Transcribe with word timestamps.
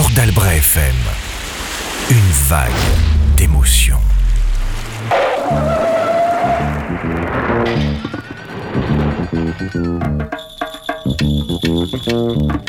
Port 0.00 0.10
d'Albret 0.12 0.56
FM. 0.56 0.96
Une 2.08 2.30
vague 2.48 2.70
d'émotions. 3.36 4.00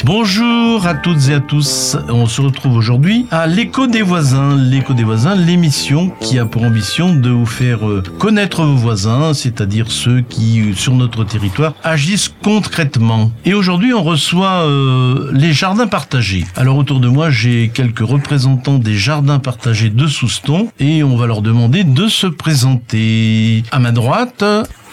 Bonjour 0.03 0.85
à 0.85 0.93
toutes 0.93 1.29
et 1.29 1.35
à 1.35 1.39
tous. 1.39 1.95
On 2.09 2.25
se 2.25 2.41
retrouve 2.41 2.75
aujourd'hui 2.75 3.25
à 3.31 3.47
l'écho 3.47 3.87
des 3.87 4.01
voisins. 4.01 4.55
L'écho 4.57 4.93
des 4.93 5.03
voisins, 5.03 5.35
l'émission 5.35 6.11
qui 6.19 6.37
a 6.37 6.45
pour 6.45 6.63
ambition 6.63 7.13
de 7.15 7.29
vous 7.29 7.45
faire 7.45 7.87
euh, 7.87 8.03
connaître 8.19 8.63
vos 8.63 8.75
voisins, 8.75 9.33
c'est-à-dire 9.33 9.89
ceux 9.89 10.21
qui, 10.21 10.61
euh, 10.61 10.73
sur 10.73 10.93
notre 10.95 11.23
territoire, 11.23 11.75
agissent 11.83 12.33
concrètement. 12.43 13.31
Et 13.45 13.53
aujourd'hui, 13.53 13.93
on 13.93 14.03
reçoit 14.03 14.65
euh, 14.65 15.31
les 15.33 15.53
jardins 15.53 15.87
partagés. 15.87 16.45
Alors 16.57 16.77
autour 16.77 16.99
de 16.99 17.07
moi, 17.07 17.29
j'ai 17.29 17.71
quelques 17.73 17.99
représentants 17.99 18.79
des 18.79 18.95
jardins 18.95 19.39
partagés 19.39 19.89
de 19.89 20.07
Souston 20.07 20.67
et 20.79 21.03
on 21.03 21.15
va 21.15 21.25
leur 21.27 21.41
demander 21.41 21.83
de 21.83 22.07
se 22.07 22.27
présenter. 22.27 23.63
À 23.71 23.79
ma 23.79 23.91
droite, 23.91 24.43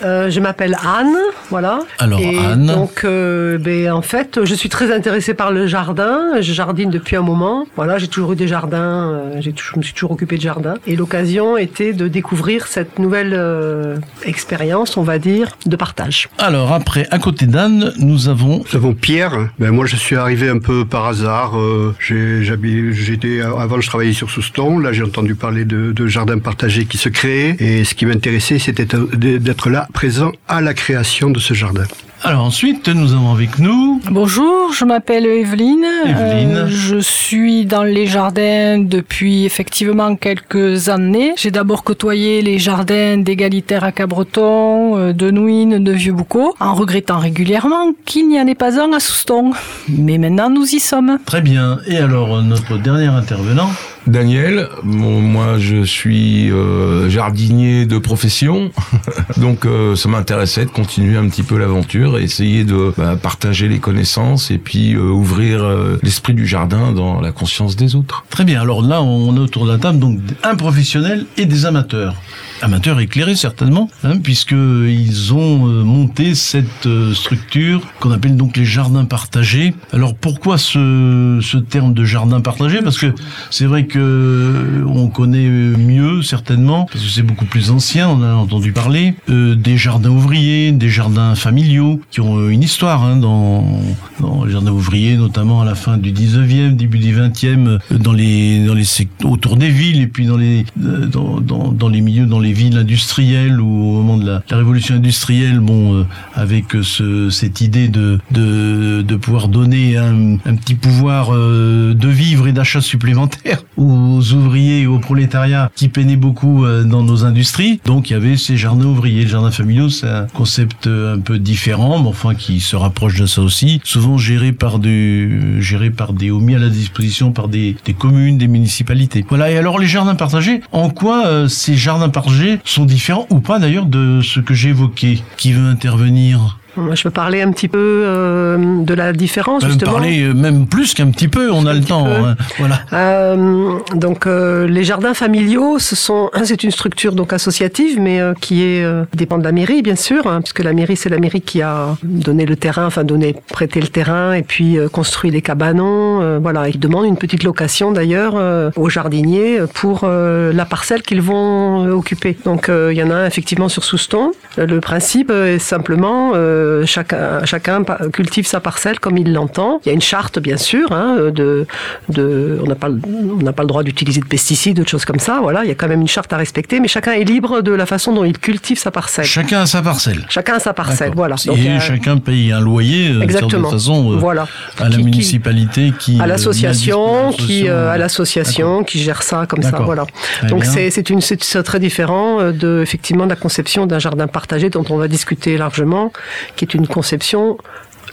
Euh, 0.04 0.30
je 0.30 0.40
m'appelle 0.40 0.76
Anne, 0.84 1.16
voilà. 1.50 1.80
Alors, 1.98 2.20
Et 2.20 2.38
Anne. 2.38 2.66
Donc, 2.66 3.02
euh, 3.04 3.58
ben, 3.58 3.90
en 3.92 4.02
fait, 4.02 4.40
je 4.44 4.54
suis 4.54 4.68
très 4.68 4.92
intéressée 4.94 5.34
par 5.34 5.50
le 5.50 5.66
jardin. 5.66 6.40
Je 6.40 6.52
jardine 6.52 6.90
depuis 6.90 7.16
un 7.16 7.22
moment. 7.22 7.66
Voilà, 7.76 7.98
j'ai 7.98 8.08
toujours 8.08 8.32
eu 8.32 8.36
des 8.36 8.48
jardins. 8.48 8.78
euh, 9.12 9.36
j'ai 9.40 9.52
toujours- 9.52 9.74
je 9.74 9.78
me 9.78 9.82
suis 9.84 9.94
toujours 9.94 10.12
occupée 10.12 10.36
de 10.36 10.42
jardin. 10.42 10.74
Et 10.86 10.96
l'occasion 10.96 11.56
était 11.56 11.92
de 11.92 12.08
découvrir 12.08 12.66
cette 12.66 12.98
nouvelle 12.98 13.34
euh, 13.34 13.96
expérience, 14.24 14.96
on 14.96 15.02
va 15.02 15.18
dire, 15.18 15.56
de 15.66 15.76
partage. 15.76 16.28
alors 16.38 16.72
après, 16.72 17.06
à 17.10 17.18
côté 17.18 17.46
d'Anne, 17.46 17.92
nous 17.98 18.28
avons 18.28 18.62
Nous 18.70 18.76
avons 18.76 18.94
Pierre. 18.94 19.48
Ben, 19.58 19.70
moi, 19.70 19.86
je 19.86 19.96
suis 19.96 20.16
arrivé 20.16 20.48
un 20.48 20.58
peu 20.58 20.84
par 20.84 21.06
hasard. 21.06 21.58
Euh, 21.58 21.94
J'étais 22.00 23.40
avant, 23.40 23.80
je 23.80 23.88
travaillais 23.88 24.12
sur 24.12 24.30
Souston. 24.30 24.78
Là, 24.78 24.92
j'ai 24.92 25.02
entendu 25.02 25.34
parler 25.34 25.64
de, 25.64 25.92
de 25.92 26.06
jardins 26.06 26.38
partagés 26.38 26.84
qui 26.84 26.98
se 26.98 27.08
créaient. 27.08 27.56
Et 27.58 27.84
ce 27.84 27.94
qui 27.94 28.06
m'intéressait, 28.06 28.58
c'était 28.58 28.86
d'être 29.16 29.70
là, 29.70 29.87
présent 29.92 30.32
à 30.48 30.60
la 30.60 30.74
création 30.74 31.30
de 31.30 31.38
ce 31.38 31.54
jardin. 31.54 31.84
Alors 32.24 32.44
ensuite, 32.44 32.88
nous 32.88 33.12
avons 33.12 33.32
avec 33.32 33.60
nous 33.60 34.00
Bonjour, 34.10 34.72
je 34.72 34.84
m'appelle 34.84 35.24
Evelyne. 35.24 35.86
Evelyne. 36.04 36.56
Euh, 36.56 36.66
je 36.68 36.98
suis 36.98 37.64
dans 37.64 37.84
les 37.84 38.06
jardins 38.06 38.78
depuis 38.78 39.44
effectivement 39.44 40.16
quelques 40.16 40.88
années. 40.88 41.34
J'ai 41.36 41.52
d'abord 41.52 41.84
côtoyé 41.84 42.42
les 42.42 42.58
jardins 42.58 43.18
d'égalitaire 43.18 43.84
à 43.84 43.92
Cabreton, 43.92 44.96
euh, 44.96 45.12
de 45.12 45.30
Nouine, 45.30 45.82
de 45.84 45.92
Vieux-Boucau, 45.92 46.56
en 46.58 46.74
regrettant 46.74 47.18
régulièrement 47.18 47.92
qu'il 48.04 48.28
n'y 48.28 48.40
en 48.40 48.48
ait 48.48 48.56
pas 48.56 48.80
un 48.80 48.92
à 48.92 48.98
Souston. 48.98 49.52
Mais 49.88 50.18
maintenant, 50.18 50.50
nous 50.50 50.66
y 50.66 50.80
sommes. 50.80 51.18
Très 51.24 51.40
bien. 51.40 51.78
Et 51.86 51.98
alors, 51.98 52.42
notre 52.42 52.78
dernier 52.78 53.06
intervenant 53.06 53.70
Daniel, 54.08 54.68
moi 54.82 55.58
je 55.58 55.84
suis 55.84 56.50
euh, 56.50 57.10
jardinier 57.10 57.84
de 57.84 57.98
profession, 57.98 58.70
donc 59.36 59.66
euh, 59.66 59.96
ça 59.96 60.08
m'intéressait 60.08 60.64
de 60.64 60.70
continuer 60.70 61.16
un 61.18 61.28
petit 61.28 61.42
peu 61.42 61.58
l'aventure 61.58 62.18
et 62.18 62.22
essayer 62.22 62.64
de 62.64 62.94
bah, 62.96 63.16
partager 63.16 63.68
les 63.68 63.78
connaissances 63.78 64.50
et 64.50 64.58
puis 64.58 64.94
euh, 64.94 65.00
ouvrir 65.00 65.64
l'esprit 66.02 66.34
du 66.34 66.46
jardin 66.46 66.92
dans 66.92 67.20
la 67.20 67.32
conscience 67.32 67.76
des 67.76 67.96
autres. 67.96 68.24
Très 68.30 68.44
bien. 68.44 68.62
Alors 68.62 68.82
là, 68.82 69.02
on 69.02 69.36
est 69.36 69.40
autour 69.40 69.66
de 69.66 69.72
la 69.72 69.78
table, 69.78 69.98
donc 69.98 70.18
un 70.42 70.54
professionnel 70.54 71.26
et 71.36 71.44
des 71.44 71.66
amateurs. 71.66 72.14
Amateurs 72.62 73.00
éclairés 73.00 73.36
certainement, 73.36 73.88
hein, 74.04 74.18
puisque 74.18 74.52
ils 74.52 75.32
ont 75.32 75.68
euh, 75.68 75.84
monté 75.84 76.34
cette 76.34 76.86
euh, 76.86 77.14
structure 77.14 77.82
qu'on 78.00 78.10
appelle 78.10 78.36
donc 78.36 78.56
les 78.56 78.64
jardins 78.64 79.04
partagés. 79.04 79.74
Alors 79.92 80.14
pourquoi 80.14 80.58
ce, 80.58 81.40
ce 81.42 81.56
terme 81.56 81.94
de 81.94 82.04
jardin 82.04 82.40
partagé? 82.40 82.80
Parce 82.82 82.98
que 82.98 83.14
c'est 83.50 83.66
vrai 83.66 83.86
que 83.86 83.98
euh, 83.98 84.84
on 84.86 85.08
connaît 85.08 85.48
mieux 85.48 86.22
certainement, 86.22 86.86
parce 86.90 87.04
que 87.04 87.10
c'est 87.10 87.22
beaucoup 87.22 87.44
plus 87.46 87.70
ancien, 87.70 88.08
on 88.08 88.22
a 88.22 88.34
entendu 88.34 88.72
parler, 88.72 89.14
des 89.28 89.76
jardins 89.76 90.10
ouvriers, 90.10 90.72
des 90.72 90.88
jardins 90.88 91.34
familiaux, 91.34 92.00
qui 92.10 92.20
ont 92.20 92.48
une 92.48 92.62
histoire 92.62 93.02
hein, 93.02 93.16
dans, 93.16 93.80
dans 94.20 94.44
les 94.44 94.52
jardins 94.52 94.72
ouvriers, 94.72 95.16
notamment 95.16 95.60
à 95.60 95.64
la 95.64 95.74
fin 95.74 95.96
du 95.96 96.12
19e, 96.12 96.76
début 96.76 96.98
du 96.98 97.14
20e, 97.14 97.68
euh, 97.68 97.78
dans 97.90 98.12
les, 98.12 98.64
dans 98.64 98.74
les 98.74 98.86
autour 99.24 99.56
des 99.56 99.70
villes 99.70 100.00
et 100.00 100.06
puis 100.06 100.26
dans 100.26 100.36
les, 100.36 100.64
dans, 100.76 101.40
dans 101.40 101.88
les 101.88 102.00
milieux, 102.00 102.26
dans 102.26 102.40
les 102.40 102.47
villes 102.52 102.78
industrielles 102.78 103.60
ou 103.60 103.66
au 103.66 104.02
moment 104.02 104.16
de 104.16 104.26
la, 104.26 104.42
révolution 104.50 104.96
industrielle, 104.96 105.60
bon, 105.60 105.94
euh, 105.94 106.06
avec 106.34 106.74
euh, 106.74 106.82
ce, 106.82 107.30
cette 107.30 107.60
idée 107.60 107.88
de, 107.88 108.18
de, 108.30 109.02
de 109.02 109.16
pouvoir 109.16 109.48
donner 109.48 109.96
un, 109.96 110.36
petit 110.56 110.74
pouvoir 110.74 111.34
euh, 111.34 111.94
de 111.94 112.08
vivre 112.08 112.48
et 112.48 112.52
d'achat 112.52 112.80
supplémentaire 112.80 113.62
aux 113.76 114.32
ouvriers 114.32 114.82
et 114.82 114.86
au 114.86 114.98
prolétariat 114.98 115.70
qui 115.74 115.88
peinaient 115.88 116.16
beaucoup 116.16 116.64
euh, 116.64 116.84
dans 116.84 117.02
nos 117.02 117.24
industries. 117.24 117.80
Donc 117.84 118.10
il 118.10 118.12
y 118.12 118.16
avait 118.16 118.36
ces 118.36 118.56
jardins 118.56 118.86
ouvriers. 118.86 119.22
Les 119.22 119.28
jardins 119.28 119.50
familiaux, 119.50 119.88
c'est 119.88 120.08
un 120.08 120.26
concept 120.26 120.86
euh, 120.86 121.16
un 121.16 121.20
peu 121.20 121.38
différent, 121.38 122.00
mais 122.02 122.08
enfin 122.08 122.34
qui 122.34 122.60
se 122.60 122.76
rapproche 122.76 123.18
de 123.20 123.26
ça 123.26 123.42
aussi. 123.42 123.80
Souvent 123.84 124.18
géré 124.18 124.52
par 124.52 124.78
du, 124.78 125.60
géré 125.60 125.90
par 125.90 126.12
des, 126.12 126.30
ou 126.30 126.40
mis 126.40 126.54
à 126.54 126.58
la 126.58 126.68
disposition 126.68 127.32
par 127.32 127.48
des, 127.48 127.76
des 127.84 127.94
communes, 127.94 128.38
des 128.38 128.48
municipalités. 128.48 129.24
Voilà. 129.28 129.50
Et 129.50 129.56
alors 129.56 129.78
les 129.78 129.86
jardins 129.86 130.14
partagés, 130.14 130.60
en 130.72 130.90
quoi 130.90 131.26
euh, 131.26 131.48
ces 131.48 131.76
jardins 131.76 132.08
partagés 132.08 132.37
sont 132.64 132.84
différents 132.84 133.26
ou 133.30 133.40
pas 133.40 133.58
d'ailleurs 133.58 133.86
de 133.86 134.20
ce 134.22 134.40
que 134.40 134.54
j'ai 134.54 134.70
évoqué. 134.70 135.22
Qui 135.36 135.52
veut 135.52 135.68
intervenir? 135.68 136.58
Je 136.94 137.02
peux 137.02 137.10
parler 137.10 137.42
un 137.42 137.50
petit 137.52 137.68
peu 137.68 137.78
euh, 138.04 138.82
de 138.82 138.94
la 138.94 139.12
différence, 139.12 139.62
peut 139.62 139.70
justement. 139.70 139.92
parler 139.92 140.22
euh, 140.22 140.34
même 140.34 140.66
plus 140.66 140.94
qu'un 140.94 141.10
petit 141.10 141.28
peu, 141.28 141.50
on 141.50 141.66
a 141.66 141.74
le 141.74 141.82
temps. 141.82 142.06
hein. 142.06 142.36
Voilà. 142.58 142.80
Euh, 142.92 143.78
donc 143.94 144.26
euh, 144.26 144.66
les 144.66 144.84
jardins 144.84 145.14
familiaux, 145.14 145.78
ce 145.78 145.96
sont 145.96 146.30
c'est 146.44 146.62
une 146.64 146.70
structure 146.70 147.12
donc 147.14 147.32
associative, 147.32 148.00
mais 148.00 148.20
qui 148.40 148.62
est 148.62 148.84
dépend 149.14 149.38
de 149.38 149.44
la 149.44 149.52
mairie 149.52 149.82
bien 149.82 149.96
sûr, 149.96 150.26
hein, 150.26 150.40
puisque 150.40 150.60
la 150.60 150.72
mairie 150.72 150.96
c'est 150.96 151.08
la 151.08 151.18
mairie 151.18 151.40
qui 151.40 151.62
a 151.62 151.96
donné 152.02 152.46
le 152.46 152.56
terrain, 152.56 152.86
enfin 152.86 153.04
donné 153.04 153.34
prêté 153.52 153.80
le 153.80 153.88
terrain 153.88 154.32
et 154.32 154.42
puis 154.42 154.78
construit 154.92 155.30
les 155.30 155.42
cabanons, 155.42 156.38
voilà. 156.40 156.68
Ils 156.68 156.78
demandent 156.78 157.06
une 157.06 157.16
petite 157.18 157.44
location 157.44 157.92
d'ailleurs 157.92 158.34
aux 158.76 158.88
jardiniers 158.88 159.60
pour 159.74 160.06
la 160.06 160.64
parcelle 160.64 161.02
qu'ils 161.02 161.22
vont 161.22 161.86
occuper. 161.90 162.36
Donc 162.44 162.68
il 162.70 162.96
y 162.96 163.02
en 163.02 163.10
a 163.10 163.14
un 163.14 163.26
effectivement 163.26 163.68
sur 163.68 163.84
Souston. 163.84 164.32
Le 164.56 164.80
principe 164.80 165.30
est 165.30 165.58
simplement 165.58 166.32
euh, 166.34 166.67
chacun 166.86 167.84
cultive 168.12 168.46
sa 168.46 168.60
parcelle 168.60 168.98
comme 169.00 169.16
il 169.18 169.32
l'entend. 169.32 169.80
Il 169.84 169.88
y 169.88 169.90
a 169.90 169.94
une 169.94 170.00
charte 170.00 170.38
bien 170.38 170.56
sûr 170.56 170.92
hein, 170.92 171.16
de 171.34 171.66
de 172.08 172.58
on 172.62 172.66
n'a 172.66 172.74
pas 172.74 172.88
le- 172.88 173.00
on 173.38 173.42
n'a 173.42 173.52
pas 173.52 173.62
le 173.62 173.68
droit 173.68 173.82
d'utiliser 173.82 174.20
de 174.20 174.26
pesticides, 174.26 174.80
de 174.82 174.88
choses 174.88 175.04
comme 175.04 175.18
ça. 175.18 175.38
Voilà, 175.42 175.64
il 175.64 175.68
y 175.68 175.70
a 175.70 175.74
quand 175.74 175.88
même 175.88 176.00
une 176.00 176.08
charte 176.08 176.32
à 176.32 176.36
respecter, 176.36 176.80
mais 176.80 176.88
chacun 176.88 177.12
est 177.12 177.24
libre 177.24 177.60
de 177.62 177.72
la 177.72 177.86
façon 177.86 178.12
dont 178.12 178.24
il 178.24 178.38
cultive 178.38 178.78
sa 178.78 178.90
parcelle. 178.90 179.24
Chacun 179.24 179.60
a 179.62 179.66
sa 179.66 179.82
parcelle. 179.82 180.24
Chacun 180.28 180.54
a 180.54 180.60
sa 180.60 180.72
parcelle, 180.72 181.12
voilà. 181.14 181.36
Et 181.44 181.48
Donc, 181.48 181.58
a- 181.58 181.80
chacun 181.80 182.18
paye 182.18 182.52
un 182.52 182.60
loyer 182.60 183.10
euh, 183.10 183.22
Exactement. 183.22 183.68
de 183.68 183.74
façon 183.74 184.12
euh, 184.12 184.16
voilà. 184.16 184.46
à 184.78 184.88
la 184.88 184.96
Qui- 184.96 185.04
municipalité 185.04 185.92
qui 185.98 186.18
à 186.20 186.24
euh, 186.24 186.26
l'association 186.26 187.32
qui 187.32 187.68
euh, 187.68 187.90
à 187.90 187.94
euh, 187.94 187.96
l'association 187.98 188.84
qui 188.84 188.98
gère 189.00 189.22
ça 189.22 189.46
comme 189.48 189.62
ça 189.62 189.78
voilà 189.80 190.06
Très 190.38 190.48
donc 190.48 190.64
c'est 190.64 191.10
une 191.10 191.20
très 191.64 191.80
différent 191.80 192.40
euh, 192.40 192.52
de 192.52 192.80
effectivement 192.82 193.24
de 193.24 193.30
la 193.30 193.36
conception 193.36 193.86
d'un 193.86 193.98
jardin 193.98 194.26
partagé 194.26 194.70
dont 194.70 194.84
on 194.90 194.96
va 194.96 195.08
discuter 195.08 195.56
largement 195.58 196.12
qui 196.58 196.64
est 196.64 196.74
une 196.74 196.88
conception 196.88 197.56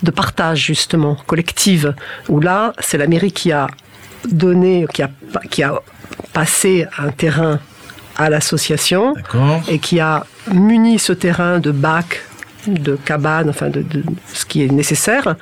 de 0.04 0.12
partage 0.12 0.62
justement 0.66 1.16
collective 1.26 1.96
où 2.30 2.40
là 2.40 2.74
c'est 2.80 2.98
la 2.98 3.08
mairie 3.08 3.32
qui 3.32 3.52
a 3.52 3.68
donné 4.26 4.86
qui 4.94 5.02
a 5.02 5.10
qui 5.50 5.64
a 5.64 5.82
passé 6.32 6.86
un 6.98 7.10
terrain 7.10 7.60
à 8.18 8.30
l'association 8.30 9.14
et 9.68 9.80
qui 9.80 10.00
a 10.00 10.26
muni 10.54 11.00
ce 11.00 11.12
terrain 11.12 11.60
de 11.60 11.72
bacs, 11.72 12.22
de 12.68 12.96
cabanes, 12.96 13.50
enfin 13.50 13.70
de, 13.70 13.82
de 13.82 14.04
ce 14.34 14.46
qui 14.46 14.64
est 14.64 14.72
nécessaire, 14.72 15.36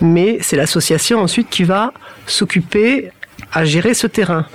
mais 0.00 0.38
c'est 0.40 0.56
l'association 0.56 1.20
ensuite 1.20 1.48
qui 1.50 1.64
va 1.64 1.92
s'occuper 2.26 3.10
à 3.52 3.64
gérer 3.64 3.94
ce 3.94 4.06
terrain 4.06 4.46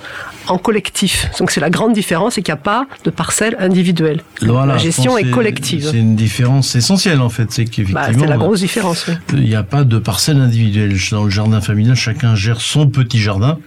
en 0.48 0.56
collectif. 0.56 1.28
Donc 1.38 1.50
c'est 1.50 1.60
la 1.60 1.68
grande 1.68 1.92
différence, 1.92 2.34
c'est 2.34 2.42
qu'il 2.42 2.52
n'y 2.54 2.58
a 2.58 2.62
pas 2.62 2.86
de 3.04 3.10
parcelle 3.10 3.54
individuelle. 3.60 4.22
Voilà, 4.40 4.72
la 4.74 4.78
gestion 4.78 5.18
est 5.18 5.30
collective. 5.30 5.86
C'est 5.90 5.98
une 5.98 6.16
différence 6.16 6.74
essentielle 6.74 7.20
en 7.20 7.28
fait, 7.28 7.52
c'est 7.52 7.64
Bah, 7.64 7.70
qu'effectivement 7.70 8.18
c'est 8.20 8.26
la 8.26 8.34
euh, 8.34 8.38
grosse 8.38 8.60
différence. 8.60 9.06
oui. 9.08 9.14
il 9.34 9.40
n'y 9.42 9.54
a 9.54 9.62
pas 9.62 9.84
de 9.84 9.98
parcelle 9.98 10.40
individuelle. 10.40 10.96
Dans 11.10 11.24
le 11.24 11.30
jardin 11.30 11.60
familial, 11.60 11.96
chacun 11.96 12.34
gère 12.34 12.60
son 12.62 12.88
petit 12.88 13.18
jardin 13.20 13.58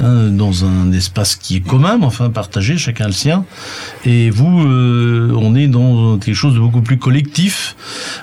hein, 0.00 0.28
dans 0.30 0.64
un 0.64 0.92
espace 0.92 1.34
qui 1.34 1.56
est 1.56 1.60
commun, 1.60 1.96
mais 1.98 2.06
enfin 2.06 2.30
partagé, 2.30 2.76
chacun 2.78 3.06
le 3.06 3.12
sien. 3.12 3.44
Et 4.04 4.30
vous, 4.30 4.60
euh, 4.62 5.32
on 5.36 5.56
est 5.56 5.66
dans 5.66 6.18
quelque 6.18 6.34
chose 6.36 6.54
de 6.54 6.60
beaucoup 6.60 6.82
plus 6.82 6.98
collectif. 6.98 7.74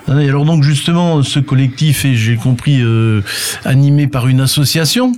Hein, 0.08 0.20
Et 0.20 0.30
alors 0.30 0.46
donc 0.46 0.64
justement, 0.64 1.22
ce 1.22 1.40
collectif 1.40 2.06
est, 2.06 2.16
j'ai 2.16 2.38
compris, 2.38 2.82
euh, 2.82 3.22
animé 3.66 4.08
par 4.08 4.28
une 4.30 4.40
association. 4.40 5.12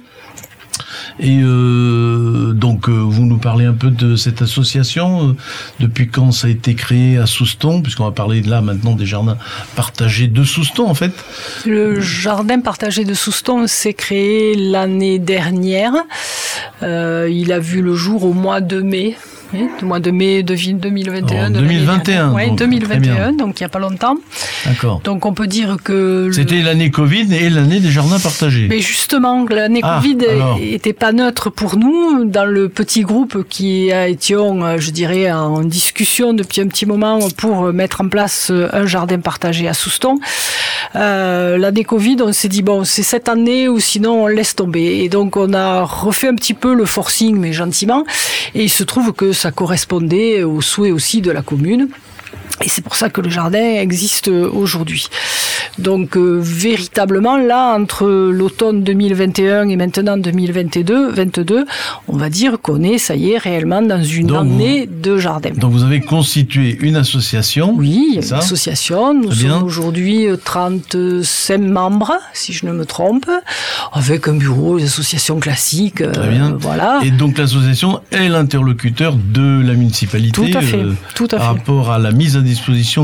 Et 1.19 1.39
euh, 1.43 2.53
donc, 2.53 2.89
euh, 2.89 2.91
vous 2.91 3.25
nous 3.25 3.37
parlez 3.37 3.65
un 3.65 3.73
peu 3.73 3.89
de 3.89 4.15
cette 4.15 4.41
association. 4.41 5.29
euh, 5.29 5.33
depuis 5.79 6.07
quand 6.09 6.31
ça 6.31 6.47
a 6.47 6.49
été 6.49 6.75
créé 6.75 7.17
à 7.17 7.25
Souston, 7.25 7.81
puisqu'on 7.81 8.05
va 8.05 8.11
parler 8.11 8.41
là 8.41 8.61
maintenant 8.61 8.95
des 8.95 9.05
jardins 9.05 9.37
partagés 9.75 10.27
de 10.27 10.43
Souston, 10.43 10.87
en 10.87 10.93
fait. 10.93 11.11
Le 11.65 11.99
jardin 11.99 12.59
partagé 12.59 13.05
de 13.05 13.13
Souston 13.13 13.67
s'est 13.67 13.93
créé 13.93 14.55
l'année 14.55 15.19
dernière. 15.19 15.93
Il 16.81 17.51
a 17.51 17.59
vu 17.59 17.81
le 17.81 17.95
jour 17.95 18.23
au 18.23 18.33
mois 18.33 18.61
de 18.61 18.81
mai. 18.81 19.15
Oui, 19.53 19.67
mois 19.81 19.99
de 19.99 20.11
mai 20.11 20.43
de 20.43 20.55
2021. 20.55 21.47
En 21.47 21.49
de 21.49 21.55
l'année 21.55 21.67
2021, 21.67 21.99
dernière. 22.03 22.33
Ouais, 22.33 22.47
donc, 22.47 22.57
très 22.57 22.67
2021, 22.67 23.33
donc 23.33 23.59
il 23.59 23.63
n'y 23.63 23.65
a 23.65 23.69
pas 23.69 23.79
longtemps. 23.79 24.15
D'accord. 24.65 25.01
Donc 25.03 25.25
on 25.25 25.33
peut 25.33 25.47
dire 25.47 25.77
que... 25.83 26.25
le- 26.27 26.33
C'était 26.33 26.61
l'année 26.61 26.89
Covid 26.91 27.33
et 27.33 27.49
l'année 27.49 27.79
des 27.79 27.89
jardins 27.91 28.19
partagés. 28.19 28.67
Mais 28.69 28.79
justement, 28.79 29.45
l'année 29.49 29.81
Ah, 29.83 29.99
Covid 30.01 30.17
alors. 30.29 30.57
était 30.61 30.93
pas 30.93 31.11
neutre 31.11 31.49
pour 31.49 31.77
nous. 31.77 32.23
Dans 32.25 32.45
le 32.45 32.69
petit 32.69 33.01
groupe 33.01 33.43
qui 33.49 33.91
euh, 34.63 34.77
je 34.79 34.91
dirais, 34.91 35.31
en 35.31 35.61
discussion 35.61 36.33
depuis 36.33 36.61
un 36.61 36.67
petit 36.67 36.85
moment 36.85 37.19
pour 37.37 37.73
mettre 37.73 38.01
en 38.01 38.07
place 38.07 38.51
un 38.73 38.85
jardin 38.85 39.19
partagé 39.19 39.67
à 39.67 39.73
Souston, 39.73 40.19
euh, 40.95 41.57
l'année 41.57 41.83
Covid, 41.83 42.17
on 42.21 42.31
s'est 42.33 42.47
dit, 42.47 42.61
bon, 42.61 42.83
c'est 42.83 43.03
cette 43.03 43.29
année 43.29 43.67
ou 43.67 43.79
sinon 43.79 44.23
on 44.23 44.27
laisse 44.27 44.55
tomber. 44.55 44.99
Et 45.03 45.09
donc 45.09 45.35
on 45.37 45.53
a 45.53 45.83
refait 45.83 46.27
un 46.29 46.35
petit 46.35 46.53
peu 46.53 46.73
le 46.73 46.85
forcing, 46.85 47.37
mais 47.37 47.53
gentiment. 47.53 48.03
Et 48.55 48.63
il 48.63 48.69
se 48.69 48.83
trouve 48.83 49.13
que 49.13 49.31
ça 49.41 49.51
correspondait 49.51 50.43
aux 50.43 50.61
souhaits 50.61 50.93
aussi 50.93 51.19
de 51.19 51.31
la 51.31 51.41
commune. 51.41 51.89
Et 52.63 52.69
c'est 52.69 52.81
pour 52.83 52.95
ça 52.95 53.09
que 53.09 53.21
le 53.21 53.29
jardin 53.29 53.59
existe 53.79 54.27
aujourd'hui. 54.27 55.07
Donc 55.79 56.17
euh, 56.17 56.39
véritablement 56.41 57.37
là, 57.37 57.75
entre 57.75 58.07
l'automne 58.07 58.83
2021 58.83 59.69
et 59.69 59.75
maintenant 59.75 60.17
2022, 60.17 61.11
22, 61.11 61.65
on 62.07 62.17
va 62.17 62.29
dire 62.29 62.59
qu'on 62.61 62.83
est, 62.83 62.97
ça 62.97 63.15
y 63.15 63.31
est, 63.31 63.37
réellement 63.37 63.81
dans 63.81 64.03
une 64.03 64.27
Donc, 64.27 64.41
année 64.41 64.87
de 64.87 65.17
jardin. 65.17 65.51
Donc 65.55 65.71
vous 65.71 65.83
avez 65.83 66.01
constitué 66.01 66.77
une 66.81 66.95
association. 66.97 67.73
Oui, 67.77 68.19
une 68.21 68.33
association. 68.33 69.13
Nous 69.13 69.31
sommes 69.31 69.63
aujourd'hui 69.63 70.27
euh, 70.27 70.35
35 70.37 71.57
membres, 71.61 72.13
si 72.33 72.53
je 72.53 72.65
ne 72.65 72.71
me 72.73 72.85
trompe, 72.85 73.29
avec 73.93 74.27
un 74.27 74.33
bureau, 74.35 74.77
des 74.77 74.85
associations 74.85 75.39
classiques. 75.39 76.01
euh, 76.01 76.11
Très 76.11 76.29
bien. 76.29 76.55
Voilà. 76.59 76.99
Et 77.03 77.11
donc 77.11 77.37
l'association 77.37 78.01
est 78.11 78.27
l'interlocuteur 78.29 79.15
de 79.15 79.61
la 79.65 79.73
municipalité 79.73 80.31
Tout 80.51 80.57
à 80.57 80.61
fait, 80.61 80.77
euh, 80.77 80.93
tout 81.15 81.25
à 81.31 81.37
par 81.37 81.39
fait. 81.41 81.47
rapport 81.59 81.91
à 81.91 81.99
la 81.99 82.11
mise 82.11 82.35
à 82.37 82.41
disposition 82.41 82.50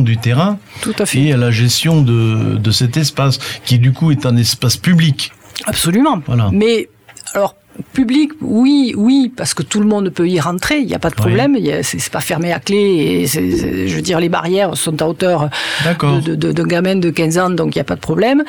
du 0.02 0.18
terrain 0.18 0.58
Tout 0.82 0.94
à 1.00 1.06
fait. 1.06 1.20
et 1.20 1.34
à 1.34 1.38
la 1.38 1.52
gestion 1.52 2.02
de, 2.02 2.58
de 2.58 2.72
cet 2.72 2.98
espace 2.98 3.40
qui 3.66 3.80
du 3.80 3.92
coup 3.92 4.12
est 4.12 4.26
un 4.26 4.38
espace 4.38 4.78
public. 4.78 5.32
Absolument. 5.66 6.22
Voilà. 6.26 6.50
Mais 6.54 6.90
alors 7.34 7.56
public, 7.94 8.32
oui, 8.42 8.94
oui, 8.96 9.32
parce 9.36 9.54
que 9.54 9.64
tout 9.64 9.80
le 9.80 9.86
monde 9.88 10.10
peut 10.10 10.28
y 10.28 10.40
rentrer, 10.40 10.80
il 10.80 10.88
n'y 10.88 10.94
a 10.96 11.00
pas 11.00 11.10
de 11.10 11.16
problème. 11.16 11.56
a- 11.56 11.84
C'est 11.84 12.10
pas 12.12 12.20
fermé 12.22 12.52
à 12.54 12.60
clé 12.60 12.78
et 12.78 13.28
je 13.28 13.96
veux 13.96 14.02
dire 14.02 14.20
les 14.20 14.30
barrières 14.30 14.76
sont 14.78 15.02
à 15.02 15.06
hauteur 15.08 15.50
D'accord. 15.84 16.20
de- 16.22 16.36
de- 16.36 16.52
d'un 16.52 16.64
gamin 16.66 16.96
de 16.96 17.10
15 17.10 17.38
ans, 17.38 17.50
donc 17.50 17.76
il 17.76 17.78
n'y 17.80 17.82
a 17.82 17.86
pas 17.86 17.96
de 17.96 18.00
problème. 18.02 18.44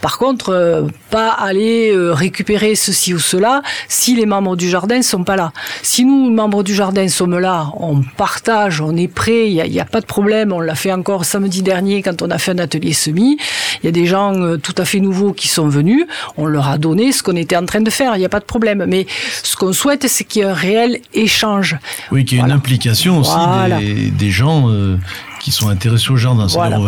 Par 0.00 0.18
contre, 0.18 0.50
euh, 0.50 0.82
pas 1.10 1.28
aller 1.30 1.92
euh, 1.94 2.12
récupérer 2.12 2.74
ceci 2.74 3.14
ou 3.14 3.18
cela 3.18 3.62
si 3.88 4.16
les 4.16 4.26
membres 4.26 4.56
du 4.56 4.68
jardin 4.68 5.02
sont 5.02 5.24
pas 5.24 5.36
là. 5.36 5.52
Si 5.82 6.04
nous, 6.04 6.30
membres 6.30 6.62
du 6.62 6.74
jardin, 6.74 7.08
sommes 7.08 7.38
là, 7.38 7.68
on 7.78 8.00
partage, 8.16 8.80
on 8.80 8.96
est 8.96 9.08
prêt, 9.08 9.50
il 9.50 9.54
n'y 9.70 9.78
a, 9.80 9.82
a 9.82 9.86
pas 9.86 10.00
de 10.00 10.06
problème. 10.06 10.52
On 10.52 10.60
l'a 10.60 10.74
fait 10.74 10.92
encore 10.92 11.24
samedi 11.24 11.62
dernier 11.62 12.02
quand 12.02 12.22
on 12.22 12.30
a 12.30 12.38
fait 12.38 12.52
un 12.52 12.58
atelier 12.58 12.92
semi. 12.92 13.38
Il 13.82 13.86
y 13.86 13.88
a 13.88 13.92
des 13.92 14.06
gens 14.06 14.34
euh, 14.34 14.56
tout 14.56 14.74
à 14.78 14.84
fait 14.84 15.00
nouveaux 15.00 15.32
qui 15.32 15.48
sont 15.48 15.68
venus. 15.68 16.04
On 16.36 16.46
leur 16.46 16.68
a 16.68 16.78
donné 16.78 17.12
ce 17.12 17.22
qu'on 17.22 17.36
était 17.36 17.56
en 17.56 17.66
train 17.66 17.80
de 17.80 17.90
faire. 17.90 18.16
Il 18.16 18.18
n'y 18.20 18.24
a 18.24 18.28
pas 18.28 18.40
de 18.40 18.44
problème. 18.44 18.65
Mais 18.74 19.06
ce 19.42 19.56
qu'on 19.56 19.72
souhaite, 19.72 20.06
c'est 20.08 20.24
qu'il 20.24 20.42
y 20.42 20.44
ait 20.44 20.48
un 20.48 20.54
réel 20.54 20.98
échange. 21.14 21.76
Oui, 22.10 22.24
qu'il 22.24 22.34
y 22.34 22.38
ait 22.38 22.40
Voilà. 22.40 22.54
une 22.54 22.58
implication 22.58 23.18
aussi 23.20 23.30
Voilà. 23.34 23.78
des, 23.78 24.10
des 24.10 24.30
gens 24.30 24.68
euh, 24.70 24.96
qui 25.40 25.52
sont 25.52 25.68
intéressés 25.68 26.10
au 26.10 26.16
jardin. 26.16 26.46
Voilà. 26.48 26.78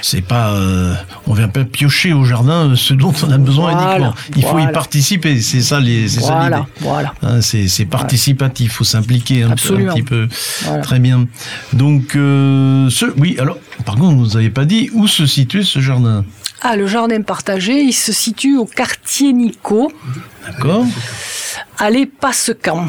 c'est- 0.00 0.22
pas, 0.22 0.50
euh, 0.52 0.94
on 1.26 1.34
vient 1.34 1.48
pas 1.48 1.64
piocher 1.64 2.12
au 2.12 2.24
jardin 2.24 2.70
euh, 2.70 2.76
ce 2.76 2.92
dont 2.94 3.12
on 3.22 3.30
a 3.30 3.38
besoin 3.38 3.72
Voilà. 3.72 3.90
uniquement. 3.96 4.14
Il 4.36 4.42
faut 4.44 4.58
y 4.58 4.72
participer. 4.72 5.40
C'est 5.40 5.60
ça 5.62 5.80
les, 5.80 6.08
c'est 6.08 6.20
ça 6.20 6.34
Voilà, 6.34 6.56
l'idée. 6.58 6.68
voilà. 6.80 7.14
Hein, 7.22 7.40
c'est 7.40 7.84
participatif, 7.86 8.66
il 8.66 8.74
faut 8.74 8.84
s'impliquer 8.84 9.42
un, 9.42 9.50
petit 9.50 10.02
peu. 10.02 10.28
Très 10.82 10.98
bien. 10.98 11.26
Donc, 11.72 12.14
euh, 12.16 12.88
ce, 12.90 13.06
oui, 13.16 13.36
alors, 13.38 13.58
par 13.84 13.96
contre, 13.96 14.16
vous 14.16 14.26
n'avez 14.36 14.50
pas 14.50 14.64
dit 14.64 14.90
où 14.92 15.06
se 15.06 15.26
situe 15.26 15.64
ce 15.64 15.80
jardin? 15.80 16.24
Ah, 16.60 16.76
le 16.76 16.86
jardin 16.86 17.22
partagé, 17.22 17.82
il 17.82 17.92
se 17.92 18.12
situe 18.12 18.56
au 18.56 18.64
quartier 18.64 19.32
Nico, 19.32 19.92
D'accord 20.46 20.84
à 21.78 21.90
l'Épassecan. 21.90 22.86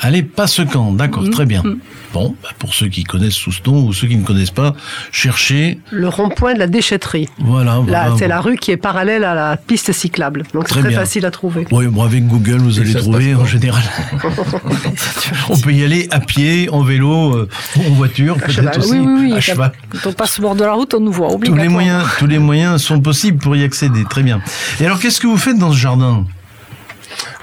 Allez, 0.00 0.22
Passecan, 0.22 0.92
d'accord, 0.92 1.22
Mm, 1.22 1.30
très 1.30 1.46
bien. 1.46 1.62
Bon, 2.12 2.34
bah, 2.42 2.48
pour 2.58 2.72
ceux 2.74 2.88
qui 2.88 3.04
connaissent 3.04 3.34
Souston 3.34 3.84
ou 3.86 3.92
ceux 3.92 4.06
qui 4.06 4.16
ne 4.16 4.24
connaissent 4.24 4.50
pas, 4.50 4.74
cherchez, 5.12 5.78
Le 5.90 6.08
rond-point 6.08 6.54
de 6.54 6.58
la 6.58 6.66
déchetterie. 6.66 7.28
voilà. 7.38 7.72
Là, 7.76 7.80
voilà, 7.80 8.08
c'est 8.16 8.24
bon. 8.24 8.28
la 8.30 8.40
rue 8.40 8.56
qui 8.56 8.70
est 8.70 8.76
parallèle 8.76 9.24
à 9.24 9.34
la 9.34 9.56
piste 9.56 9.92
cyclable. 9.92 10.44
Donc 10.54 10.68
c'est 10.68 10.80
Très 10.80 10.92
facile 10.92 11.26
à 11.26 11.30
trouver. 11.30 11.66
Oui, 11.70 11.86
bon, 11.88 12.02
avec 12.04 12.26
Google, 12.26 12.58
vous 12.58 12.78
Et 12.78 12.82
allez 12.82 12.94
trouver 12.94 13.34
en 13.34 13.44
général. 13.44 13.82
On 15.50 15.56
peut 15.58 15.72
y 15.72 15.84
aller 15.84 16.08
à 16.10 16.20
pied, 16.20 16.68
en 16.70 16.82
vélo, 16.82 17.34
euh, 17.34 17.48
en 17.78 17.90
voiture, 17.94 18.36
peut-être 18.36 18.52
cheval. 18.52 18.78
aussi, 18.78 18.90
oui, 18.92 18.98
oui, 19.06 19.20
oui. 19.22 19.32
à 19.32 19.34
quand- 19.36 19.40
cheval. 19.40 19.72
Quand 19.90 20.08
on 20.10 20.12
passe 20.12 20.38
au 20.38 20.42
bord 20.42 20.54
de 20.54 20.64
la 20.64 20.72
route, 20.72 20.94
on 20.94 21.00
nous 21.00 21.12
voit 21.12 21.28
Tous 21.44 21.54
les 21.54 21.68
moyens, 21.68 22.04
tous 22.18 22.26
les 22.26 22.38
moyens 22.38 22.82
sont 22.82 23.00
possibles 23.00 23.38
pour 23.38 23.56
y 23.56 23.62
accéder. 23.64 24.04
Très 24.08 24.22
bien. 24.22 24.40
Et 24.80 24.86
alors, 24.86 24.98
qu'est-ce 25.00 25.20
que 25.20 25.26
vous 25.26 25.36
faites 25.38 25.58
dans 25.58 25.72
ce 25.72 25.76
jardin? 25.78 26.24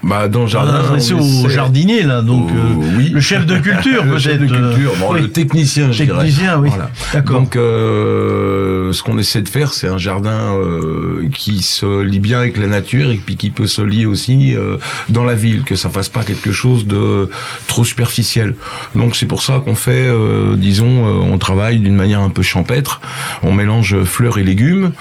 Bah, 0.04 0.28
dans 0.28 0.42
le 0.42 0.48
jardin. 0.48 0.82
on 0.90 0.94
au 0.94 0.98
essaie- 0.98 1.50
jardin 1.50 2.06
là, 2.06 2.22
donc 2.22 2.50
Oh, 2.52 2.56
euh, 2.58 2.98
oui. 2.98 3.10
le 3.10 3.22
chef 3.22 3.46
de 3.46 3.58
culture 3.58 4.04
le 4.06 4.18
chef 4.20 4.38
de 4.40 4.46
euh, 4.54 4.74
culture, 4.74 4.94
bon, 5.00 5.14
oui. 5.14 5.22
le 5.22 5.30
technicien, 5.30 5.92
je 5.92 6.04
dirais. 6.04 6.18
Technicien, 6.26 6.60
oui. 6.60 6.70
Voilà. 6.70 6.90
D'accord. 7.14 7.40
Donc, 7.42 7.56
euh, 7.56 8.92
ce 8.94 9.02
qu'on 9.04 9.18
essaie 9.18 9.42
de 9.42 9.50
faire, 9.50 9.74
c'est 9.74 9.88
un 9.88 9.98
jardin 9.98 10.56
euh, 10.58 11.28
qui 11.34 11.62
se 11.62 12.02
lie 12.02 12.20
bien 12.20 12.40
avec 12.40 12.58
la 12.58 12.68
nature 12.68 13.10
et 13.12 13.16
puis 13.24 13.36
qui 13.38 13.50
peut 13.50 13.68
se 13.68 13.82
lier 13.82 14.06
aussi 14.06 14.56
euh, 14.56 14.78
dans 15.10 15.24
la 15.24 15.36
ville, 15.36 15.64
que 15.64 15.76
ça 15.76 15.90
fasse 15.90 16.10
pas 16.10 16.24
quelque 16.24 16.52
chose 16.52 16.86
de 16.86 17.30
trop 17.68 17.84
superficiel. 17.84 18.56
Donc, 18.96 19.16
c'est 19.16 19.26
pour 19.26 19.42
ça 19.42 19.62
qu'on 19.64 19.76
fait, 19.76 19.92
euh, 20.08 20.56
disons, 20.56 21.06
euh, 21.08 21.32
on 21.32 21.38
travaille 21.38 21.80
d'une 21.80 21.96
manière 21.96 22.20
un 22.22 22.30
peu 22.30 22.42
champêtre. 22.42 23.02
On 23.42 23.52
mélange 23.54 24.04
fleurs 24.04 24.38
et 24.38 24.44
légumes 24.44 24.92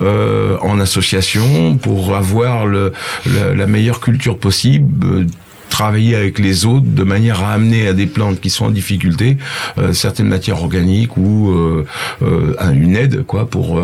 euh, 0.00 0.56
en 0.62 0.78
association 0.80 1.76
pour 1.76 2.14
avoir 2.16 2.66
le, 2.66 2.92
le- 3.26 3.54
la 3.54 3.66
meilleure 3.66 4.00
culture 4.00 4.21
possible. 4.30 5.26
Travailler 5.72 6.14
avec 6.14 6.38
les 6.38 6.66
autres 6.66 6.86
de 6.86 7.02
manière 7.02 7.42
à 7.42 7.54
amener 7.54 7.88
à 7.88 7.94
des 7.94 8.06
plantes 8.06 8.40
qui 8.40 8.50
sont 8.50 8.66
en 8.66 8.70
difficulté 8.70 9.38
euh, 9.78 9.92
certaines 9.94 10.28
matières 10.28 10.60
organiques 10.62 11.16
ou 11.16 11.50
euh, 11.50 11.86
euh, 12.22 12.54
un- 12.60 12.74
une 12.74 12.94
aide 12.94 13.24
quoi 13.26 13.48
pour 13.48 13.80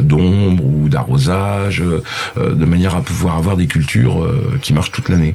d'ombre 0.00 0.64
ou 0.64 0.88
d'arrosage 0.88 1.82
de 2.36 2.64
manière 2.64 2.94
à 2.94 3.02
pouvoir 3.02 3.36
avoir 3.36 3.56
des 3.56 3.66
cultures 3.66 4.18
qui 4.62 4.72
marchent 4.72 4.92
toute 4.92 5.08
l'année. 5.08 5.34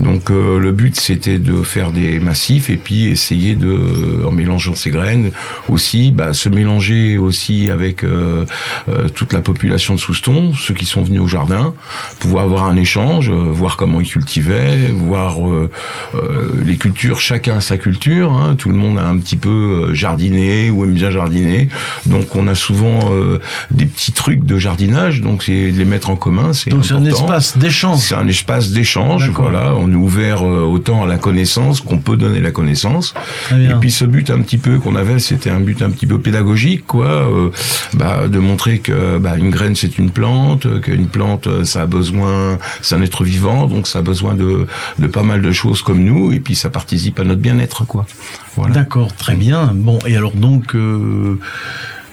Donc 0.00 0.30
le 0.30 0.72
but 0.72 0.98
c'était 0.98 1.38
de 1.38 1.62
faire 1.62 1.90
des 1.92 2.18
massifs 2.20 2.70
et 2.70 2.76
puis 2.76 3.06
essayer 3.06 3.54
de 3.54 4.24
en 4.26 4.32
mélangeant 4.32 4.74
ces 4.74 4.90
graines 4.90 5.30
aussi 5.68 6.10
bah, 6.10 6.32
se 6.32 6.48
mélanger 6.48 7.18
aussi 7.18 7.70
avec 7.70 8.04
toute 9.14 9.32
la 9.32 9.40
population 9.40 9.94
de 9.94 10.00
Souston, 10.00 10.52
ceux 10.54 10.74
qui 10.74 10.86
sont 10.86 11.02
venus 11.02 11.20
au 11.20 11.26
jardin, 11.28 11.74
pouvoir 12.20 12.44
avoir 12.44 12.64
un 12.64 12.76
échange, 12.76 13.30
voir 13.30 13.76
comment 13.76 14.00
ils 14.00 14.08
cultivaient, 14.08 14.78
euh, 15.16 15.70
euh, 16.14 16.50
les 16.64 16.76
cultures, 16.76 17.20
chacun 17.20 17.60
sa 17.60 17.76
culture, 17.76 18.32
hein, 18.32 18.54
tout 18.56 18.68
le 18.68 18.74
monde 18.74 18.98
a 18.98 19.06
un 19.06 19.18
petit 19.18 19.36
peu 19.36 19.88
euh, 19.90 19.94
jardiné 19.94 20.70
ou 20.70 20.84
aime 20.84 20.94
bien 20.94 21.10
jardiner, 21.10 21.68
donc 22.06 22.36
on 22.36 22.46
a 22.46 22.54
souvent 22.54 23.10
des 23.70 23.86
petits 23.86 24.12
trucs 24.12 24.44
de 24.44 24.58
jardinage, 24.58 25.20
donc 25.20 25.42
c'est 25.42 25.72
de 25.72 25.78
les 25.78 25.84
mettre 25.84 26.10
en 26.10 26.16
commun, 26.16 26.52
c'est 26.52 26.70
Donc 26.70 26.84
c'est 26.84 26.94
un 26.94 27.04
espace 27.04 27.56
d'échange. 27.58 27.98
C'est 27.98 28.14
un 28.14 28.26
espace 28.28 28.70
d'échange, 28.70 29.28
D'accord. 29.28 29.50
voilà. 29.50 29.74
On 29.74 29.90
est 29.90 29.96
ouvert 29.96 30.42
autant 30.42 31.04
à 31.04 31.06
la 31.06 31.18
connaissance 31.18 31.80
qu'on 31.80 31.98
peut 31.98 32.16
donner 32.16 32.40
la 32.40 32.50
connaissance. 32.50 33.14
Et 33.52 33.74
puis 33.80 33.90
ce 33.90 34.04
but 34.04 34.30
un 34.30 34.40
petit 34.40 34.58
peu 34.58 34.78
qu'on 34.78 34.96
avait, 34.96 35.18
c'était 35.18 35.50
un 35.50 35.60
but 35.60 35.82
un 35.82 35.90
petit 35.90 36.06
peu 36.06 36.18
pédagogique, 36.18 36.86
quoi, 36.86 37.28
bah, 37.94 38.28
de 38.28 38.38
montrer 38.38 38.78
que 38.78 39.18
bah, 39.18 39.36
une 39.36 39.50
graine 39.50 39.74
c'est 39.74 39.98
une 39.98 40.10
plante, 40.10 40.80
qu'une 40.80 41.08
plante 41.08 41.64
ça 41.64 41.82
a 41.82 41.86
besoin, 41.86 42.58
c'est 42.82 42.94
un 42.94 43.02
être 43.02 43.24
vivant, 43.24 43.66
donc 43.66 43.86
ça 43.86 44.00
a 44.00 44.02
besoin 44.02 44.34
de, 44.34 44.66
de 45.00 45.06
pas 45.06 45.22
mal 45.22 45.42
de 45.42 45.50
choses 45.50 45.82
comme 45.82 46.04
nous, 46.04 46.32
et 46.32 46.40
puis 46.40 46.54
ça 46.54 46.70
participe 46.70 47.18
à 47.18 47.24
notre 47.24 47.40
bien-être, 47.40 47.84
quoi. 47.86 48.06
D'accord, 48.68 49.14
très 49.16 49.34
bien. 49.34 49.72
Bon, 49.74 49.98
et 50.06 50.16
alors 50.16 50.32
donc, 50.32 50.74
euh, 50.74 51.38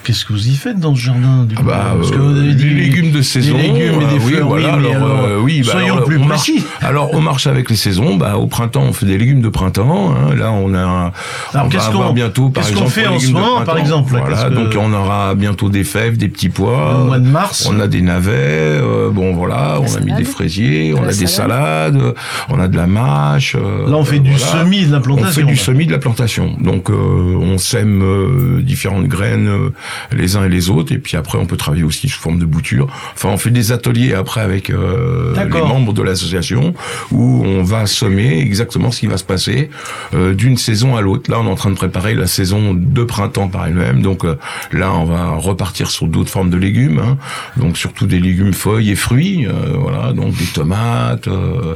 qu'est-ce 0.07 0.23
que 0.23 0.31
vous 0.31 0.47
y 0.47 0.55
faites 0.55 0.79
dans 0.79 0.95
ce 0.95 1.01
jardin 1.01 1.43
du 1.43 1.55
Ah 1.57 1.59
coup 1.61 1.65
bah, 1.67 1.83
Parce 1.97 2.11
que 2.11 2.15
euh, 2.15 2.19
vous 2.19 2.39
avez 2.39 2.53
dit 2.53 2.63
des 2.63 2.69
légumes 2.75 3.11
de 3.11 3.21
saison, 3.21 3.57
Des 3.57 3.63
légumes 3.63 4.01
et 4.01 4.05
euh, 4.05 4.07
des 4.07 4.19
oui, 4.25 4.31
fleurs, 4.33 4.47
voilà, 4.47 4.75
oui, 4.77 4.81
mais 4.83 4.95
alors, 4.95 5.09
alors, 5.09 5.25
euh, 5.25 5.39
oui, 5.41 5.61
bah, 5.65 5.71
soyons 5.73 5.93
alors, 5.95 6.05
plus 6.05 6.19
précis. 6.19 6.63
alors, 6.81 7.09
on 7.13 7.19
marche 7.19 7.45
avec 7.47 7.69
les 7.69 7.75
saisons. 7.75 8.15
Bah, 8.15 8.37
au 8.37 8.47
printemps, 8.47 8.83
on 8.87 8.93
fait 8.93 9.05
des 9.05 9.17
légumes 9.17 9.41
de 9.41 9.49
printemps. 9.49 10.13
hein. 10.15 10.33
Là, 10.33 10.51
on 10.53 10.73
a, 10.73 11.11
Alors, 11.53 11.67
qu'est-ce 11.69 11.89
qu'on- 11.89 12.13
bientôt, 12.13 12.47
par 12.49 12.63
qu'est-ce 12.63 12.77
qu'on 12.77 12.87
fait 12.87 13.05
en 13.07 13.19
ce 13.19 13.31
moment, 13.31 13.61
par 13.65 13.77
exemple, 13.77 14.13
là, 14.13 14.21
Voilà, 14.25 14.43
que- 14.49 14.53
donc 14.55 14.73
on 14.79 14.93
aura 14.93 15.35
bientôt 15.35 15.67
des 15.69 15.83
fèves, 15.83 16.15
des 16.17 16.29
petits 16.29 16.47
pois. 16.49 17.01
Au 17.01 17.05
mois 17.07 17.19
de 17.19 17.27
mars. 17.27 17.67
On 17.69 17.79
a 17.81 17.87
des 17.87 18.01
navets. 18.01 18.31
euh, 18.37 19.09
bon, 19.09 19.33
voilà, 19.33 19.79
on 19.81 19.93
a 19.95 19.99
mis 19.99 20.13
des 20.13 20.23
fraisiers, 20.23 20.93
on 20.97 21.01
la 21.01 21.09
a 21.09 21.11
des 21.11 21.27
salade. 21.27 21.93
salades, 21.97 22.13
on 22.49 22.59
a 22.61 22.67
de 22.69 22.77
la 22.77 22.87
mâche. 22.87 23.55
euh, 23.55 23.89
Là, 23.89 23.97
on 23.97 24.05
fait 24.05 24.19
du 24.19 24.31
voilà. 24.31 24.63
semis 24.63 24.85
de 24.85 24.91
la 24.91 24.97
On 24.97 25.01
fait 25.01 25.03
plantation. 25.03 25.47
du 25.47 25.57
semis 25.57 25.85
de 25.85 25.91
la 25.91 25.97
plantation. 25.99 26.55
Donc 26.61 26.89
euh, 26.89 26.93
on 26.95 27.57
sème 27.57 28.01
euh, 28.03 28.61
différentes 28.61 29.07
graines 29.07 29.47
euh, 29.47 29.69
les 30.11 30.35
uns 30.35 30.45
et 30.45 30.49
les 30.49 30.69
autres 30.69 30.91
et 30.93 30.97
puis 30.99 31.17
après 31.17 31.37
on 31.37 31.45
peut 31.45 31.57
travailler 31.57 31.83
aussi 31.83 32.07
sous 32.09 32.19
forme 32.19 32.39
de 32.39 32.45
bouture. 32.45 32.87
Enfin 33.13 33.29
on 33.29 33.37
fait 33.37 33.49
des 33.51 33.71
ateliers 33.71 34.13
après 34.13 34.41
avec 34.41 34.69
euh, 34.69 35.33
les 35.35 35.61
membres 35.61 35.93
de 35.93 36.01
l'association 36.01 36.73
où 37.11 37.43
on 37.45 37.63
va 37.63 37.85
semer 37.85 38.39
exactement 38.39 38.91
ce 38.91 38.99
qui 39.01 39.07
va 39.07 39.17
se 39.17 39.23
passer 39.23 39.69
euh, 40.13 40.33
d'une 40.33 40.57
saison 40.57 40.95
à 40.95 41.01
l'autre. 41.01 41.29
Là 41.31 41.39
on 41.39 41.45
est 41.47 41.51
en 41.51 41.55
train 41.55 41.69
de 41.71 41.75
préparer 41.75 42.13
la 42.13 42.27
saison 42.27 42.73
de 42.73 43.03
printemps 43.03 43.47
par 43.47 43.67
elle-même. 43.67 44.01
Donc 44.01 44.23
euh, 44.25 44.35
là 44.71 44.91
on 44.93 45.05
va 45.05 45.31
repartir 45.35 45.89
sur 45.89 46.07
d'autres 46.07 46.29
formes 46.29 46.49
de 46.49 46.57
légumes. 46.57 46.99
hein. 46.99 47.17
Donc 47.57 47.77
surtout 47.77 48.05
des 48.07 48.19
légumes 48.19 48.53
feuilles 48.53 48.91
et 48.91 48.95
fruits. 48.95 49.45
euh, 49.45 49.51
voilà 49.77 50.13
donc 50.13 50.35
des 50.35 50.45
tomates, 50.45 51.27
euh, 51.27 51.73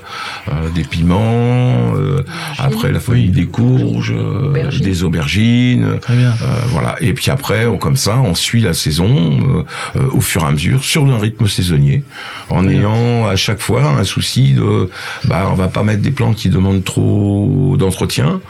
euh, 0.50 0.70
des 0.74 0.84
piments. 0.84 1.94
euh, 1.96 2.24
après 2.58 2.92
la 2.92 3.00
feuille 3.00 3.30
des 3.30 3.46
courges, 3.46 4.14
euh, 4.16 4.70
des 4.82 5.04
aubergines. 5.04 6.00
Très 6.02 6.16
bien. 6.16 6.30
Euh, 6.42 6.46
voilà. 6.70 6.96
Et 7.02 7.14
puis 7.14 7.30
après, 7.32 7.66
on, 7.66 7.78
comme 7.78 7.96
ça, 7.96 8.11
on 8.20 8.36
suit 8.36 8.62
la 8.62 8.74
saison 8.74 9.10
euh, 9.10 9.64
euh, 9.96 10.08
au 10.12 10.22
fur 10.22 10.44
et 10.44 10.48
à 10.48 10.52
mesure 10.52 10.84
sur 10.84 11.06
un 11.06 11.18
rythme 11.18 11.48
saisonnier, 11.48 12.04
en 12.50 12.68
ayant 12.68 13.28
à 13.28 13.36
chaque 13.36 13.60
fois 13.60 13.84
un 13.84 14.04
souci 14.04 14.54
de, 14.54 14.90
bah, 15.26 15.48
on 15.52 15.56
va 15.56 15.68
pas 15.68 15.84
mettre 15.84 16.02
des 16.02 16.12
plantes 16.12 16.36
qui 16.36 16.50
demandent 16.50 16.84
trop 16.84 17.76
d'entretien, 17.78 18.42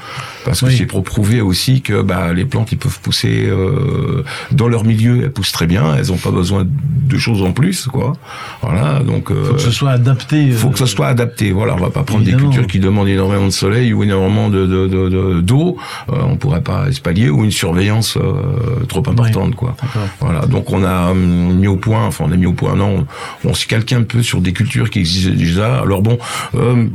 parce 0.45 0.61
que 0.61 0.65
Oui. 0.67 0.75
c'est 0.77 0.85
pour 0.85 1.03
prouver 1.03 1.41
aussi 1.41 1.81
que 1.81 2.01
bah, 2.01 2.33
les 2.33 2.45
plantes, 2.45 2.71
ils 2.71 2.77
peuvent 2.77 2.99
pousser 3.01 3.45
euh, 3.47 4.23
dans 4.51 4.67
leur 4.67 4.83
milieu, 4.83 5.21
elles 5.23 5.31
poussent 5.31 5.51
très 5.51 5.67
bien, 5.67 5.95
elles 5.95 6.11
ont 6.11 6.17
pas 6.17 6.31
besoin 6.31 6.65
de 6.65 7.17
choses 7.17 7.41
en 7.41 7.51
plus, 7.51 7.87
quoi. 7.87 8.13
Voilà. 8.61 8.99
Donc, 8.99 9.31
euh, 9.31 9.43
Faut 9.45 9.53
que 9.55 9.61
ce 9.61 9.71
soit 9.71 9.91
adapté. 9.91 10.49
faut 10.51 10.69
euh, 10.69 10.71
que 10.71 10.79
ça 10.79 10.87
soit 10.87 11.07
adapté. 11.07 11.51
Voilà, 11.51 11.75
on 11.75 11.79
va 11.79 11.89
pas 11.89 12.03
prendre 12.03 12.21
évidemment. 12.23 12.49
des 12.49 12.55
cultures 12.55 12.67
qui 12.71 12.79
demandent 12.79 13.07
énormément 13.07 13.45
de 13.45 13.51
soleil 13.51 13.93
ou 13.93 14.03
énormément 14.03 14.49
de 14.49 14.65
de- 14.65 14.87
de- 14.87 15.09
de- 15.09 15.41
d'eau. 15.41 15.77
euh, 16.11 16.15
on 16.23 16.35
pourrait 16.37 16.61
pas 16.61 16.87
espalier 16.87 17.29
ou 17.29 17.43
une 17.43 17.51
surveillance 17.51 18.17
euh, 18.17 18.85
trop 18.87 19.03
importante, 19.07 19.55
quoi. 19.55 19.75
Voilà. 20.19 20.45
Donc 20.45 20.71
on 20.71 20.83
a 20.83 21.11
hum, 21.11 21.55
mis 21.59 21.67
au 21.67 21.75
point, 21.77 22.05
enfin 22.05 22.25
on 22.27 22.31
a 22.31 22.37
mis 22.37 22.45
au 22.45 22.53
point, 22.53 22.75
non, 22.75 23.05
on, 23.43 23.49
on 23.49 23.53
se 23.53 23.65
calque 23.67 23.91
un 23.93 24.03
peu 24.03 24.21
sur 24.23 24.39
des 24.41 24.53
cultures 24.53 24.89
qui 24.89 24.99
existaient 24.99 25.31
déjà. 25.31 25.79
Alors 25.81 26.01
bon, 26.01 26.17
euh, 26.55 26.85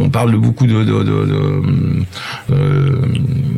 on 0.00 0.08
parle 0.10 0.32
de 0.32 0.36
beaucoup 0.36 0.66
de 0.66 0.84
de, 0.84 1.02
de, 1.02 1.02
de, 1.02 1.34
hum, 1.34 2.04
euh, 2.52 2.93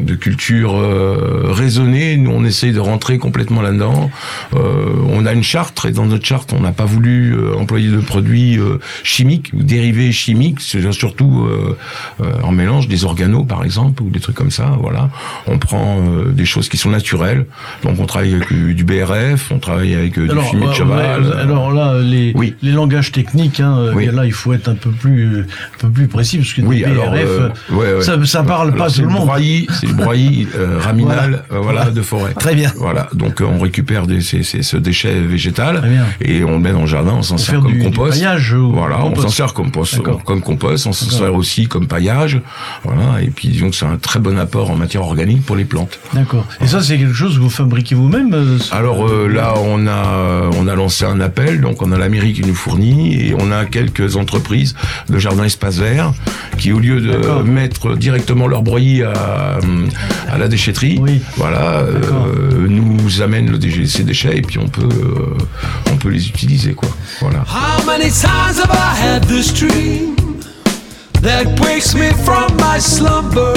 de 0.06 0.14
cultures 0.14 0.74
euh, 0.76 1.50
raisonnées. 1.52 2.16
Nous, 2.16 2.30
on 2.30 2.44
essaye 2.44 2.72
de 2.72 2.80
rentrer 2.80 3.18
complètement 3.18 3.62
là-dedans. 3.62 4.10
Euh, 4.54 4.58
on 5.10 5.26
a 5.26 5.32
une 5.32 5.42
charte 5.42 5.84
et 5.84 5.90
dans 5.90 6.06
notre 6.06 6.24
charte, 6.24 6.52
on 6.56 6.60
n'a 6.60 6.72
pas 6.72 6.84
voulu 6.84 7.34
euh, 7.34 7.54
employer 7.56 7.90
de 7.90 7.98
produits 7.98 8.58
chimiques 9.02 9.50
ou 9.54 9.62
dérivés 9.62 10.12
chimiques, 10.12 10.60
c'est 10.60 10.92
surtout 10.92 11.48
en 12.42 12.52
mélange 12.52 12.88
des 12.88 13.04
organos 13.04 13.44
par 13.44 13.64
exemple 13.64 14.02
ou 14.02 14.10
des 14.10 14.20
trucs 14.20 14.36
comme 14.36 14.50
ça. 14.50 14.76
Voilà, 14.80 15.10
on 15.46 15.58
prend 15.58 16.00
des 16.30 16.44
choses 16.44 16.68
qui 16.68 16.76
sont 16.76 16.90
naturelles. 16.90 17.46
Donc 17.82 17.98
on 17.98 18.06
travaille 18.06 18.34
avec 18.34 18.52
du 18.52 18.84
BRF, 18.84 19.50
on 19.50 19.58
travaille 19.58 19.94
avec 19.94 20.18
du 20.18 20.28
fumier 20.50 20.66
de 20.68 20.72
cheval. 20.72 21.22
ouais, 21.22 21.32
alors 21.40 21.72
là, 21.72 21.98
les, 22.00 22.32
Oui. 22.34 22.54
les 22.62 22.72
langages 22.72 23.12
techniques, 23.12 23.60
hein, 23.60 23.90
Oui. 23.94 24.06
là, 24.12 24.24
il 24.24 24.32
faut 24.32 24.52
être 24.52 24.68
un 24.68 24.74
peu 24.74 24.90
plus, 24.90 25.40
un 25.40 25.86
peu 25.86 25.90
plus 25.90 26.08
précis 26.08 26.38
parce 26.38 26.52
que 26.52 26.62
Oui, 26.62 26.84
alors, 26.84 27.10
BRF, 27.10 27.52
ouais, 27.70 27.94
ouais. 27.94 28.02
ça, 28.02 28.24
ça 28.24 28.42
parle 28.42 28.68
Alors, 28.68 28.86
pas 28.86 28.90
tout 28.90 29.02
le 29.02 29.08
monde. 29.08 29.25
Broyis- 29.26 29.66
C'est 29.80 29.86
le 29.86 29.94
broyis 29.94 30.48
euh, 30.56 30.78
raminal, 30.80 31.44
euh, 31.52 31.58
voilà, 31.60 31.86
de 31.90 32.02
forêt. 32.02 32.32
Très 32.34 32.54
bien. 32.54 32.72
Voilà, 32.76 33.08
donc 33.12 33.40
euh, 33.40 33.44
on 33.46 33.58
récupère 33.60 34.06
des, 34.06 34.20
ces- 34.20 34.42
ce 34.42 34.76
déchet 34.76 35.20
végétal 35.20 35.82
et 36.20 36.44
on 36.44 36.52
le 36.52 36.58
met 36.58 36.72
dans 36.72 36.82
le 36.82 36.86
jardin, 36.86 37.14
on 37.18 37.22
s'en 37.22 37.38
sert 37.38 37.60
comme 37.60 37.72
du- 37.72 37.78
du 37.78 37.84
compost. 37.84 38.12
paillage 38.12 38.52
ou 38.54 38.72
voilà, 38.72 39.04
on 39.04 39.14
s'en 39.14 39.28
sert 39.28 39.52
comme, 39.54 39.66
compost, 39.66 39.96
D'accord. 39.96 40.22
comme 40.24 40.40
compost, 40.42 40.86
on 40.86 40.92
s'en 40.92 41.10
sert 41.10 41.34
aussi 41.34 41.66
comme 41.66 41.86
paillage. 41.86 42.40
Voilà, 42.84 43.22
et 43.22 43.28
puis 43.28 43.48
disons 43.48 43.70
que 43.70 43.76
c'est 43.76 43.86
un 43.86 43.96
très 43.96 44.20
bon 44.20 44.38
apport 44.38 44.70
en 44.70 44.76
matière 44.76 45.02
organique 45.02 45.44
pour 45.44 45.56
les 45.56 45.64
plantes. 45.64 45.98
D'accord. 46.14 46.46
Et 46.60 46.66
ça, 46.66 46.80
c'est 46.82 46.98
quelque 46.98 47.14
chose 47.14 47.34
que 47.36 47.40
vous 47.40 47.50
fabriquez 47.50 47.94
vous-même 47.94 48.32
euh, 48.34 48.58
Alors 48.70 49.06
euh, 49.08 49.28
là, 49.28 49.54
on 49.62 49.86
a 49.86 50.50
on 50.58 50.66
a 50.68 50.74
lancé 50.74 51.04
un 51.04 51.20
appel, 51.20 51.60
donc 51.60 51.82
on 51.82 51.92
a 51.92 51.98
la 51.98 52.08
mairie 52.08 52.32
qui 52.32 52.42
nous 52.42 52.54
fournit 52.54 53.14
et 53.28 53.34
on 53.38 53.50
a 53.52 53.64
quelques 53.64 54.16
entreprises 54.16 54.74
de 55.08 55.18
jardin 55.18 55.44
espace 55.44 55.78
vert 55.78 56.12
qui, 56.58 56.72
au 56.72 56.78
lieu 56.78 57.00
de 57.00 57.42
mettre 57.42 57.94
directement 57.96 58.46
leur 58.46 58.62
broyis 58.62 59.02
à, 59.02 59.12
à 60.30 60.38
la 60.38 60.48
déchetterie, 60.48 60.98
Oui. 61.00 61.20
voilà, 61.36 61.80
euh, 61.80 62.66
nous 62.68 63.22
amènent 63.22 63.50
le 63.50 63.58
dé- 63.58 63.86
ces 63.86 64.02
déchets 64.04 64.38
et 64.38 64.42
puis 64.42 64.58
on 64.58 64.68
peut 64.68 64.88
euh, 64.88 65.36
on 65.92 65.96
peut 65.96 66.10
les 66.10 66.28
utiliser 66.28 66.74
quoi. 66.74 66.88
Voilà. 67.20 67.40
How 67.46 67.84
many 67.86 68.10
times 68.10 68.58
have 68.58 68.70
I 68.72 68.94
had 69.00 69.24
this 69.26 69.52
dream 69.52 70.16
that 71.22 71.44
wakes 71.60 71.94
me 71.94 72.10
from 72.24 72.54
my 72.58 72.78
slumber? 72.80 73.54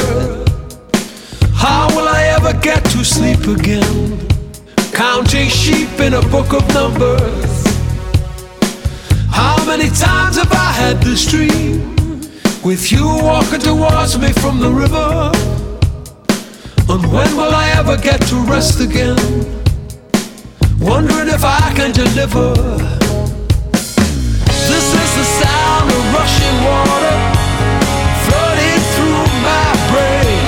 How 1.53 1.87
will 1.95 2.07
I 2.07 2.23
ever 2.37 2.53
get 2.61 2.83
to 2.91 3.03
sleep 3.03 3.45
again? 3.47 4.17
Counting 4.93 5.49
sheep 5.49 5.99
in 5.99 6.13
a 6.13 6.21
book 6.21 6.53
of 6.53 6.63
numbers. 6.73 7.63
How 9.31 9.57
many 9.65 9.89
times 9.89 10.37
have 10.37 10.51
I 10.51 10.71
had 10.73 11.01
this 11.01 11.25
dream 11.25 11.88
with 12.63 12.91
you 12.91 13.05
walking 13.05 13.59
towards 13.59 14.17
me 14.17 14.31
from 14.33 14.59
the 14.59 14.69
river? 14.69 15.31
And 16.89 17.11
when 17.11 17.37
will 17.37 17.53
I 17.53 17.69
ever 17.77 17.95
get 17.97 18.19
to 18.27 18.35
rest 18.45 18.79
again? 18.81 19.17
Wondering 20.79 21.29
if 21.29 21.43
I 21.43 21.71
can 21.75 21.91
deliver. 21.91 22.53
This 24.71 24.87
is 25.01 25.09
the 25.19 25.27
sound 25.41 25.89
of 25.91 26.03
rushing 26.17 26.57
water 26.69 27.17
flooding 28.25 28.81
through 28.93 29.25
my 29.47 29.69
brain. 29.91 30.47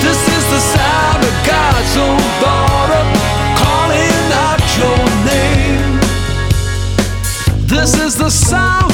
This 0.00 0.20
is 0.36 0.44
the 0.54 0.60
sound 0.76 1.20
of 1.24 1.34
God's 1.44 1.96
own 2.06 2.22
daughter 2.40 3.04
calling 3.62 4.32
out 4.46 4.62
your 4.80 5.00
name. 5.32 6.00
This 7.66 7.98
is 7.98 8.16
the 8.16 8.30
sound 8.30 8.83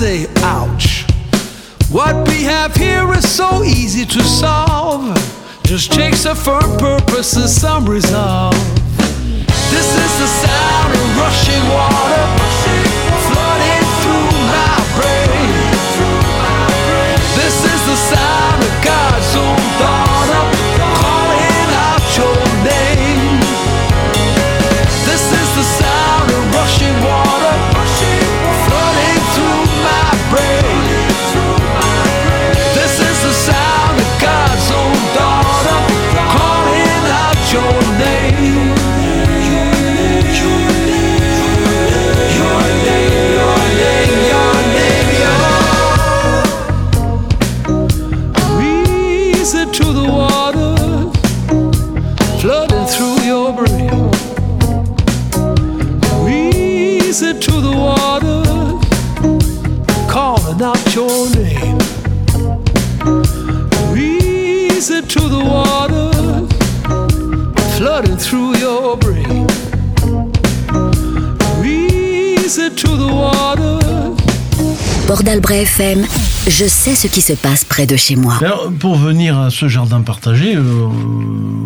Say, 0.00 0.26
ouch. 0.36 1.04
What 1.90 2.26
we 2.26 2.44
have 2.44 2.74
here 2.74 3.12
is 3.12 3.28
so 3.28 3.62
easy 3.62 4.06
to 4.06 4.22
solve. 4.22 5.04
Just 5.62 5.92
takes 5.92 6.24
a 6.24 6.34
firm 6.34 6.78
purpose 6.78 7.36
and 7.36 7.50
some 7.50 7.84
resolve. 7.84 8.56
This 9.74 9.88
is 10.04 10.12
the 10.22 10.30
sound 10.42 10.94
of 10.94 11.06
rushing 11.20 11.64
water 11.76 12.26
flooding 13.28 13.84
through 14.00 14.30
my 14.56 14.76
brain. 14.96 15.52
This 17.36 17.56
is 17.72 17.80
the 17.90 17.98
sound 18.12 18.62
of 18.68 18.74
God's 18.82 19.36
own 19.36 19.60
daughter 19.78 19.89
flooding 67.90 68.16
through 68.16 68.56
your 68.58 68.96
brain. 68.96 69.46
Easy 71.64 72.70
to 72.70 72.88
the 73.02 73.10
water. 73.12 73.78
Bordalbray 75.08 75.64
FM 75.64 75.98
je 76.48 76.64
sais 76.66 76.94
ce 76.94 77.06
qui 77.06 77.20
se 77.20 77.34
passe 77.34 77.64
près 77.64 77.86
de 77.86 77.96
chez 77.96 78.16
moi. 78.16 78.38
Alors, 78.40 78.70
pour 78.78 78.96
venir 78.96 79.38
à 79.38 79.50
ce 79.50 79.68
jardin 79.68 80.00
partagé, 80.00 80.56
euh, 80.56 80.62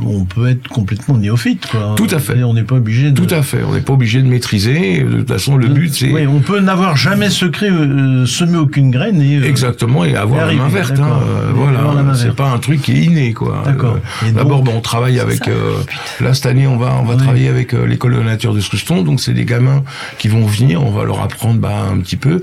on 0.07 0.25
peut 0.25 0.49
être 0.49 0.67
complètement 0.69 1.17
néophyte. 1.17 1.67
Quoi. 1.67 1.95
Tout 1.97 2.09
à 2.11 2.19
fait. 2.19 2.39
Et 2.39 2.45
on 2.45 2.55
n'est 2.55 2.65
pas 2.65 2.75
obligé 2.75 3.11
de... 3.13 3.17
Tout 3.21 3.33
à 3.33 3.43
fait. 3.43 3.63
On 3.63 3.73
n'est 3.73 3.81
pas 3.81 3.93
obligé 3.93 4.21
de 4.21 4.27
maîtriser. 4.27 5.01
De 5.05 5.19
toute 5.19 5.29
façon, 5.29 5.57
le 5.57 5.69
but, 5.69 5.95
c'est 5.95 6.11
Oui, 6.13 6.27
on 6.27 6.41
peut 6.41 6.59
n'avoir 6.61 6.97
jamais 6.97 7.31
secret, 7.31 7.71
euh, 7.71 8.27
semé 8.27 8.57
aucune 8.57 8.91
graine 8.91 9.23
et... 9.23 9.37
euh, 9.39 9.45
Exactement, 9.49 10.05
et 10.05 10.17
avoir 10.17 10.41
la 10.41 10.47
arriver, 10.47 10.63
main 10.63 10.69
verte. 10.69 10.99
hein, 10.99 11.21
euh, 11.25 11.53
voilà, 11.55 12.15
c'est 12.17 12.35
pas 12.35 12.51
un 12.51 12.59
truc 12.59 12.83
qui 12.83 12.93
est 12.93 13.05
inné, 13.05 13.33
quoi. 13.33 13.63
D'accord. 13.65 13.99
Euh, 14.25 14.33
D'abord, 14.33 14.59
donc- 14.63 14.67
bon, 14.67 14.79
on 14.79 14.81
travaille 14.81 15.21
avec. 15.21 15.47
euh, 15.49 15.75
là, 16.21 16.35
cette 16.35 16.47
année, 16.47 16.67
on 16.67 16.77
va 16.77 16.97
on 17.01 17.05
va 17.05 17.15
Oui. 17.15 17.23
travailler 17.23 17.49
avec 17.49 17.75
euh, 17.75 17.87
l'école 17.87 18.17
de 18.17 18.23
nature 18.23 18.53
de 18.53 18.61
Souston. 18.61 19.03
Donc, 19.03 19.21
c'est 19.21 19.35
des 19.35 19.45
gamins 19.45 19.83
qui 20.19 20.29
vont 20.29 20.45
venir. 20.45 20.83
On 20.85 20.91
va 20.91 21.05
leur 21.05 21.21
apprendre 21.23 21.61
bah, 21.61 21.87
un 21.93 21.99
petit 22.01 22.17
peu. 22.17 22.43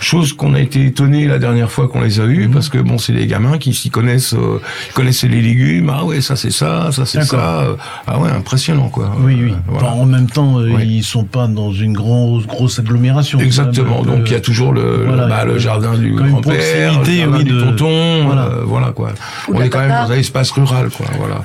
Chose 0.00 0.32
qu'on 0.32 0.54
a 0.54 0.60
été 0.60 0.86
étonné 0.86 1.26
la 1.26 1.38
dernière 1.40 1.70
fois 1.72 1.88
qu'on 1.88 2.00
les 2.02 2.20
a 2.20 2.24
eus, 2.24 2.46
Mhm. 2.46 2.52
parce 2.52 2.68
que 2.68 2.78
bon, 2.78 2.98
c'est 2.98 3.12
des 3.12 3.26
gamins 3.26 3.58
qui 3.58 3.74
s'y 3.74 3.90
connaissent, 3.90 4.34
euh, 4.34 4.60
ils 4.90 4.92
connaissaient 4.92 5.28
les 5.28 5.40
légumes. 5.42 5.90
Ah 5.92 6.04
ouais, 6.04 6.20
ça 6.20 6.36
c'est 6.36 6.50
ça, 6.52 6.90
ça 6.92 7.04
c'est 7.06 7.22
ça. 7.24 7.36
Euh, 7.62 7.76
Ah 8.06 8.18
ouais, 8.18 8.30
impressionnant, 8.30 8.88
quoi. 8.88 9.10
Oui, 9.20 9.36
oui. 9.42 9.50
Euh, 9.52 9.54
voilà. 9.68 9.88
En 9.92 10.04
même 10.04 10.28
temps, 10.28 10.58
euh, 10.58 10.70
Oui. 10.74 10.84
ils 10.86 11.04
sont 11.04 11.24
pas 11.24 11.46
dans 11.46 11.72
une 11.72 11.92
grosse, 11.94 12.46
grosse 12.46 12.78
agglomération. 12.78 13.38
Exactement. 13.40 14.02
même. 14.02 14.16
Donc 14.18 14.22
il 14.26 14.32
y 14.32 14.36
a 14.36 14.40
toujours 14.40 14.72
le, 14.72 15.04
voilà, 15.06 15.26
bah, 15.26 15.44
le 15.44 15.52
euh, 15.54 15.58
jardin 15.58 15.94
du 15.96 16.12
grand-père, 16.12 16.98
le 16.98 17.04
jardin 17.04 17.36
oui, 17.38 17.44
du 17.44 17.50
de- 17.52 17.60
tonton, 17.60 18.24
voilà. 18.26 18.42
euh, 18.46 18.62
voilà 18.64 18.88
quoi. 18.92 19.10
Ou 19.48 19.54
On 19.56 19.60
est 19.62 19.68
quand 19.68 19.80
même 19.80 19.88
dans 19.90 20.10
un 20.12 20.16
espace 20.16 20.50
rural, 20.52 20.88
quoi. 20.90 21.06
Voilà. 21.18 21.42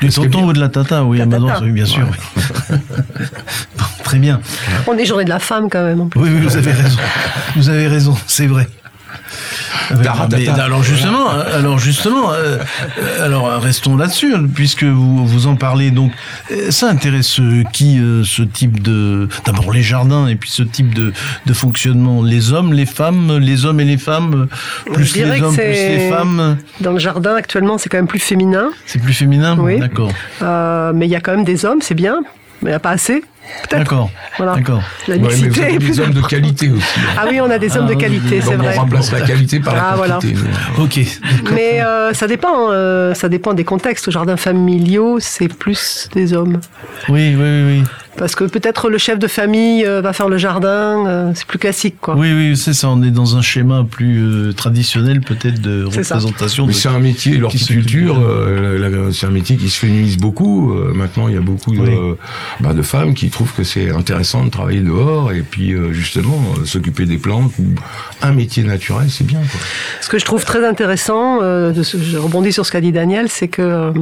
Du 0.00 0.08
tonton 0.10 0.44
ou 0.44 0.52
de 0.52 0.60
la 0.60 0.68
tata, 0.68 1.04
oui, 1.04 1.18
La 1.18 1.24
à 1.24 1.26
Madon, 1.26 1.46
tata. 1.48 1.62
oui, 1.64 1.70
bien 1.72 1.86
sûr. 1.86 2.06
Très 4.04 4.18
bien. 4.18 4.40
On 4.86 4.96
est 4.98 5.04
journée 5.04 5.24
de 5.24 5.28
la 5.30 5.38
femme 5.38 5.68
quand 5.70 5.84
même. 5.84 6.00
en 6.00 6.06
plus. 6.08 6.20
Oui, 6.20 6.28
oui, 6.32 6.40
vous 6.42 6.56
avez 6.56 6.72
raison. 6.72 6.98
Vous 7.56 7.68
avez 7.68 7.86
raison, 7.86 8.16
c'est 8.26 8.46
vrai. 8.46 8.68
Mais 9.90 10.48
alors 10.60 10.82
justement, 10.82 11.28
alors 11.30 11.78
justement, 11.78 12.32
euh, 12.32 12.58
alors 13.24 13.60
restons 13.60 13.96
là-dessus 13.96 14.34
puisque 14.54 14.84
vous 14.84 15.26
vous 15.26 15.46
en 15.46 15.56
parlez. 15.56 15.90
Donc, 15.90 16.12
euh, 16.50 16.70
ça 16.70 16.88
intéresse 16.88 17.40
qui 17.72 17.98
euh, 17.98 18.22
ce 18.24 18.42
type 18.42 18.82
de 18.82 19.28
d'abord 19.44 19.72
les 19.72 19.82
jardins 19.82 20.26
et 20.28 20.36
puis 20.36 20.50
ce 20.50 20.62
type 20.62 20.94
de 20.94 21.12
de 21.46 21.52
fonctionnement. 21.52 22.22
Les 22.22 22.52
hommes, 22.52 22.72
les 22.72 22.86
femmes, 22.86 23.38
les 23.38 23.64
hommes 23.64 23.80
et 23.80 23.84
les 23.84 23.98
femmes, 23.98 24.48
plus 24.92 25.04
Je 25.06 25.12
dirais 25.14 25.34
les 25.34 25.40
que 25.40 25.44
hommes, 25.46 25.54
plus 25.54 25.62
c'est- 25.64 25.96
les 25.96 26.10
femmes. 26.10 26.56
Dans 26.80 26.92
le 26.92 26.98
jardin, 26.98 27.34
actuellement, 27.36 27.78
c'est 27.78 27.88
quand 27.88 27.98
même 27.98 28.06
plus 28.06 28.18
féminin. 28.20 28.70
C'est 28.86 29.00
plus 29.02 29.14
féminin. 29.14 29.56
Oui. 29.58 29.78
D'accord, 29.78 30.12
Euh, 30.42 30.92
mais 30.94 31.06
il 31.06 31.10
y 31.10 31.16
a 31.16 31.20
quand 31.20 31.32
même 31.32 31.44
des 31.44 31.64
hommes, 31.64 31.80
c'est 31.82 31.94
bien. 31.94 32.20
Mais 32.62 32.70
il 32.70 32.72
n'y 32.72 32.76
a 32.76 32.80
pas 32.80 32.90
assez. 32.90 33.22
Peut-être. 33.62 33.78
d'accord, 33.78 34.10
Voilà. 34.36 34.54
d'accord. 34.54 34.82
La 35.08 35.16
Ouais, 35.16 35.28
mais 35.42 35.48
des 35.72 35.78
plus 35.78 35.98
hommes 36.00 36.12
de 36.12 36.20
qualité 36.22 36.70
aussi. 36.70 37.00
Ah 37.18 37.24
oui, 37.28 37.40
on 37.40 37.50
a 37.50 37.58
des 37.58 37.76
hommes 37.76 37.86
Ah 37.86 37.90
de 37.90 37.94
oui, 37.94 38.00
qualité, 38.00 38.40
c'est 38.40 38.54
vrai. 38.54 38.74
on 38.76 38.80
remplace 38.80 39.12
la 39.12 39.20
qualité 39.22 39.60
par 39.60 39.74
la 39.74 39.82
Ah, 39.90 39.94
voilà. 39.96 40.14
quantité. 40.14 40.38
Ok. 40.78 41.00
Mais 41.54 41.82
euh, 41.82 42.12
ça 42.12 42.26
dépend, 42.28 42.70
euh, 42.70 43.12
ça 43.14 43.28
dépend 43.28 43.52
des 43.54 43.64
contextes. 43.64 44.08
Au 44.08 44.10
jardin 44.10 44.36
familiaux, 44.36 45.18
c'est 45.20 45.48
plus 45.48 46.08
des 46.14 46.32
hommes. 46.32 46.60
Oui, 47.08 47.34
oui, 47.34 47.42
oui, 47.42 47.62
oui. 47.80 47.82
Parce 48.16 48.34
que 48.34 48.44
peut-être 48.44 48.90
le 48.90 48.98
chef 48.98 49.18
de 49.18 49.28
famille 49.28 49.86
euh, 49.86 50.00
va 50.02 50.12
faire 50.12 50.28
le 50.28 50.36
jardin, 50.36 51.06
euh, 51.06 51.32
c'est 51.34 51.46
plus 51.46 51.58
classique, 51.58 51.94
quoi. 52.00 52.16
Oui, 52.16 52.32
oui, 52.34 52.56
c'est 52.56 52.74
ça. 52.74 52.88
On 52.90 53.02
est 53.02 53.10
dans 53.12 53.36
un 53.36 53.40
schéma 53.40 53.86
plus 53.88 54.20
euh, 54.20 54.52
traditionnel, 54.52 55.20
peut-être 55.20 55.60
de 55.60 55.84
représentation. 55.84 56.66
Mais 56.66 56.72
c'est 56.72 56.88
un 56.88 56.98
métier, 56.98 57.38
l'horticulture, 57.38 58.18
euh, 58.20 59.10
c'est 59.12 59.26
un 59.26 59.30
métier 59.30 59.56
qui 59.56 59.70
se 59.70 59.78
féminise 59.78 60.18
beaucoup. 60.18 60.72
Euh, 60.74 60.92
maintenant, 60.92 61.28
il 61.28 61.34
y 61.34 61.38
a 61.38 61.40
beaucoup 61.40 61.74
de, 61.74 62.16
bah, 62.58 62.74
de 62.74 62.82
femmes 62.82 63.14
qui 63.14 63.30
trouvent 63.30 63.39
que 63.54 63.64
c'est 63.64 63.90
intéressant 63.90 64.44
de 64.44 64.50
travailler 64.50 64.80
dehors 64.80 65.32
et 65.32 65.42
puis 65.42 65.72
euh, 65.72 65.92
justement 65.92 66.38
euh, 66.58 66.64
s'occuper 66.64 67.06
des 67.06 67.18
plantes 67.18 67.52
ou 67.58 67.74
un 68.22 68.32
métier 68.32 68.62
naturel, 68.62 69.08
c'est 69.10 69.26
bien. 69.26 69.40
Ce 70.00 70.08
que 70.08 70.18
je 70.18 70.24
trouve 70.24 70.44
très 70.44 70.66
intéressant, 70.66 71.42
euh, 71.42 71.72
je 71.74 72.18
rebondis 72.18 72.52
sur 72.52 72.66
ce 72.66 72.72
qu'a 72.72 72.80
dit 72.80 72.92
Daniel, 72.92 73.28
c'est 73.28 73.48
que 73.48 73.92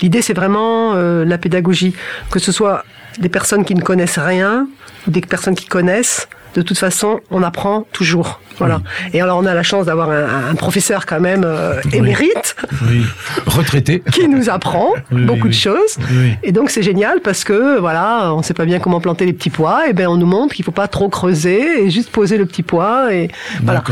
l'idée 0.00 0.22
c'est 0.22 0.34
vraiment 0.34 0.94
la 0.94 1.38
pédagogie, 1.38 1.94
que 2.30 2.38
ce 2.38 2.52
soit 2.52 2.84
des 3.18 3.28
personnes 3.28 3.64
qui 3.64 3.74
ne 3.74 3.82
connaissent 3.82 4.18
rien 4.18 4.66
ou 5.06 5.10
des 5.10 5.20
personnes 5.20 5.54
qui 5.54 5.66
connaissent. 5.66 6.28
De 6.54 6.62
toute 6.62 6.78
façon, 6.78 7.20
on 7.30 7.42
apprend 7.42 7.86
toujours. 7.92 8.40
Voilà. 8.58 8.82
Et 9.12 9.20
alors, 9.20 9.38
on 9.38 9.46
a 9.46 9.54
la 9.54 9.62
chance 9.62 9.86
d'avoir 9.86 10.10
un, 10.10 10.50
un 10.50 10.54
professeur 10.54 11.06
quand 11.06 11.20
même 11.20 11.42
euh, 11.44 11.80
émérite 11.92 12.54
Oui, 12.86 13.02
Retraité. 13.46 14.02
qui 14.12 14.28
nous 14.28 14.50
apprend 14.50 14.92
beaucoup 15.10 15.48
de 15.48 15.54
choses. 15.54 15.96
oui. 16.10 16.34
Et 16.42 16.52
donc 16.52 16.70
c'est 16.70 16.82
génial 16.82 17.20
parce 17.22 17.44
que 17.44 17.78
voilà, 17.78 18.32
on 18.34 18.42
sait 18.42 18.54
pas 18.54 18.64
bien 18.66 18.78
comment 18.78 19.00
planter 19.00 19.24
les 19.26 19.32
petits 19.32 19.50
pois, 19.50 19.88
et 19.88 19.92
ben 19.94 20.06
on 20.08 20.16
nous 20.16 20.26
montre 20.26 20.54
qu'il 20.54 20.64
faut 20.64 20.70
pas 20.72 20.88
trop 20.88 21.08
creuser 21.08 21.84
et 21.84 21.90
juste 21.90 22.10
poser 22.10 22.36
le 22.36 22.46
petit 22.46 22.62
pois 22.62 23.12
et 23.14 23.28
voilà. 23.62 23.82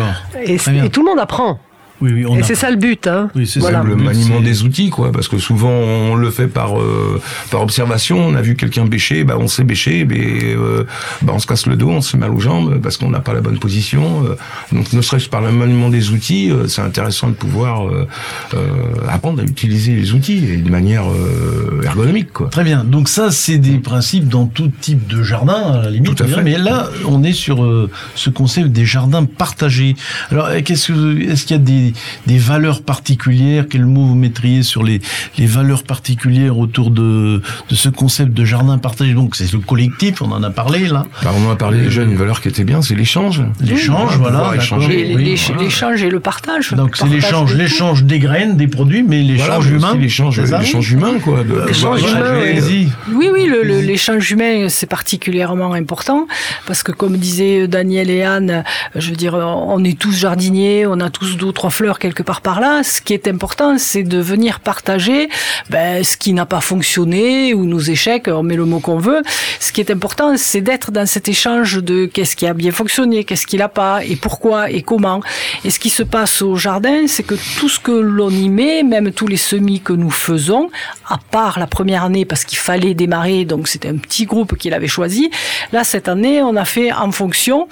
Et 0.44 0.58
tout 0.90 1.02
le 1.02 1.06
monde 1.08 1.18
apprend. 1.18 1.58
Oui, 2.00 2.12
oui, 2.14 2.26
on 2.26 2.36
et 2.36 2.40
a- 2.40 2.44
c'est 2.44 2.54
ça 2.54 2.70
le 2.70 2.76
but, 2.76 3.06
hein. 3.06 3.30
Oui, 3.34 3.46
c'est 3.46 3.60
Voilà. 3.60 3.82
ça. 3.82 3.84
le 3.88 3.94
but, 3.94 4.04
maniement 4.04 4.40
des 4.40 4.62
outils, 4.62 4.90
quoi, 4.90 5.12
parce 5.12 5.28
que 5.28 5.38
souvent 5.38 5.70
on 5.70 6.14
le 6.14 6.30
fait 6.30 6.46
par 6.46 6.80
euh, 6.80 7.20
par 7.50 7.62
observation. 7.62 8.18
On 8.18 8.34
a 8.34 8.40
vu 8.42 8.56
quelqu'un 8.56 8.84
bêcher, 8.86 9.24
bah 9.24 9.36
on 9.38 9.48
sait 9.48 9.64
bêcher, 9.64 10.04
mais 10.04 10.54
euh, 10.54 10.84
bah 11.22 11.32
on 11.34 11.38
se 11.38 11.46
casse 11.46 11.66
le 11.66 11.76
dos, 11.76 11.90
on 11.90 12.00
se 12.00 12.10
fait 12.12 12.18
mal 12.18 12.30
aux 12.30 12.40
jambes 12.40 12.80
parce 12.82 12.96
qu'on 12.96 13.10
n'a 13.10 13.20
pas 13.20 13.34
la 13.34 13.40
bonne 13.40 13.58
position. 13.58 14.24
euh. 14.24 14.36
donc 14.72 14.92
ne 14.92 15.02
serait-ce 15.02 15.28
par 15.28 15.40
le 15.40 15.52
maniement 15.52 15.88
des 15.90 16.10
outils, 16.10 16.50
euh, 16.50 16.66
c'est 16.68 16.82
intéressant 16.82 17.28
de 17.28 17.34
pouvoir 17.34 17.86
euh, 17.88 18.06
euh, 18.54 18.68
apprendre 19.08 19.40
à 19.40 19.44
utiliser 19.44 19.94
les 19.94 20.12
outils 20.12 20.44
et 20.52 20.56
de 20.56 20.70
manière 20.70 21.04
euh, 21.10 21.82
ergonomique, 21.84 22.32
quoi. 22.32 22.48
Très 22.48 22.64
bien. 22.64 22.84
Donc 22.84 23.08
ça, 23.08 23.30
c'est 23.30 23.58
des 23.58 23.78
principes 23.78 24.28
dans 24.28 24.46
tout 24.46 24.70
type 24.80 25.06
de 25.06 25.22
jardin, 25.22 25.72
à 25.74 25.82
la 25.82 25.90
limite. 25.90 26.14
Tout 26.16 26.22
à 26.22 26.26
on 26.26 26.28
dirait. 26.28 26.42
fait. 26.44 26.50
Mais 26.50 26.58
là, 26.58 26.88
on 27.06 27.22
est 27.22 27.32
sur 27.32 27.62
euh, 27.64 27.90
ce 28.14 28.30
concept 28.30 28.68
des 28.68 28.84
jardins 28.86 29.24
partagés. 29.24 29.96
Alors, 30.30 30.48
qu'est-ce 30.64 30.92
que, 30.92 31.20
est-ce 31.30 31.44
qu'il 31.46 31.56
y 31.56 31.60
a 31.60 31.62
des, 31.62 31.89
des 32.26 32.38
valeurs 32.38 32.82
particulières 32.82 33.66
Quel 33.70 33.86
mot 33.86 34.04
vous 34.06 34.14
mettriez 34.14 34.62
sur 34.62 34.82
les, 34.82 35.00
les 35.38 35.46
valeurs 35.46 35.82
particulières 35.82 36.58
autour 36.58 36.90
de, 36.90 37.42
de 37.70 37.74
ce 37.74 37.88
concept 37.88 38.32
de 38.32 38.44
jardin 38.44 38.78
partagé? 38.78 39.14
Donc, 39.14 39.36
c'est 39.36 39.52
le 39.52 39.58
collectif, 39.58 40.22
on 40.22 40.30
en 40.32 40.42
a 40.42 40.50
parlé 40.50 40.86
là. 40.88 41.06
Bah, 41.22 41.32
on 41.36 41.48
en 41.48 41.52
a 41.52 41.56
parlé 41.56 41.80
déjà, 41.80 42.02
une 42.02 42.16
valeur 42.16 42.40
qui 42.40 42.48
était 42.48 42.64
bien, 42.64 42.82
c'est 42.82 42.94
l'échange. 42.94 43.42
L'échange, 43.60 44.16
voilà. 44.18 44.52
échanger. 44.56 44.86
Oui, 45.16 45.36
voilà. 45.46 45.62
l'échange 45.62 46.02
et 46.02 46.10
le 46.10 46.20
partage. 46.20 46.72
Donc, 46.72 46.96
c'est 46.96 47.06
l'échange, 47.08 47.54
l'échange 47.54 48.04
des 48.04 48.18
graines, 48.18 48.56
des 48.56 48.68
produits, 48.68 49.02
mais 49.02 49.22
Voilà, 49.36 49.58
l'échange 49.58 49.66
aussi 49.66 49.74
humain. 49.76 49.94
l'échange, 49.96 50.40
l'échange 50.40 50.92
humain, 50.92 51.18
quoi. 51.22 51.42
de- 51.44 51.66
L'échange 51.66 52.00
humain, 52.02 52.40
Allez-y. 52.42 52.88
Oui, 53.12 53.28
oui, 53.32 53.50
l'échange 53.82 54.30
humain, 54.30 54.68
c'est 54.68 54.86
particulièrement 54.88 55.72
important 55.72 56.26
parce 56.66 56.82
que, 56.82 56.92
comme 56.92 57.16
disaient 57.16 57.66
Daniel 57.68 58.10
et 58.10 58.22
Anne, 58.22 58.64
je 58.94 59.10
veux 59.10 59.16
dire, 59.16 59.34
on 59.34 59.82
est 59.84 59.98
tous 59.98 60.12
jardiniers, 60.12 60.86
on 60.86 61.00
a 61.00 61.10
tous 61.10 61.36
deux 61.36 61.52
trois 61.52 61.70
quelque 61.98 62.22
part 62.22 62.40
par 62.40 62.60
là. 62.60 62.82
Ce 62.82 63.00
qui 63.00 63.14
est 63.14 63.26
important, 63.26 63.78
c'est 63.78 64.02
de 64.02 64.18
venir 64.18 64.60
partager 64.60 65.28
ben, 65.70 66.04
ce 66.04 66.16
qui 66.16 66.32
n'a 66.32 66.46
pas 66.46 66.60
fonctionné 66.60 67.54
ou 67.54 67.64
nos 67.64 67.80
échecs, 67.80 68.28
on 68.28 68.42
met 68.42 68.56
le 68.56 68.64
mot 68.66 68.80
qu'on 68.80 68.98
veut. 68.98 69.22
Ce 69.58 69.72
qui 69.72 69.80
est 69.80 69.90
important, 69.90 70.36
c'est 70.36 70.60
d'être 70.60 70.90
dans 70.90 71.06
cet 71.06 71.28
échange 71.28 71.82
de 71.82 72.06
qu'est-ce 72.06 72.36
qui 72.36 72.46
a 72.46 72.54
bien 72.54 72.70
fonctionné, 72.70 73.24
qu'est-ce 73.24 73.46
qui 73.46 73.56
n'a 73.56 73.68
pas, 73.68 74.04
et 74.04 74.16
pourquoi, 74.16 74.70
et 74.70 74.82
comment. 74.82 75.20
Et 75.64 75.70
ce 75.70 75.78
qui 75.78 75.90
se 75.90 76.02
passe 76.02 76.42
au 76.42 76.56
jardin, 76.56 77.06
c'est 77.06 77.22
que 77.22 77.34
tout 77.58 77.68
ce 77.68 77.80
que 77.80 77.92
l'on 77.92 78.30
y 78.30 78.48
met, 78.48 78.82
même 78.82 79.12
tous 79.12 79.26
les 79.26 79.36
semis 79.36 79.80
que 79.80 79.92
nous 79.92 80.10
faisons, 80.10 80.70
à 81.08 81.18
part 81.30 81.58
la 81.58 81.66
première 81.66 82.04
année 82.04 82.24
parce 82.24 82.44
qu'il 82.44 82.58
fallait 82.58 82.94
démarrer, 82.94 83.44
donc 83.44 83.68
c'était 83.68 83.88
un 83.88 83.96
petit 83.96 84.26
groupe 84.26 84.56
qui 84.56 84.70
l'avait 84.70 84.86
choisi. 84.86 85.30
Là, 85.72 85.84
cette 85.84 86.08
année, 86.08 86.42
on 86.42 86.56
a 86.56 86.64
fait 86.64 86.92
en 86.92 87.10
fonction 87.10 87.68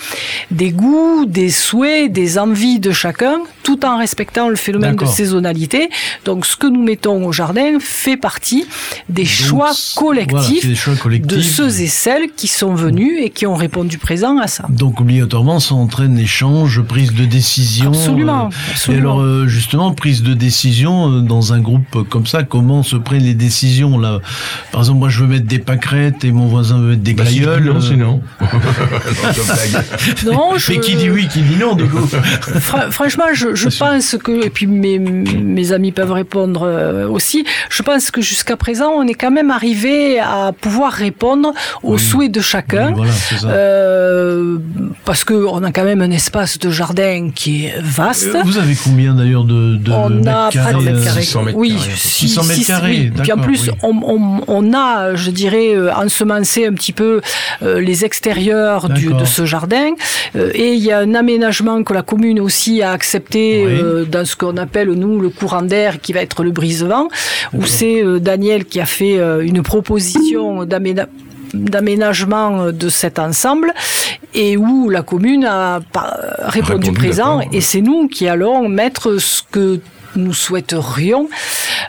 des 0.51 0.71
goûts, 0.71 1.25
des 1.27 1.51
souhaits, 1.51 2.11
des 2.13 2.39
envies 2.39 2.81
de 2.81 2.93
chacun, 2.93 3.41
tout 3.63 3.85
en 3.85 3.98
respectant 3.99 4.49
le 4.49 4.57
phénomène 4.57 4.97
de 4.97 5.05
saisonnalité. 5.05 5.89
Donc, 6.25 6.47
ce 6.47 6.57
que 6.57 6.67
nous 6.67 6.83
mettons 6.83 7.25
au 7.27 7.33
jardin 7.33 7.79
fait 7.81 8.17
partie 8.17 8.67
des 9.09 9.23
Donc, 9.23 9.31
choix 9.31 9.71
collectifs, 9.97 10.31
voilà, 10.33 10.49
c'est 10.63 10.69
des 10.69 10.75
choix 10.75 10.97
collectifs. 10.97 11.37
de 11.37 11.43
ceux 11.43 11.81
et 11.81 11.87
celles 11.87 12.31
qui 12.37 12.49
sont 12.49 12.75
venus 12.75 13.13
et 13.23 13.31
qui 13.31 13.47
ont 13.47 13.55
répondu 13.55 13.99
présent 13.99 14.39
à 14.39 14.47
ça. 14.47 14.65
Donc 14.71 15.01
obligatoirement, 15.01 15.61
ça 15.61 15.75
entraîne 15.75 16.19
échange, 16.19 16.81
prise 16.83 17.13
de 17.13 17.25
décision. 17.25 17.89
Absolument, 17.91 18.47
euh, 18.47 18.71
absolument. 18.71 18.99
Et 18.99 19.01
alors 19.01 19.21
euh, 19.21 19.47
justement, 19.49 19.93
prise 19.93 20.23
de 20.23 20.35
décision 20.35 21.11
euh, 21.13 21.21
dans 21.21 21.53
un 21.53 21.61
groupe 21.61 22.09
comme 22.09 22.27
ça, 22.27 22.43
comment 22.43 22.83
se 22.83 22.97
prennent 22.97 23.23
les 23.25 23.35
décisions 23.35 23.99
là? 23.99 24.21
Par 24.73 24.81
exemple, 24.83 24.99
moi 25.01 25.09
je 25.09 25.21
veux 25.21 25.27
mettre 25.27 25.47
des 25.47 25.59
pâquerettes 25.59 26.25
et 26.25 26.33
mon 26.33 26.47
voisin 26.47 26.79
veut 26.79 26.91
mettre 26.91 27.03
des 27.03 27.15
Bah, 27.15 27.25
si 27.27 27.41
glaïeuls. 27.41 27.65
non, 27.65 27.77
euh, 27.77 27.81
c'est 27.81 27.97
non. 27.97 28.23
Non, 30.25 30.57
je. 30.57 30.73
Mais 30.73 30.81
qui 30.81 30.95
dit 30.97 31.11
oui, 31.11 31.29
qui 31.29 31.41
dit 31.43 31.57
non 31.57 31.75
du 31.75 31.85
coup? 31.87 32.07
Fra- 32.61 32.91
franchement, 32.91 33.25
je, 33.35 33.55
je 33.55 33.63
Bien 33.63 33.71
sûr. 33.71 33.71
Pense 33.91 34.17
que, 34.23 34.45
et 34.47 34.51
puis 34.51 34.67
mes, 34.67 34.99
mes 34.99 35.73
amis 35.73 35.93
peuvent 35.93 36.13
répondre 36.13 36.63
euh, 36.65 37.09
aussi, 37.09 37.45
je 37.71 37.83
pense 37.83 38.11
que 38.11 38.21
jusqu'à 38.21 38.57
présent, 38.57 38.91
on 38.97 39.07
est 39.07 39.15
quand 39.15 39.31
même 39.31 39.51
arrivé 39.51 40.19
à 40.21 40.53
pouvoir 40.59 40.93
répondre 40.93 41.53
aux 41.83 41.95
Oui. 41.95 41.99
souhaits 42.01 42.33
de 42.33 42.41
chacun. 42.41 42.93
Oui, 42.97 43.09
Voilà. 43.41 43.55
Euh, 43.57 44.59
parce 45.05 45.25
que 45.25 45.35
on 45.35 45.63
a 45.63 45.73
quand 45.73 45.85
même 45.85 46.03
un 46.03 46.11
espace 46.11 46.59
de 46.59 46.71
jardin 46.71 47.31
qui 47.35 47.67
est 47.67 47.75
vaste. 47.81 48.35
Euh, 48.35 48.43
Vous 48.45 48.59
avez 48.59 48.75
combien 48.83 49.15
d'ailleurs 49.15 49.45
de, 49.45 49.77
de 49.77 49.91
on 49.93 50.09
mètres 50.11 50.29
a 50.31 50.51
carrés, 50.51 50.73
près 50.75 50.93
de 50.93 50.97
euh, 50.97 51.03
600 51.21 51.43
mètres 51.45 51.59
oui, 51.59 51.69
carrés, 51.71 51.81
à 51.81 51.85
peu 51.85 51.91
près. 51.91 51.97
six- 51.99 52.29
600 52.29 52.45
mètres 52.45 52.67
carrés, 52.67 53.13
oui. 53.15 53.23
Puis 53.23 53.33
en 53.33 53.39
plus, 53.39 53.63
oui. 53.69 53.71
on, 53.83 54.01
on- 54.05 54.41
on 54.49 54.73
a, 54.75 55.15
je 55.15 55.31
dirais, 55.31 55.75
ensemencé 55.97 56.67
un 56.67 56.73
petit 56.73 56.93
peu 56.93 57.21
euh, 57.63 57.81
les 57.81 58.05
extérieurs 58.05 58.89
du- 58.89 59.13
de 59.13 59.25
ce 59.25 59.45
jardin. 59.45 59.91
Euh, 60.37 60.51
et 60.55 60.73
il 60.75 60.83
y 60.85 60.93
a 60.93 60.99
un 60.99 61.15
aménagement 61.15 61.83
que 61.83 61.95
la 61.95 62.03
commune 62.03 62.41
aussi 62.41 62.83
a 62.83 62.93
accepté 62.93 63.65
Oui. 63.69 63.81
euh, 63.83 64.05
dans 64.05 64.25
ce 64.25 64.37
qu'on 64.37 64.57
appelle, 64.57 64.91
nous, 64.93 65.21
le 65.21 65.31
courant 65.31 65.63
d'air, 65.63 66.01
qui 66.01 66.13
va 66.13 66.21
être 66.21 66.43
le 66.43 66.51
brise-vent, 66.51 67.09
où 67.55 67.65
c'est 67.65 68.03
euh, 68.03 68.19
Daniel 68.19 68.65
qui 68.65 68.81
a 68.81 68.87
fait 68.87 69.19
euh, 69.19 69.41
une 69.41 69.63
proposition 69.63 70.65
d'aménagement 70.65 71.13
d'aménagement 71.55 72.73
de 72.73 72.89
cet 72.91 73.19
ensemble 73.19 73.73
et 74.35 74.59
où 74.59 74.91
la 74.91 75.01
commune 75.01 75.47
a 75.47 75.81
répondu 76.41 76.91
Répondu, 76.91 76.93
présent 76.93 77.41
et 77.53 77.63
c'est 77.63 77.81
nous 77.81 78.07
qui 78.07 78.29
allons 78.29 78.69
mettre 78.69 79.17
ce 79.17 79.41
que 79.51 79.81
nous 80.17 80.35
souhaiterions 80.35 81.29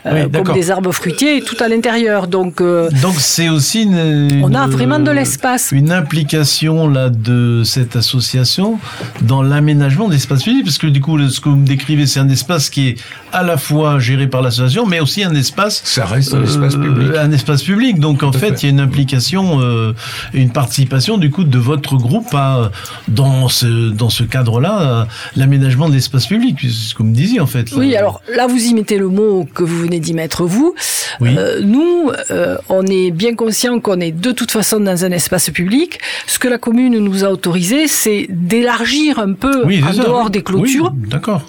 euh, 0.06 0.26
Oui, 0.26 0.42
comme 0.42 0.54
des 0.54 0.70
arbres 0.70 0.92
fruitiers 0.92 1.38
et 1.38 1.42
tout 1.42 1.56
à 1.60 1.68
l'intérieur. 1.68 2.26
Donc 2.26 2.60
euh, 2.60 2.88
Donc 3.02 3.14
c'est 3.18 3.48
aussi 3.48 3.82
une, 3.82 4.42
on 4.44 4.54
a 4.54 4.66
vraiment 4.66 4.98
de 4.98 5.10
l'espace. 5.10 5.72
Une 5.72 5.92
implication 5.92 6.88
là 6.88 7.10
de 7.10 7.62
cette 7.64 7.96
association 7.96 8.78
dans 9.22 9.42
l'aménagement 9.42 10.08
d'espace 10.08 10.44
public, 10.44 10.64
parce 10.64 10.78
que 10.78 10.86
du 10.86 11.00
coup, 11.00 11.18
ce 11.28 11.40
que 11.40 11.48
vous 11.48 11.56
me 11.56 11.66
décrivez, 11.66 12.06
c'est 12.06 12.20
un 12.20 12.28
espace 12.28 12.70
qui 12.70 12.88
est 12.88 12.96
à 13.32 13.42
la 13.42 13.56
fois 13.56 13.98
géré 13.98 14.26
par 14.26 14.42
l'association, 14.42 14.86
mais 14.86 15.00
aussi 15.00 15.22
un 15.24 15.34
espace 15.34 15.82
Ça 15.84 16.04
reste 16.04 16.34
un 16.34 16.38
euh, 16.38 16.44
espace 16.44 16.74
public. 16.76 17.08
un 17.16 17.32
espace 17.32 17.62
public. 17.62 17.98
Donc 17.98 18.22
en 18.22 18.32
fait, 18.32 18.62
il 18.62 18.66
y 18.66 18.68
a 18.68 18.70
une 18.70 18.80
implication, 18.80 19.60
euh, 19.60 19.92
une 20.34 20.50
participation 20.50 21.18
du 21.18 21.30
coup 21.30 21.44
de 21.44 21.58
votre 21.58 21.96
groupe 21.96 22.32
à, 22.34 22.70
dans 23.08 23.48
ce 23.48 23.90
dans 23.90 24.10
ce 24.10 24.22
cadre-là, 24.24 25.06
l'aménagement 25.36 25.88
de 25.88 25.94
l'espace 25.94 26.26
public, 26.26 26.56
c'est 26.60 26.68
ce 26.68 26.94
que 26.94 27.02
vous 27.02 27.08
me 27.08 27.14
disiez 27.14 27.40
en 27.40 27.46
fait. 27.46 27.70
là. 27.70 27.76
Oui, 27.78 27.96
alors 27.96 28.20
là, 28.34 28.46
vous 28.46 28.62
imitez 28.64 28.98
le 28.98 29.08
mot 29.08 29.46
que 29.54 29.62
vous 29.62 29.78
venez 29.78 30.00
d'y 30.00 30.14
mettre, 30.14 30.44
vous. 30.44 30.74
Oui. 31.20 31.34
Euh, 31.36 31.60
nous, 31.62 32.10
euh, 32.30 32.56
on 32.68 32.84
est 32.86 33.10
bien 33.10 33.34
conscient 33.34 33.80
qu'on 33.80 34.00
est 34.00 34.12
de 34.12 34.32
toute 34.32 34.50
façon 34.50 34.80
dans 34.80 35.04
un 35.04 35.10
espace 35.10 35.50
public. 35.50 35.98
Ce 36.26 36.38
que 36.38 36.48
la 36.48 36.58
commune 36.58 36.98
nous 36.98 37.24
a 37.24 37.28
autorisé, 37.30 37.88
c'est 37.88 38.26
d'élargir 38.28 39.18
un 39.18 39.32
peu, 39.32 39.64
Oui, 39.66 39.82
en 39.86 39.92
ça. 39.92 40.02
dehors 40.04 40.30
des 40.30 40.42
clôtures, 40.42 40.92
Oui, 40.94 41.08
D'accord. 41.08 41.42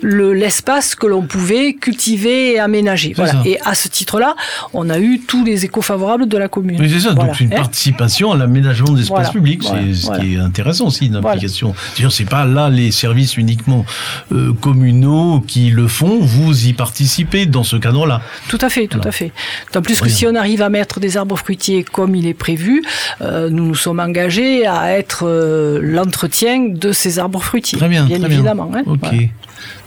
le- 0.00 0.32
l'espace 0.34 0.94
que 0.94 1.06
l'on 1.06 1.15
pouvait 1.22 1.74
cultiver 1.74 2.52
et 2.54 2.58
aménager. 2.58 3.08
C'est 3.10 3.22
Voilà. 3.22 3.32
ça. 3.32 3.42
Et 3.48 3.58
à 3.64 3.74
ce 3.74 3.88
titre-là, 3.88 4.34
on 4.72 4.88
a 4.90 4.98
eu 4.98 5.20
tous 5.20 5.44
les 5.44 5.64
échos 5.64 5.82
favorables 5.82 6.26
de 6.28 6.36
la 6.38 6.48
commune. 6.48 6.76
Oui, 6.80 6.90
c'est 6.90 7.00
ça. 7.00 7.12
Voilà. 7.12 7.28
Donc, 7.28 7.36
c'est 7.36 7.44
une 7.44 7.52
Hein 7.52 7.56
participation 7.56 8.32
à 8.32 8.36
l'aménagement 8.36 8.90
de 8.92 8.98
l'espace 8.98 9.16
Voilà. 9.18 9.30
public. 9.30 9.62
Voilà. 9.62 9.82
C'est 9.88 9.94
ce 9.94 10.20
qui 10.20 10.34
est 10.34 10.38
intéressant 10.38 10.86
aussi, 10.86 11.06
une 11.06 11.16
implication. 11.16 11.74
C'est-à-dire, 11.94 12.12
c'est 12.12 12.24
pas 12.24 12.44
là 12.44 12.68
les 12.70 12.90
services 12.90 13.36
uniquement 13.36 13.84
euh, 14.32 14.52
communaux 14.52 15.40
qui 15.46 15.70
le 15.70 15.88
font. 15.88 16.18
Vous 16.20 16.66
y 16.66 16.72
participez 16.72 17.46
dans 17.46 17.62
ce 17.64 17.76
cadre-là. 17.76 18.20
Tout 18.48 18.58
à 18.60 18.68
fait, 18.68 18.86
tout 18.86 19.00
à 19.04 19.12
fait. 19.12 19.32
En 19.74 19.82
plus 19.82 20.00
que 20.00 20.08
si 20.08 20.26
on 20.26 20.34
arrive 20.34 20.62
à 20.62 20.68
mettre 20.68 21.00
des 21.00 21.16
arbres 21.16 21.36
fruitiers 21.38 21.84
comme 21.84 22.14
il 22.14 22.26
est 22.26 22.34
prévu, 22.34 22.82
euh, 23.20 23.48
nous 23.50 23.66
nous 23.66 23.74
sommes 23.74 24.00
engagés 24.00 24.66
à 24.66 24.92
être 24.92 25.24
euh, 25.26 25.80
l'entretien 25.82 26.68
de 26.70 26.92
ces 26.92 27.18
arbres 27.18 27.42
fruitiers. 27.42 27.78
Très 27.78 27.88
bien, 27.88 28.04
bien 28.04 28.18
très 28.20 28.32
évidemment. 28.32 28.66
bien. 28.66 28.80
hein. 28.80 28.82
Ok. 28.86 29.30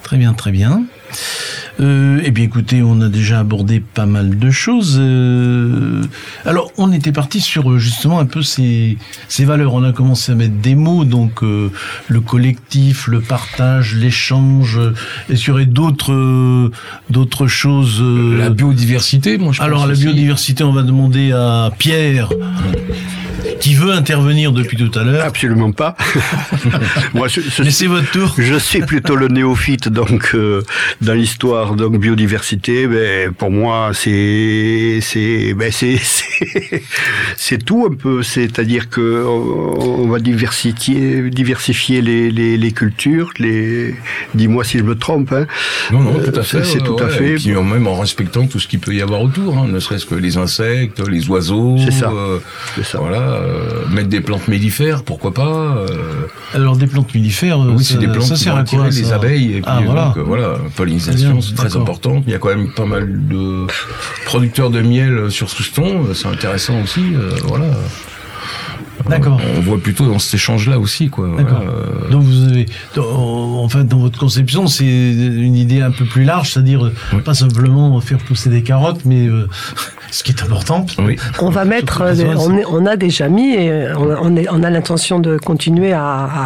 Très 0.03 0.17
bien, 0.17 0.33
très 0.33 0.51
bien. 0.51 0.83
Euh, 1.79 2.21
eh 2.25 2.31
bien, 2.31 2.43
écoutez, 2.43 2.81
on 2.83 2.99
a 3.01 3.07
déjà 3.07 3.39
abordé 3.39 3.79
pas 3.79 4.05
mal 4.05 4.37
de 4.37 4.51
choses. 4.51 4.97
Euh, 4.99 6.01
alors, 6.45 6.71
on 6.77 6.91
était 6.91 7.11
parti 7.13 7.39
sur 7.39 7.71
euh, 7.71 7.77
justement 7.79 8.19
un 8.19 8.25
peu 8.25 8.41
ces, 8.41 8.97
ces 9.29 9.45
valeurs. 9.45 9.73
On 9.73 9.83
a 9.83 9.93
commencé 9.93 10.33
à 10.33 10.35
mettre 10.35 10.55
des 10.55 10.75
mots, 10.75 11.05
donc 11.05 11.41
euh, 11.43 11.71
le 12.09 12.19
collectif, 12.19 13.07
le 13.07 13.21
partage, 13.21 13.95
l'échange. 13.95 14.77
Est-ce 15.29 15.39
qu'il 15.39 15.49
y 15.49 15.51
aurait 15.51 15.65
d'autres 15.65 16.71
d'autres 17.09 17.47
choses 17.47 18.03
La 18.37 18.49
biodiversité, 18.49 19.37
moi 19.37 19.53
je 19.53 19.61
Alors, 19.61 19.79
pense 19.79 19.87
la 19.87 19.93
aussi. 19.93 20.03
biodiversité, 20.03 20.63
on 20.65 20.73
va 20.73 20.83
demander 20.83 21.31
à 21.31 21.71
Pierre, 21.77 22.29
qui 23.59 23.75
veut 23.75 23.91
intervenir 23.91 24.51
depuis 24.51 24.77
tout 24.77 24.91
à 24.97 25.03
l'heure. 25.03 25.25
Absolument 25.25 25.71
pas. 25.71 25.95
Moi, 27.13 27.27
je, 27.27 27.41
je 27.41 27.47
Mais 27.63 27.69
suis- 27.69 27.71
c'est 27.71 27.87
votre 27.87 28.09
tour. 28.11 28.35
Je 28.37 28.55
suis 28.55 28.81
plutôt 28.81 29.15
le 29.15 29.27
néophyte 29.27 29.89
donc 29.89 30.31
euh, 30.33 30.61
dans 31.01 31.13
l'histoire 31.13 31.75
donc 31.75 31.97
biodiversité. 31.97 32.87
Ben, 32.87 33.31
pour 33.33 33.51
moi, 33.51 33.91
c'est 33.93 34.99
c'est 35.01 35.53
ben, 35.53 35.71
c'est 35.71 35.97
c'est 37.35 37.63
tout 37.63 37.87
un 37.91 37.95
peu. 37.95 38.23
C'est-à-dire 38.23 38.89
que 38.89 39.23
on, 39.25 40.03
on 40.03 40.07
va 40.07 40.19
diversifier 40.19 41.29
diversifier 41.29 42.01
les, 42.01 42.31
les, 42.31 42.57
les 42.57 42.71
cultures. 42.71 43.31
Les 43.39 43.95
dis-moi 44.33 44.63
si 44.63 44.77
je 44.79 44.83
me 44.83 44.95
trompe. 44.95 45.31
Hein. 45.33 45.47
Non, 45.91 45.99
non, 46.01 46.13
tout 46.19 46.31
à 46.35 46.39
Euh, 46.39 46.43
fait. 46.43 46.63
c'est 46.63 46.79
ouais, 46.81 46.85
tout 46.85 46.97
à 47.03 47.09
fait. 47.09 47.31
Et 47.31 47.35
puis 47.35 47.55
en 47.55 47.63
même 47.63 47.87
en 47.87 47.97
respectant 47.99 48.47
tout 48.47 48.59
ce 48.59 48.67
qu'il 48.67 48.79
peut 48.79 48.93
y 48.93 49.01
avoir 49.01 49.21
autour, 49.21 49.57
hein, 49.57 49.67
ne 49.67 49.79
serait-ce 49.79 50.05
que 50.05 50.15
les 50.15 50.37
insectes, 50.37 51.05
les 51.07 51.27
oiseaux. 51.29 51.75
C'est 51.83 51.91
ça. 51.91 52.09
euh, 52.11 52.39
C'est 52.75 52.85
ça. 52.85 52.99
Voilà, 52.99 53.28
euh, 53.29 53.87
mettre 53.91 54.09
des 54.09 54.21
plantes 54.21 54.47
mellifères, 54.47 55.03
pourquoi 55.03 55.33
pas. 55.33 55.47
euh, 55.77 55.87
Alors, 56.53 56.75
des 56.77 56.87
plantes 56.87 57.13
mellifères, 57.13 57.61
euh, 57.61 57.73
oui, 57.77 57.83
ça- 57.83 57.93
c'est 57.93 57.99
des 57.99 58.07
plantes 58.07 58.23
ça 58.23 58.35
qui 58.35 58.41
sert 58.43 58.53
vont 58.55 58.61
à 58.61 58.65
quoi 58.65 58.79
attirer 58.85 59.01
les 59.03 59.09
ça 59.09 59.15
abeilles. 59.15 59.45
Et 59.57 59.61
puis, 59.61 59.63
Ah, 59.65 59.81
voilà. 59.85 60.05
donc, 60.07 60.17
euh, 60.17 60.23
voilà, 60.23 60.53
Très 60.55 60.69
pollinisation, 60.75 61.41
c'est 61.41 61.55
très 61.55 61.75
important. 61.75 62.23
Il 62.25 62.31
y 62.31 62.35
a 62.35 62.39
quand 62.39 62.49
même 62.49 62.71
pas 62.73 62.85
mal 62.85 63.27
de 63.27 63.67
producteurs 64.25 64.69
de 64.69 64.81
miel 64.81 65.29
sur 65.31 65.49
Souston, 65.49 66.05
euh, 66.09 66.13
c'est 66.13 66.27
intéressant 66.27 66.81
aussi. 66.81 67.01
euh, 67.15 67.31
voilà. 67.45 67.65
D'accord. 69.09 69.39
On 69.57 69.61
voit 69.61 69.77
plutôt 69.79 70.05
dans 70.05 70.19
cet 70.19 70.33
échange-là 70.35 70.77
aussi, 70.77 71.09
quoi. 71.09 71.29
D'accord. 71.37 71.61
Voilà, 71.63 71.71
euh, 71.71 72.09
Donc 72.11 72.23
vous 72.23 72.43
avez, 72.43 72.65
dans- 72.95 73.63
en 73.63 73.69
fait, 73.69 73.85
dans 73.85 73.97
votre 73.99 74.19
conception, 74.19 74.67
c'est 74.67 74.85
une 74.85 75.55
idée 75.55 75.81
un 75.81 75.91
peu 75.91 76.03
plus 76.05 76.25
large, 76.25 76.51
c'est-à-dire 76.51 76.85
euh, 76.85 76.93
Oui. 77.13 77.21
pas 77.21 77.33
simplement 77.33 77.99
faire 78.01 78.17
pousser 78.17 78.49
des 78.49 78.61
carottes, 78.61 79.05
mais 79.05 79.25
euh, 79.27 79.47
ce 80.11 80.23
qui 80.23 80.31
est 80.31 80.41
important. 80.43 80.85
oui. 80.99 81.17
On 81.39 81.49
va 81.49 81.65
mettre, 81.65 82.01
euh, 82.01 82.13
on, 82.37 82.49
c'est- 82.49 82.61
est- 82.61 82.65
on 82.69 82.85
a 82.85 82.95
déjà 82.95 83.27
mis, 83.29 83.53
et 83.55 83.87
on, 83.97 84.15
on 84.21 84.35
est- 84.35 84.47
on 84.51 84.63
a 84.63 84.69
l'intention 84.69 85.19
de 85.19 85.37
continuer 85.37 85.93
à, 85.93 86.03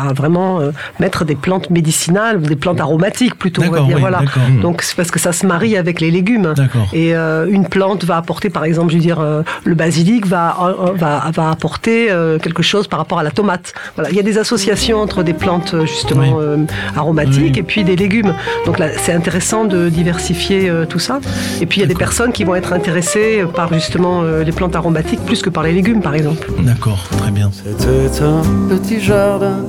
à 0.09 0.13
vraiment 0.13 0.59
euh, 0.59 0.71
mettre 0.99 1.25
des 1.25 1.35
plantes 1.35 1.69
médicinales, 1.69 2.41
des 2.41 2.55
plantes 2.55 2.79
aromatiques 2.81 3.35
plutôt, 3.35 3.61
on 3.61 3.65
va 3.65 3.71
D'accord, 3.71 3.87
dire. 3.87 3.95
oui, 3.95 4.01
voilà. 4.01 4.19
d'accord. 4.19 4.43
Donc 4.61 4.81
c'est 4.81 4.95
parce 4.95 5.11
que 5.11 5.19
ça 5.19 5.31
se 5.33 5.45
marie 5.45 5.77
avec 5.77 6.01
les 6.01 6.11
légumes. 6.11 6.53
D'accord. 6.55 6.87
Et 6.93 7.15
euh, 7.15 7.47
une 7.49 7.67
plante 7.67 8.03
va 8.03 8.17
apporter, 8.17 8.49
par 8.49 8.63
exemple, 8.65 8.91
je 8.91 8.95
veux 8.97 9.01
dire, 9.01 9.19
euh, 9.19 9.41
le 9.63 9.75
basilic 9.75 10.25
va, 10.25 10.55
euh, 10.61 10.91
va, 10.95 11.31
va 11.33 11.49
apporter 11.49 12.07
quelque 12.41 12.63
chose 12.63 12.87
par 12.87 12.99
rapport 12.99 13.19
à 13.19 13.23
la 13.23 13.31
tomate. 13.31 13.73
Voilà. 13.95 14.09
Il 14.09 14.15
y 14.15 14.19
a 14.19 14.23
des 14.23 14.37
associations 14.37 14.99
entre 14.99 15.23
des 15.23 15.33
plantes 15.33 15.75
justement 15.85 16.37
Oui. 16.37 16.43
euh, 16.43 16.57
aromatiques 16.95 17.53
Oui. 17.55 17.59
et 17.59 17.63
puis 17.63 17.83
des 17.83 17.95
légumes. 17.95 18.33
Donc 18.65 18.79
là, 18.79 18.87
c'est 18.97 19.13
intéressant 19.13 19.65
de 19.65 19.89
diversifier 19.89 20.69
euh, 20.69 20.85
tout 20.85 20.99
ça. 20.99 21.19
Et 21.61 21.65
puis 21.65 21.79
il 21.79 21.81
y 21.81 21.83
a 21.83 21.87
des 21.87 21.95
personnes 21.95 22.31
qui 22.31 22.43
vont 22.43 22.55
être 22.55 22.73
intéressées 22.73 23.43
par 23.53 23.73
justement 23.73 24.21
euh, 24.23 24.43
les 24.43 24.51
plantes 24.51 24.75
aromatiques 24.75 25.23
plus 25.25 25.41
que 25.41 25.49
par 25.49 25.63
les 25.63 25.73
légumes, 25.73 26.01
par 26.01 26.15
exemple. 26.15 26.51
D'accord, 26.59 27.03
très 27.17 27.31
bien. 27.31 27.49
C'était 27.51 28.23
un 28.23 28.41
petit 28.69 28.99
jardin 28.99 29.59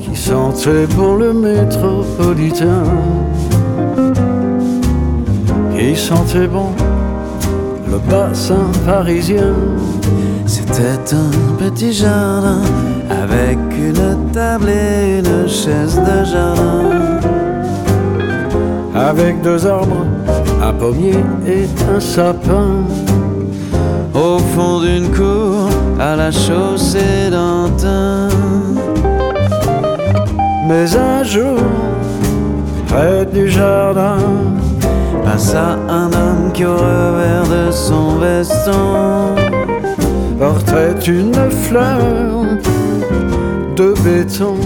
qui 0.00 0.16
sentait 0.16 0.86
bon 0.96 1.16
le 1.16 1.32
métropolitain. 1.32 2.84
Qui 5.76 5.96
sentait 5.96 6.46
bon 6.46 6.70
le 7.90 7.98
bassin 8.10 8.66
parisien. 8.86 9.54
C'était 10.46 11.14
un 11.14 11.56
petit 11.58 11.92
jardin 11.92 12.60
avec 13.10 13.58
une 13.76 14.32
table 14.32 14.68
et 14.68 15.18
une 15.18 15.48
chaise 15.48 15.96
de 15.96 16.24
jardin. 16.24 17.20
Avec 18.94 19.40
deux 19.42 19.66
arbres, 19.66 20.04
un 20.62 20.72
pommier 20.72 21.14
et 21.46 21.66
un 21.94 22.00
sapin. 22.00 22.84
Au 24.22 24.38
fond 24.38 24.80
d'une 24.80 25.10
cour 25.10 25.68
à 25.98 26.16
la 26.16 26.30
chaussée 26.30 27.30
d'Antin. 27.30 28.28
Mais 30.68 30.96
un 30.96 31.22
jour, 31.22 31.58
près 32.86 33.24
du 33.26 33.48
jardin, 33.50 34.18
Passa 35.24 35.78
un 35.88 36.06
homme 36.06 36.50
qui 36.52 36.64
au 36.64 36.74
revers 36.74 37.46
de 37.48 37.70
son 37.70 38.16
veston 38.16 39.36
portait 40.38 40.98
une 41.06 41.34
fleur 41.50 42.00
de 43.76 43.94
béton. 44.02 44.56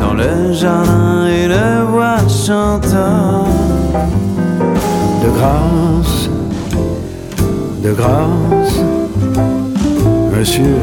Dans 0.00 0.14
le 0.14 0.52
jardin 0.52 1.26
une 1.26 1.84
voix 1.90 2.26
chantant 2.26 3.44
De 5.22 5.28
grâce, 5.36 6.29
de 7.90 7.94
grâce, 7.94 8.76
monsieur 10.36 10.78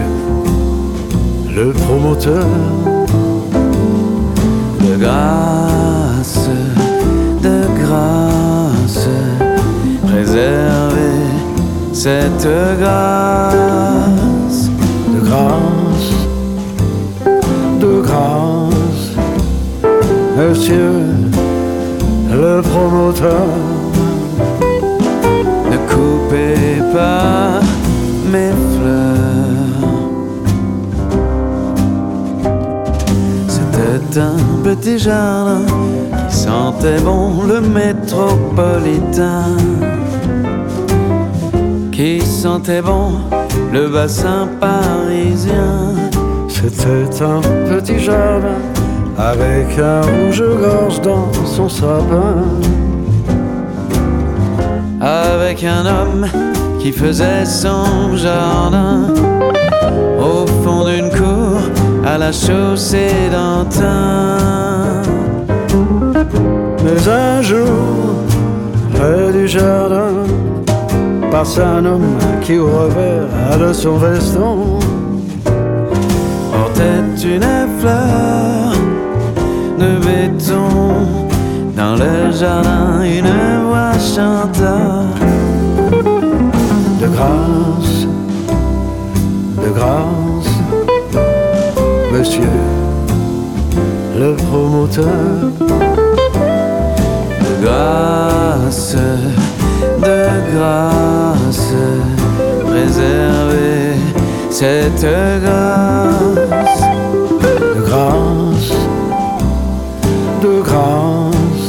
le 1.55 1.71
promoteur, 1.71 2.45
De 4.81 4.95
grâce, 4.97 6.49
de 7.43 7.59
grâce 7.81 9.07
Préservez 10.07 11.23
cette 11.93 12.47
grâce 12.81 14.69
de 15.13 15.19
grâce, 15.29 16.11
de 17.79 18.01
grâce, 18.01 19.05
monsieur 20.37 20.91
le 22.31 22.61
promoteur. 22.61 23.66
Ne 25.87 25.93
coupez 25.93 26.81
pas 26.93 27.59
mes 28.31 28.51
fleurs. 28.73 29.87
C'était 33.47 34.19
un 34.19 34.37
petit 34.63 34.99
jardin 34.99 35.61
qui 36.29 36.35
sentait 36.35 36.99
bon 36.99 37.43
le 37.47 37.61
métropolitain, 37.61 39.55
qui 41.91 42.21
sentait 42.21 42.81
bon 42.81 43.13
le 43.71 43.87
bassin 43.87 44.47
parisien. 44.59 45.93
C'était 46.49 47.23
un 47.23 47.41
petit 47.69 47.99
jardin 47.99 48.59
avec 49.17 49.79
un 49.79 50.01
rouge-gorge 50.01 51.01
dans 51.01 51.31
son 51.45 51.69
sapin. 51.69 52.43
Avec 55.49 55.63
un 55.63 55.85
homme 55.85 56.27
qui 56.77 56.91
faisait 56.91 57.45
son 57.45 58.17
jardin. 58.17 59.13
Au 60.19 60.45
fond 60.61 60.83
d'une 60.83 61.09
cour 61.09 61.61
à 62.05 62.17
la 62.17 62.33
chaussée 62.33 63.29
d'Antin. 63.31 64.39
Mais 66.83 67.07
un 67.07 67.41
jour, 67.41 68.25
près 68.93 69.31
du 69.31 69.47
jardin, 69.47 70.25
passe 71.31 71.57
un 71.59 71.85
homme 71.85 72.17
qui 72.41 72.57
au 72.57 72.65
revers 72.65 73.57
de 73.57 73.71
son 73.71 73.95
veston. 73.95 74.79
Portait 76.51 77.23
une 77.23 77.69
fleur 77.79 78.73
de 79.79 80.05
béton. 80.05 80.67
Dans 81.77 81.95
le 81.95 82.31
jardin 82.31 83.03
une 83.03 83.67
voix 83.67 83.93
chanta 83.99 85.05
grâce, 87.17 88.05
de 89.63 89.69
grâce, 89.71 90.53
monsieur 92.13 92.53
le 94.19 94.35
promoteur. 94.35 95.51
De 97.41 97.65
grâce, 97.65 98.95
de 100.05 100.19
grâce, 100.53 101.73
réservez 102.71 103.95
cette 104.51 105.07
grâce, 105.43 106.81
de 107.75 107.81
grâce, 107.89 108.73
de 110.43 110.61
grâce, 110.61 111.67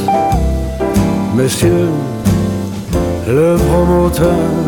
monsieur 1.35 1.87
le 3.27 3.57
promoteur. 3.57 4.58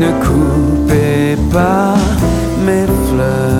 Ne 0.00 0.10
coupez 0.24 1.36
pas 1.52 1.94
mes 2.64 2.86
fleurs. 2.86 3.50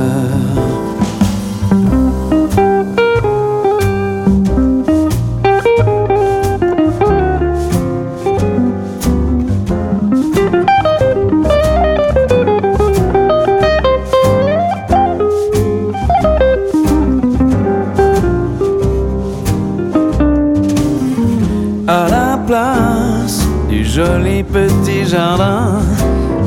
À 21.87 22.09
la 22.09 22.39
place 22.47 23.47
du 23.69 23.85
joli 23.85 24.43
petit 24.43 25.05
jardin, 25.05 25.81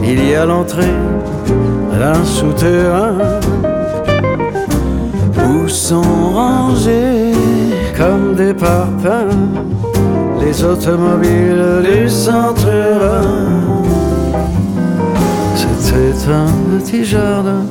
il 0.06 0.30
y 0.30 0.36
a 0.36 0.46
l'entrée 0.46 0.98
d'un 2.00 2.24
souterrain 2.24 3.16
où 5.48 5.68
sont 5.68 6.32
rangés 6.34 7.34
comme 7.98 8.36
des 8.36 8.54
parpaings 8.54 9.74
les 10.46 10.64
automobiles 10.64 11.84
du 11.84 12.10
centre. 12.10 12.68
C'était 15.56 16.32
un 16.32 16.80
petit 16.80 17.06
jardin 17.06 17.66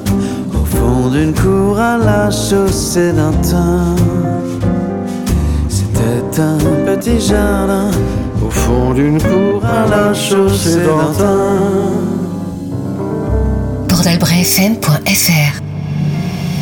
au 0.54 0.64
fond 0.64 1.08
d'une 1.10 1.34
cour 1.34 1.78
à 1.78 1.98
la 1.98 2.30
chaussée 2.30 3.12
d'Antin. 3.12 3.94
C'était 5.68 6.40
un 6.40 6.58
petit 6.86 7.20
jardin 7.20 7.90
au 8.44 8.50
fond 8.50 8.94
d'une 8.94 9.20
cour 9.20 9.62
à 9.64 9.88
la 9.88 10.14
chaussée 10.14 10.80
d'Antin. 10.86 12.21
Bourdelbrefm.fr 14.02 15.62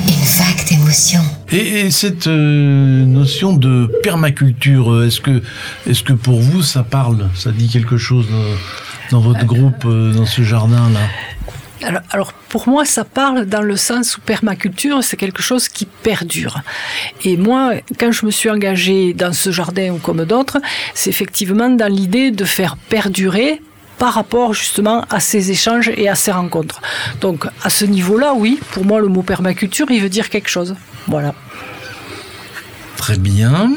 Une 0.07 0.24
vague 0.37 0.68
d'émotions. 0.68 1.24
Et, 1.50 1.87
et 1.87 1.90
cette 1.90 2.26
euh, 2.26 3.07
notion 3.07 3.55
de 3.55 3.90
permaculture, 4.03 4.92
euh, 4.92 5.07
est-ce 5.07 5.22
que, 5.22 5.42
est-ce 5.87 6.03
que 6.03 6.12
pour 6.12 6.38
vous 6.38 6.62
ça 6.62 6.83
parle, 6.83 7.31
ça 7.35 7.50
dit 7.50 7.68
quelque 7.68 7.96
chose 7.96 8.26
dans, 8.29 9.16
dans 9.16 9.20
votre 9.22 9.46
groupe, 9.46 9.87
euh, 9.87 10.12
dans 10.12 10.26
ce 10.26 10.42
jardin-là? 10.42 11.00
Alors, 11.83 12.03
alors, 12.11 12.33
pour 12.50 12.68
moi, 12.68 12.85
ça 12.85 13.05
parle 13.05 13.46
dans 13.46 13.62
le 13.62 13.76
sens 13.76 14.18
où 14.18 14.20
permaculture, 14.20 15.03
c'est 15.03 15.16
quelque 15.16 15.40
chose 15.40 15.70
qui 15.70 15.87
perdure. 15.87 16.61
Et 17.24 17.38
moi, 17.38 17.72
quand 17.98 18.12
je 18.12 18.26
me 18.26 18.31
suis 18.31 18.50
engagée 18.50 19.14
dans 19.14 19.33
ce 19.33 19.50
jardin 19.50 19.92
ou 19.92 19.96
comme 19.96 20.26
d'autres, 20.26 20.59
c'est 20.92 21.09
effectivement 21.09 21.70
dans 21.70 21.90
l'idée 21.90 22.33
de 22.33 22.44
faire 22.44 22.76
perdurer 22.76 23.62
par 24.00 24.14
rapport 24.14 24.54
justement 24.54 25.04
à 25.10 25.20
ces 25.20 25.50
échanges 25.50 25.90
et 25.94 26.08
à 26.08 26.14
ces 26.14 26.32
rencontres. 26.32 26.80
Donc 27.20 27.46
à 27.62 27.68
ce 27.68 27.84
niveau-là, 27.84 28.32
oui, 28.34 28.58
pour 28.72 28.86
moi 28.86 28.98
le 28.98 29.08
mot 29.08 29.22
permaculture, 29.22 29.86
il 29.90 30.00
veut 30.00 30.08
dire 30.08 30.30
quelque 30.30 30.48
chose. 30.48 30.74
Voilà. 31.06 31.34
Très 32.96 33.18
bien. 33.18 33.70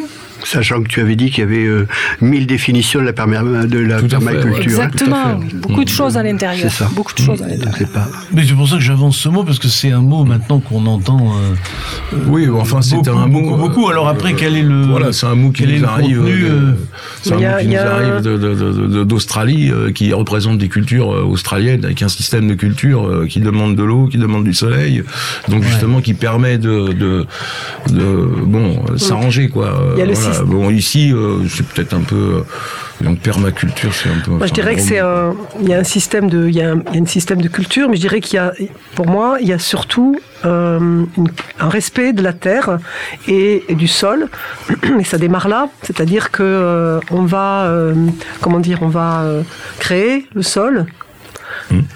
Sachant 0.43 0.81
que 0.83 0.87
tu 0.87 0.99
avais 1.01 1.15
dit 1.15 1.29
qu'il 1.31 1.39
y 1.39 1.47
avait 1.47 1.65
euh, 1.65 1.87
1000 2.21 2.47
définitions 2.47 2.99
de 2.99 3.05
la, 3.05 3.13
perma- 3.13 3.65
de 3.65 3.79
la 3.79 3.99
Tout 4.01 4.05
à 4.15 4.19
fait, 4.19 4.25
ouais. 4.25 4.33
permaculture. 4.33 4.79
hein. 4.81 4.89
Exactement. 4.91 5.39
Beaucoup 5.55 5.83
de 5.83 5.89
choses 5.89 6.17
à 6.17 6.23
l'intérieur. 6.23 6.69
C'est 6.69 6.83
ça. 6.83 6.89
Beaucoup 6.93 7.13
de 7.13 7.19
choses 7.19 7.41
à 7.41 7.47
l'intérieur. 7.47 7.75
C'est 7.77 7.91
pas. 7.93 8.07
Mais 8.33 8.43
c'est 8.45 8.53
pour 8.53 8.67
ça 8.67 8.75
que 8.75 8.81
j'avance 8.81 9.17
ce 9.17 9.29
mot, 9.29 9.43
parce 9.43 9.59
que 9.59 9.67
c'est 9.67 9.91
un 9.91 10.01
mot 10.01 10.23
maintenant 10.25 10.59
qu'on 10.59 10.85
entend 10.85 11.33
euh, 12.13 12.17
Oui, 12.27 12.47
bon, 12.47 12.59
enfin, 12.61 12.79
beaucoup, 12.91 13.09
un 13.09 13.27
mot. 13.27 13.41
beaucoup, 13.41 13.53
euh, 13.53 13.57
beaucoup. 13.57 13.89
Alors 13.89 14.07
après, 14.07 14.33
euh, 14.33 14.37
quel 14.37 14.55
est 14.57 14.61
le... 14.63 14.83
Voilà, 14.85 15.13
c'est 15.13 15.25
un 15.27 15.35
mot 15.35 15.51
qui 15.51 15.65
nous 15.65 15.85
arrive. 15.85 16.21
C'est 17.21 17.33
un 17.33 17.37
Il 17.37 17.41
y 17.41 17.45
mot 17.45 17.51
a- 17.53 17.61
qui 17.61 17.67
nous 17.67 17.77
arrive 17.77 19.03
d'Australie, 19.05 19.71
euh, 19.71 19.91
qui 19.91 20.11
représente 20.13 20.57
des 20.57 20.67
cultures 20.69 21.07
australiennes 21.07 21.85
avec 21.85 22.01
un 22.01 22.07
système 22.09 22.47
de 22.47 22.53
culture 22.53 23.07
euh, 23.07 23.27
qui 23.27 23.39
demande 23.39 23.75
de 23.75 23.83
l'eau, 23.83 24.07
qui 24.07 24.17
demande 24.17 24.43
du 24.43 24.53
soleil, 24.53 25.03
donc 25.47 25.63
justement 25.63 26.01
qui 26.01 26.13
permet 26.13 26.57
de, 26.57 26.93
de, 26.93 27.25
de 27.91 28.27
bon 28.45 28.83
s'arranger 28.97 29.49
quoi. 29.49 29.93
Il 29.95 29.99
y 29.99 30.01
a 30.01 30.05
le. 30.05 30.13
Bon 30.45 30.69
ici, 30.69 31.11
euh, 31.11 31.47
c'est 31.47 31.65
peut-être 31.67 31.93
un 31.93 32.01
peu 32.01 32.15
euh, 32.15 33.03
donc 33.03 33.19
permaculture, 33.19 33.93
c'est 33.93 34.09
un 34.09 34.19
peu. 34.23 34.31
Moi, 34.31 34.47
je 34.47 34.53
dirais 34.53 34.75
que 34.75 34.81
c'est 34.81 34.99
un, 34.99 35.33
il 35.61 35.67
y 35.67 35.73
a 35.73 35.79
un 35.79 35.83
système 35.83 36.29
de, 36.29 36.47
il 36.47 36.55
y 36.55 36.61
a 36.61 36.71
un, 36.71 36.83
il 36.91 36.95
y 36.95 36.99
a 36.99 37.01
un 37.01 37.05
système 37.05 37.41
de 37.41 37.47
culture, 37.47 37.89
mais 37.89 37.95
je 37.95 38.01
dirais 38.01 38.21
qu'il 38.21 38.35
y 38.35 38.39
a, 38.39 38.53
pour 38.95 39.07
moi, 39.07 39.37
il 39.41 39.47
y 39.47 39.53
a 39.53 39.59
surtout 39.59 40.19
euh, 40.45 41.05
un 41.59 41.69
respect 41.69 42.13
de 42.13 42.21
la 42.21 42.33
terre 42.33 42.79
et, 43.27 43.63
et 43.67 43.75
du 43.75 43.87
sol. 43.87 44.29
Et 44.99 45.03
ça 45.03 45.17
démarre 45.17 45.47
là, 45.47 45.69
c'est-à-dire 45.81 46.31
que 46.31 46.43
euh, 46.43 46.99
on 47.11 47.23
va, 47.23 47.65
euh, 47.65 47.93
comment 48.41 48.59
dire, 48.59 48.79
on 48.81 48.87
va 48.87 49.21
euh, 49.21 49.41
créer 49.79 50.27
le 50.33 50.43
sol. 50.43 50.85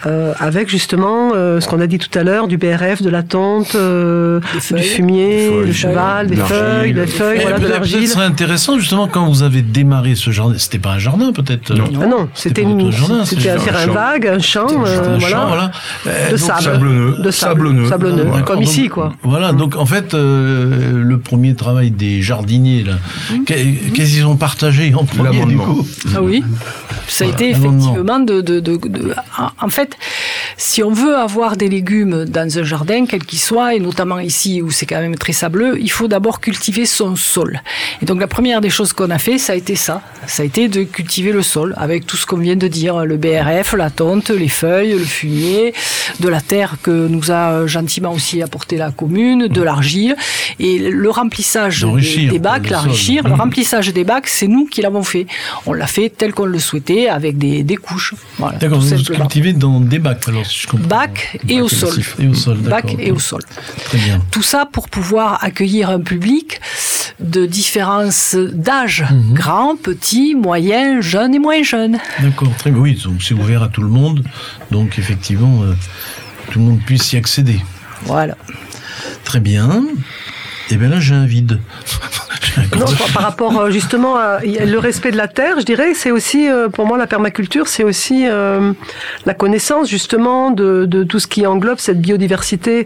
Euh, 0.05 0.33
avec 0.39 0.69
justement 0.69 1.31
euh, 1.35 1.59
ce 1.59 1.67
qu'on 1.67 1.79
a 1.81 1.87
dit 1.87 1.97
tout 1.97 2.17
à 2.17 2.23
l'heure 2.23 2.47
du 2.47 2.57
BRF, 2.57 3.01
de 3.01 3.09
la 3.09 3.23
tonte, 3.23 3.75
euh, 3.75 4.39
du 4.71 4.81
fumier, 4.83 5.49
du 5.65 5.73
cheval, 5.73 6.27
de 6.27 6.35
des 6.35 6.41
feuilles, 6.41 6.93
des 6.93 7.07
feuilles, 7.07 7.39
voilà, 7.41 7.59
de 7.59 7.67
l'argile. 7.67 8.07
ce 8.07 8.13
serait 8.13 8.25
intéressant 8.25 8.79
justement 8.79 9.07
quand 9.07 9.27
vous 9.27 9.43
avez 9.43 9.61
démarré 9.61 10.15
ce 10.15 10.31
jardin. 10.31 10.55
C'était 10.57 10.79
pas 10.79 10.91
un 10.91 10.99
jardin 10.99 11.31
peut-être. 11.31 11.73
Non. 11.73 11.85
Ah 12.01 12.05
non, 12.07 12.29
c'était 12.33 12.61
une, 12.63 12.91
jardin, 12.91 13.25
c'était 13.25 13.49
un 13.51 13.57
c'était 13.59 13.69
un 13.71 13.73
terrain 13.79 13.93
vague, 13.93 14.27
un 14.27 14.39
champ, 14.39 14.67
C'était 14.67 14.79
euh, 15.07 15.15
un 15.15 15.17
voilà. 15.17 15.35
champ, 15.35 15.47
voilà. 15.47 15.71
De 16.05 16.29
donc, 16.31 16.39
sable, 16.39 16.61
sablonneux. 16.63 17.15
de 17.23 17.31
sable, 17.31 17.31
Sablonneux. 17.31 17.89
sablonneux, 17.89 18.23
Voilà. 18.25 18.43
comme 18.43 18.55
Donc, 18.59 18.63
ici 18.65 18.87
quoi. 18.89 19.13
Voilà, 19.23 19.53
donc 19.53 19.75
en 19.75 19.85
fait, 19.85 20.13
le 20.13 21.17
premier 21.19 21.55
travail 21.55 21.91
des 21.91 22.21
jardiniers, 22.21 22.83
là, 22.83 22.93
qu'est- 23.45 23.65
qu'est-ce 23.93 24.13
qu'ils 24.13 24.25
ont 24.25 24.35
partagé 24.37 24.93
en 24.95 25.03
premier 25.05 25.45
du 25.45 25.57
coup? 25.57 25.85
Ah 26.15 26.21
oui, 26.21 26.43
ça 27.07 27.25
a 27.25 27.27
été 27.27 27.49
effectivement 27.51 28.19
de, 28.19 28.41
de, 28.41 28.59
de, 28.59 28.77
de- 28.77 29.13
en- 29.67 29.69
fait, 29.69 29.95
si 30.57 30.81
on 30.83 30.91
veut 30.91 31.15
avoir 31.15 31.57
des 31.57 31.69
légumes 31.69 32.25
dans 32.25 32.57
un 32.57 32.63
jardin, 32.63 33.05
quel 33.05 33.23
qu'il 33.25 33.39
soit, 33.39 33.75
et 33.75 33.79
notamment 33.79 34.19
ici 34.19 34.61
où 34.61 34.71
c'est 34.71 34.85
quand 34.85 34.99
même 34.99 35.15
très 35.15 35.33
sableux, 35.33 35.77
il 35.79 35.91
faut 35.91 36.07
d'abord 36.07 36.39
cultiver 36.41 36.85
son 36.85 37.15
sol. 37.15 37.61
Et 38.01 38.05
donc 38.05 38.19
la 38.19 38.27
première 38.27 38.61
des 38.61 38.69
choses 38.69 38.93
qu'on 38.93 39.09
a 39.11 39.17
fait, 39.19 39.37
ça 39.37 39.53
a 39.53 39.55
été 39.55 39.75
ça. 39.75 40.01
Ça 40.25 40.43
a 40.43 40.45
été 40.45 40.67
de 40.67 40.83
cultiver 40.83 41.31
le 41.31 41.41
sol 41.43 41.73
avec 41.77 42.05
tout 42.07 42.17
ce 42.17 42.25
qu'on 42.25 42.37
vient 42.37 42.55
de 42.55 42.67
dire, 42.67 43.05
le 43.05 43.17
BRF, 43.17 43.73
la 43.73 43.89
tonte, 43.89 44.29
les 44.29 44.47
feuilles, 44.49 44.93
le 44.93 45.05
fumier, 45.05 45.73
de 46.19 46.27
la 46.29 46.41
terre 46.41 46.75
que 46.81 47.07
nous 47.07 47.31
a 47.31 47.67
gentiment 47.67 48.11
aussi 48.13 48.41
apporté 48.41 48.77
la 48.77 48.91
commune, 48.91 49.47
de 49.47 49.61
l'argile. 49.61 50.15
Et 50.59 50.79
le 50.79 51.09
remplissage 51.09 51.85
des, 52.31 52.39
bacs, 52.39 52.69
l'enrichir, 52.69 53.23
le 53.23 53.31
Mhm. 53.31 53.41
remplissage 53.41 53.93
des 53.93 54.03
bacs, 54.03 54.27
c'est 54.27 54.47
nous 54.47 54.65
qui 54.65 54.81
l'avons 54.81 55.03
fait. 55.03 55.27
On 55.65 55.73
l'a 55.73 55.87
fait 55.87 56.09
tel 56.09 56.33
qu'on 56.33 56.45
le 56.45 56.59
souhaitait, 56.59 57.07
avec 57.09 57.37
des, 57.37 57.63
des 57.63 57.75
couches. 57.77 58.13
Voilà, 58.37 58.57
D'accord, 58.57 58.79
vous 58.79 58.87
simplement. 58.97 59.25
Dans 59.53 59.79
des 59.79 59.99
bacs, 59.99 60.27
alors 60.27 60.45
si 60.45 60.59
je 60.61 60.67
comprends. 60.67 60.87
Bac 60.87 61.39
et 61.47 61.61
au 61.61 61.67
sol. 61.69 61.93
Et 62.19 62.27
au 62.27 62.33
sol, 62.33 62.57
Bac 62.57 62.95
et 62.99 63.11
au 63.11 63.19
sol. 63.19 63.41
Très 63.85 63.97
bien. 63.97 64.21
Tout 64.31 64.41
ça 64.43 64.65
pour 64.71 64.89
pouvoir 64.89 65.43
accueillir 65.43 65.89
un 65.89 65.99
public 65.99 66.59
de 67.19 67.45
différence 67.45 68.35
d'âge, 68.35 69.05
Mhm. 69.09 69.33
grand, 69.33 69.75
petit, 69.75 70.35
moyen, 70.35 71.01
jeune 71.01 71.33
et 71.33 71.39
moins 71.39 71.63
jeune. 71.63 71.97
D'accord, 72.19 72.51
très 72.57 72.71
bien. 72.71 72.79
Oui, 72.81 73.01
donc 73.03 73.21
c'est 73.23 73.33
ouvert 73.33 73.63
à 73.63 73.69
tout 73.69 73.81
le 73.81 73.89
monde. 73.89 74.23
Donc 74.71 74.99
effectivement, 74.99 75.63
euh, 75.63 75.73
tout 76.51 76.59
le 76.59 76.65
monde 76.65 76.79
puisse 76.85 77.11
y 77.13 77.17
accéder. 77.17 77.59
Voilà. 78.03 78.35
Très 79.23 79.39
bien. 79.39 79.83
Et 80.69 80.75
bien 80.77 80.89
là, 80.89 80.99
j'ai 80.99 81.15
un 81.15 81.25
vide. 81.25 81.59
Non, 82.77 82.85
par, 83.13 83.23
rapport 83.23 83.59
euh, 83.59 83.69
justement 83.69 84.17
à 84.17 84.39
le 84.43 84.77
respect 84.77 85.11
de 85.11 85.17
la 85.17 85.27
terre, 85.27 85.59
je 85.59 85.65
dirais, 85.65 85.93
c'est 85.93 86.11
aussi 86.11 86.49
euh, 86.49 86.69
pour 86.69 86.85
moi 86.85 86.97
la 86.97 87.07
permaculture, 87.07 87.67
c'est 87.67 87.83
aussi 87.83 88.27
euh, 88.27 88.73
la 89.25 89.33
connaissance 89.33 89.89
justement 89.89 90.51
de, 90.51 90.85
de 90.85 91.03
tout 91.03 91.19
ce 91.19 91.27
qui 91.27 91.45
englobe 91.45 91.79
cette 91.79 92.01
biodiversité 92.01 92.85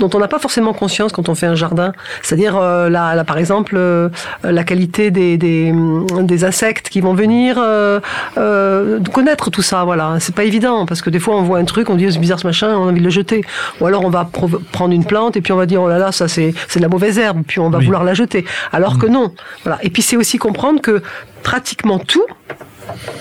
dont 0.00 0.10
on 0.14 0.18
n'a 0.18 0.26
pas 0.28 0.38
forcément 0.40 0.72
conscience 0.72 1.12
quand 1.12 1.28
on 1.28 1.34
fait 1.36 1.46
un 1.46 1.54
jardin. 1.54 1.92
C'est-à-dire, 2.22 2.56
euh, 2.56 2.88
là, 2.88 3.14
là, 3.14 3.22
par 3.24 3.38
exemple, 3.38 3.74
euh, 3.76 4.08
la 4.42 4.64
qualité 4.64 5.10
des, 5.12 5.36
des, 5.36 5.70
hum, 5.70 6.06
des 6.26 6.44
insectes 6.44 6.88
qui 6.88 7.00
vont 7.00 7.14
venir, 7.14 7.56
euh, 7.58 8.00
euh, 8.38 8.98
connaître 9.12 9.50
tout 9.50 9.62
ça. 9.62 9.84
Voilà, 9.84 10.16
c'est 10.18 10.34
pas 10.34 10.44
évident 10.44 10.86
parce 10.86 11.02
que 11.02 11.10
des 11.10 11.20
fois 11.20 11.36
on 11.36 11.42
voit 11.42 11.58
un 11.58 11.64
truc, 11.64 11.88
on 11.90 11.94
dit 11.94 12.06
oh, 12.08 12.10
c'est 12.10 12.18
bizarre 12.18 12.40
ce 12.40 12.46
machin, 12.46 12.68
on 12.76 12.88
a 12.88 12.90
envie 12.90 13.00
de 13.00 13.04
le 13.04 13.10
jeter. 13.10 13.44
Ou 13.80 13.86
alors 13.86 14.04
on 14.04 14.10
va 14.10 14.28
prendre 14.72 14.92
une 14.94 15.04
plante 15.04 15.36
et 15.36 15.40
puis 15.40 15.52
on 15.52 15.56
va 15.56 15.66
dire 15.66 15.82
oh 15.82 15.88
là 15.88 15.98
là, 15.98 16.10
ça 16.12 16.26
c'est 16.28 16.50
de 16.76 16.80
la 16.80 16.88
mauvaise 16.88 17.18
herbe, 17.18 17.42
puis 17.46 17.60
on 17.60 17.70
va 17.70 17.78
Oui. 17.78 17.84
vouloir 17.84 18.04
la 18.04 18.14
jeter. 18.14 18.44
Alors 18.72 18.98
que 18.98 19.06
non. 19.06 19.32
Voilà. 19.64 19.78
Et 19.82 19.90
puis 19.90 20.02
c'est 20.02 20.16
aussi 20.16 20.38
comprendre 20.38 20.80
que 20.80 21.02
pratiquement 21.42 21.98
tout 21.98 22.24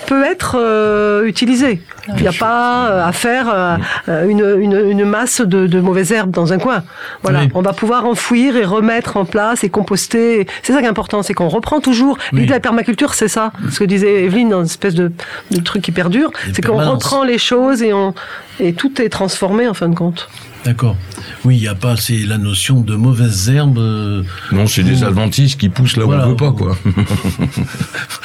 peut 0.08 0.24
être 0.24 0.58
euh, 0.60 1.26
utilisé. 1.26 1.82
Il 2.16 2.22
n'y 2.22 2.28
a 2.28 2.32
pas 2.34 2.90
euh, 2.90 3.06
à 3.06 3.12
faire 3.12 3.46
euh, 4.08 4.28
une, 4.28 4.44
une, 4.60 4.90
une 4.90 5.06
masse 5.06 5.42
de, 5.42 5.68
de 5.68 5.80
mauvaises 5.80 6.12
herbes 6.12 6.32
dans 6.32 6.54
un 6.54 6.58
coin. 6.58 6.84
Voilà, 7.22 7.42
Oui. 7.42 7.50
on 7.54 7.62
va 7.62 7.74
pouvoir 7.74 8.06
enfouir 8.06 8.56
et 8.56 8.66
remettre 8.66 9.18
en 9.18 9.26
place 9.26 9.64
et 9.64 9.70
composter. 9.70 10.48
C'est 10.64 10.74
ça 10.74 10.80
qui 10.80 10.86
est 10.86 10.90
important, 10.90 11.22
c'est 11.22 11.34
qu'on 11.36 11.50
reprend 11.50 11.80
toujours. 11.82 12.18
Oui. 12.32 12.40
L'idée 12.40 12.48
de 12.48 12.54
la 12.54 12.60
permaculture, 12.60 13.14
c'est 13.14 13.28
ça. 13.28 13.52
Ce 13.72 13.80
que 13.80 13.84
disait 13.84 14.24
Evelyne 14.24 14.50
dans 14.50 14.60
une 14.60 14.66
espèce 14.66 14.96
de, 14.96 15.12
de 15.52 15.60
truc 15.62 15.84
qui 15.84 15.92
perdure, 15.92 16.32
c'est 16.54 16.64
qu'on 16.66 16.78
reprend 16.84 17.24
les 17.24 17.38
choses 17.38 17.84
et 17.84 17.94
on 17.94 18.14
et 18.60 18.74
tout 18.74 19.02
est 19.02 19.10
transformé 19.10 19.68
en 19.68 19.74
fin 19.74 19.90
de 19.90 19.96
compte. 19.96 20.30
D'accord. 20.66 20.98
Oui, 21.46 21.56
il 21.56 21.62
n'y 21.62 21.70
a 21.70 21.76
pas 21.76 21.96
c'est 21.96 22.18
la 22.26 22.38
notion 22.38 22.82
de 22.82 22.94
mauvaises 22.96 23.50
herbes. 23.50 23.78
euh, 23.78 24.24
Non, 24.52 24.68
c'est 24.68 24.84
des 24.84 25.06
adventices 25.06 25.56
qui 25.56 25.70
poussent 25.70 25.96
là 25.96 26.04
où 26.04 26.08
Voilà. 26.08 26.26
on 26.28 26.32
veut 26.32 26.36
pas, 26.36 26.52
quoi. 26.52 26.78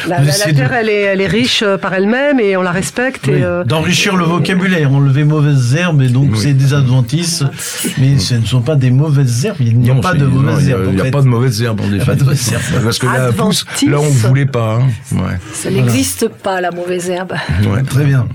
La, 0.09 0.17
Vous 0.19 0.21
la- 0.21 0.21
la 0.21 0.25
essayez 0.29 0.53
de- 0.53 0.59
terre, 0.59 0.73
elle 0.73 0.89
est, 0.89 1.01
elle 1.03 1.21
est 1.21 1.27
riche 1.29 1.63
euh, 1.63 1.79
par 1.79 1.95
elle-même 1.95 2.41
et 2.41 2.57
on 2.57 2.63
la 2.63 2.73
respecte. 2.73 3.27
oui, 3.29 3.35
euh, 3.43 3.63
D'enrichir 3.65 4.17
le 4.17 4.25
vocabulaire, 4.25 4.93
enlever 4.93 5.23
mauvaises 5.25 5.75
herbes, 5.77 6.03
et 6.03 6.09
donc 6.09 6.31
Oui. 6.33 6.39
c'est 6.43 6.53
des 6.55 6.75
adventices, 6.75 7.45
mais 7.99 8.19
ce 8.19 8.35
ne 8.35 8.45
sont 8.45 8.61
pas 8.63 8.75
des 8.75 8.91
mauvaises 8.91 9.45
herbes. 9.47 9.57
Il 9.61 9.79
n'y 9.79 9.91
a 9.91 9.95
Non, 9.95 10.01
pas 10.01 10.15
de 10.15 10.27
non, 10.27 10.41
mauvaises 10.43 10.69
a- 10.69 10.73
herbes. 10.73 10.87
en 10.89 10.91
Il 10.91 10.95
n'y 10.97 11.01
a 11.09 11.11
pas 11.13 11.23
de 11.23 11.29
mauvaises 11.29 11.63
herbes, 11.63 11.81
en 11.81 11.93
effet. 11.93 12.17
Parce 12.85 12.99
que 12.99 13.07
là, 13.07 13.33
pousse, 13.33 13.65
là, 13.87 14.01
on 14.01 14.05
ne 14.07 14.11
voulait 14.11 14.47
pas. 14.47 14.81
hein. 14.83 14.89
Ouais. 15.17 15.39
Ça 15.53 15.71
n'existe 15.71 16.29
pas, 16.29 16.61
la 16.61 16.73
mauvaise 16.73 17.09
herbe. 17.09 17.35
Ouais. 17.65 17.83
Très 17.85 18.05
bien. 18.05 18.27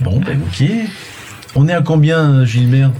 Bon, 0.00 0.20
ben 0.20 0.38
ok. 0.40 0.66
On 1.56 1.68
est 1.68 1.72
à 1.72 1.82
combien, 1.82 2.44
Gilbert? 2.44 2.90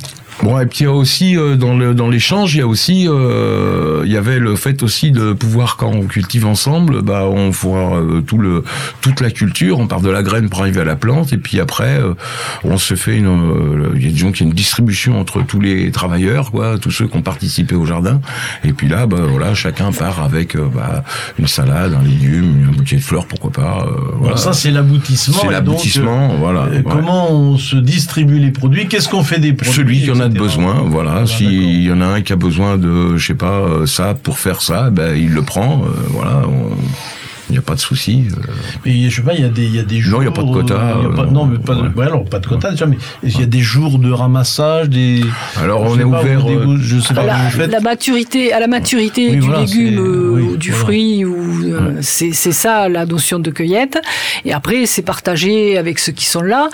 Bon, 0.43 0.59
et 0.59 0.67
puis 0.67 0.81
il 0.81 0.83
y 0.85 0.87
a 0.87 0.93
aussi 0.93 1.37
euh, 1.37 1.57
dans 1.57 1.77
le 1.77 1.95
dans 1.95 2.09
l'échange, 2.09 2.55
il 2.55 2.59
y 2.59 2.61
a 2.61 2.67
aussi 2.67 3.07
euh, 3.09 4.03
il 4.05 4.13
y 4.13 4.17
avait 4.17 4.39
le 4.39 4.57
fait 4.57 4.83
aussi 4.83 5.11
de 5.11 5.33
pouvoir 5.33 5.77
quand 5.77 5.91
on 5.91 6.07
cultive 6.07 6.47
ensemble, 6.47 7.03
bah 7.03 7.25
on 7.27 7.51
voit 7.51 7.97
euh, 7.97 8.21
tout 8.21 8.39
le 8.39 8.65
toute 9.01 9.21
la 9.21 9.31
culture, 9.31 9.79
on 9.79 9.87
part 9.87 10.01
de 10.01 10.11
la 10.11 10.23
graine 10.23 10.49
pour 10.49 10.61
arriver 10.61 10.81
à 10.81 10.85
la 10.85 10.97
plante 10.97 11.33
et 11.33 11.39
puis 11.39 11.61
après 11.61 11.99
euh, 12.01 12.15
on 12.65 12.79
se 12.79 12.95
fait 12.95 13.17
une 13.17 13.27
euh, 13.27 13.93
il 13.97 14.05
y 14.05 14.09
a 14.09 14.11
disons 14.11 14.33
qu'il 14.33 14.45
y 14.45 14.49
a 14.49 14.51
une 14.51 14.57
distribution 14.57 15.21
entre 15.21 15.43
tous 15.43 15.61
les 15.61 15.91
travailleurs 15.91 16.51
quoi, 16.51 16.79
tous 16.79 16.91
ceux 16.91 17.07
qui 17.07 17.17
ont 17.17 17.23
participé 17.23 17.75
au 17.75 17.87
jardin 17.87 18.21
et 18.65 18.73
puis 18.73 18.89
là 18.89 19.07
bah 19.07 19.19
voilà, 19.29 19.55
chacun 19.55 19.93
part 19.93 20.23
avec 20.23 20.57
bah, 20.57 21.05
une 21.39 21.47
salade, 21.47 21.95
un 21.95 22.03
légume, 22.03 22.69
un 22.71 22.77
bouquet 22.77 22.97
de 22.97 23.01
fleurs 23.03 23.27
pourquoi 23.27 23.51
pas 23.51 23.87
euh, 23.87 23.91
voilà. 24.13 24.27
Alors 24.27 24.39
ça, 24.39 24.53
c'est 24.53 24.71
l'aboutissement. 24.71 25.39
C'est 25.41 25.51
l'aboutissement, 25.51 26.37
voilà. 26.39 26.65
ouais. 26.65 26.83
Comment 26.83 27.31
on 27.33 27.57
se 27.59 27.77
distribue 27.77 28.39
les 28.39 28.51
produits? 28.51 28.89
Qu'est-ce 28.89 29.09
qu'on 29.09 29.25
fait 29.25 29.39
des 29.39 29.53
produits? 29.53 29.75
Celui 29.75 30.03
qui 30.03 30.11
en 30.11 30.21
a 30.21 30.24
de 30.29 30.39
besoin, 30.39 30.75
voilà. 30.87 31.11
Voilà, 31.11 31.27
S'il 31.27 31.83
y 31.83 31.93
en 31.93 32.01
a 32.01 32.07
un 32.07 32.23
qui 32.23 32.33
a 32.33 32.37
besoin 32.37 32.77
de, 32.79 33.17
je 33.17 33.27
sais 33.27 33.35
pas, 33.35 33.61
euh, 33.61 33.87
ça 33.87 34.15
pour 34.15 34.39
faire 34.39 34.61
ça, 34.63 34.91
ben 34.91 35.17
il 35.17 35.33
le 35.33 35.43
prend. 35.43 35.85
euh, 35.85 35.89
voilà. 36.11 36.43
on- 36.47 36.77
Il 37.51 37.53
n'y 37.53 37.59
a 37.59 37.63
pas 37.63 37.75
de 37.75 37.81
souci. 37.81 38.25
euh. 38.31 38.53
Mais 38.87 39.09
je 39.11 39.17
sais 39.17 39.23
pas, 39.23 39.35
il 39.35 39.41
y 39.43 39.45
a 39.45 39.49
des, 39.49 39.65
il 39.65 39.75
y 39.77 39.79
a 39.79 39.83
des 39.83 40.01
jours. 40.01 40.19
Non, 40.21 40.23
il 40.23 40.25
y 40.27 40.29
a 40.29 40.33
pas 40.33 40.43
de 40.43 40.53
quota, 40.53 40.75
euh, 40.75 41.15
pas- 41.15 41.23
euh, 41.23 41.27
non, 41.31 41.45
mais 41.47 41.59
pas 41.59 41.75
de, 41.75 41.83
ouais. 41.83 41.89
ouais, 41.97 42.07
alors 42.07 42.25
pas 42.25 42.39
de 42.39 42.47
quota 42.47 42.71
déjà, 42.71 42.87
mais 42.87 42.97
il 43.23 43.39
y 43.39 43.43
a 43.43 43.47
des 43.47 43.61
jours 43.61 43.99
de 43.99 44.11
ramassage, 44.11 44.89
des. 44.89 45.21
Alors 45.61 45.83
on 45.83 45.95
est 45.99 46.03
pas, 46.03 46.21
ouvert. 46.23 46.41
vous 46.41 46.73
euh, 46.73 46.79
je 46.81 46.99
sais 47.01 47.13
pas, 47.15 47.25
la, 47.25 47.35
vous 47.35 47.51
faites. 47.51 47.71
la 47.71 47.81
maturité, 47.81 48.53
à 48.53 48.61
la 48.61 48.67
maturité 48.67 49.29
Oui, 49.31 49.35
du 49.37 49.41
voilà, 49.41 49.61
légume 49.61 49.99
euh, 49.99 50.31
oui, 50.35 50.43
ou 50.43 50.57
du 50.57 50.71
voilà. 50.71 50.85
fruit, 50.85 51.25
ou 51.25 51.65
euh, 51.75 51.99
c'est 52.01 52.33
c'est 52.33 52.53
ça 52.53 52.89
la 52.89 53.05
notion 53.07 53.39
de 53.39 53.51
cueillette. 53.51 54.01
Et 54.45 54.53
après, 54.53 54.87
c'est 54.87 55.03
partagé 55.03 55.77
avec 55.77 55.99
ceux 55.99 56.13
qui 56.13 56.25
sont 56.25 56.43
là. 56.43 56.69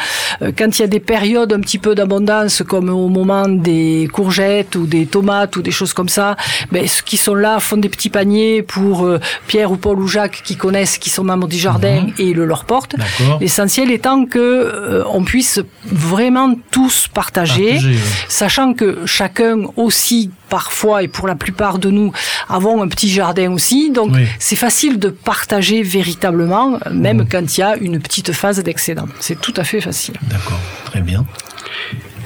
Quand 0.57 0.79
il 0.79 0.81
y 0.81 0.85
a 0.85 0.89
des 0.89 1.01
périodes 1.01 1.53
un 1.53 1.61
petit 1.61 1.79
peu 1.79 1.95
d'abondance, 1.95 2.63
comme 2.67 2.89
au 2.91 3.09
moment 3.09 3.49
des 3.49 4.09
courgettes 4.13 4.77
ou 4.77 4.87
des 4.87 5.07
tomates 5.07 5.57
ou 5.57 5.63
des 5.63 5.71
choses 5.71 5.93
comme 5.93 6.09
ça, 6.09 6.37
ben, 6.73 6.87
ceux 6.87 7.03
qui 7.05 7.17
sont 7.17 7.35
là 7.35 7.59
font 7.61 7.77
des 7.77 7.89
petits 7.89 8.09
paniers 8.11 8.63
pour 8.63 9.05
euh, 9.05 9.19
Pierre 9.47 9.73
ou 9.73 9.77
Paul 9.77 9.99
ou 10.01 10.07
Jacques 10.09 10.43
qui 10.45 10.57
connaissent, 10.61 10.99
qui 10.99 11.11
sont 11.11 11.25
membres 11.25 11.49
du 11.49 11.59
jardin 11.59 12.07
et 12.19 12.33
le 12.35 12.45
leur 12.45 12.65
portent. 12.65 12.95
L'essentiel 13.41 13.91
étant 13.91 14.27
que 14.27 14.39
euh, 14.39 15.03
on 15.09 15.25
puisse 15.25 15.61
vraiment 15.85 16.55
tous 16.71 17.09
partager, 17.09 17.73
Partager, 17.73 17.89
ouais. 17.97 18.01
sachant 18.29 18.75
que 18.75 19.07
chacun 19.07 19.57
aussi 19.77 20.31
parfois 20.49 21.03
et 21.03 21.09
pour 21.09 21.27
la 21.27 21.35
plupart 21.35 21.79
de 21.79 21.91
nous 21.91 22.13
avons 22.49 22.83
un 22.83 22.89
petit 22.89 23.09
jardin 23.11 23.51
aussi, 23.53 23.91
donc 23.91 24.11
Oui. 24.13 24.27
c'est 24.39 24.57
facile 24.57 24.99
de 24.99 25.09
partager 25.09 25.83
véritablement, 25.83 26.79
même 26.93 27.27
quand 27.31 27.57
il 27.57 27.61
y 27.61 27.63
a 27.63 27.77
une 27.77 27.99
petite 28.01 28.33
phase 28.33 28.59
d'excédent. 28.63 29.07
C'est 29.21 29.41
tout 29.41 29.55
à 29.57 29.65
fait 29.65 29.81
facile. 29.81 30.15
D'accord, 30.29 30.59
très 30.87 31.01
bien. 31.01 31.25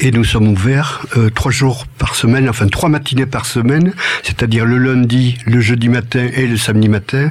Et 0.00 0.10
nous 0.10 0.24
sommes 0.24 0.48
ouverts 0.48 1.06
euh, 1.16 1.30
trois 1.30 1.52
jours 1.52 1.86
par 1.98 2.14
semaine, 2.14 2.48
enfin 2.48 2.66
trois 2.66 2.88
matinées 2.88 3.26
par 3.26 3.46
semaine, 3.46 3.94
c'est-à-dire 4.22 4.66
le 4.66 4.78
lundi, 4.78 5.38
le 5.46 5.60
jeudi 5.60 5.88
matin 5.88 6.28
et 6.34 6.46
le 6.46 6.56
samedi 6.56 6.88
matin. 6.88 7.30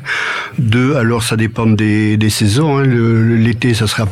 Deux, 0.57 0.95
alors 0.95 1.23
ça 1.23 1.35
dépend 1.35 1.65
des, 1.65 2.17
saisons. 2.29 2.79
hein. 2.79 2.85
L'été, 2.85 3.73
ça 3.73 3.85
sera 3.87 4.07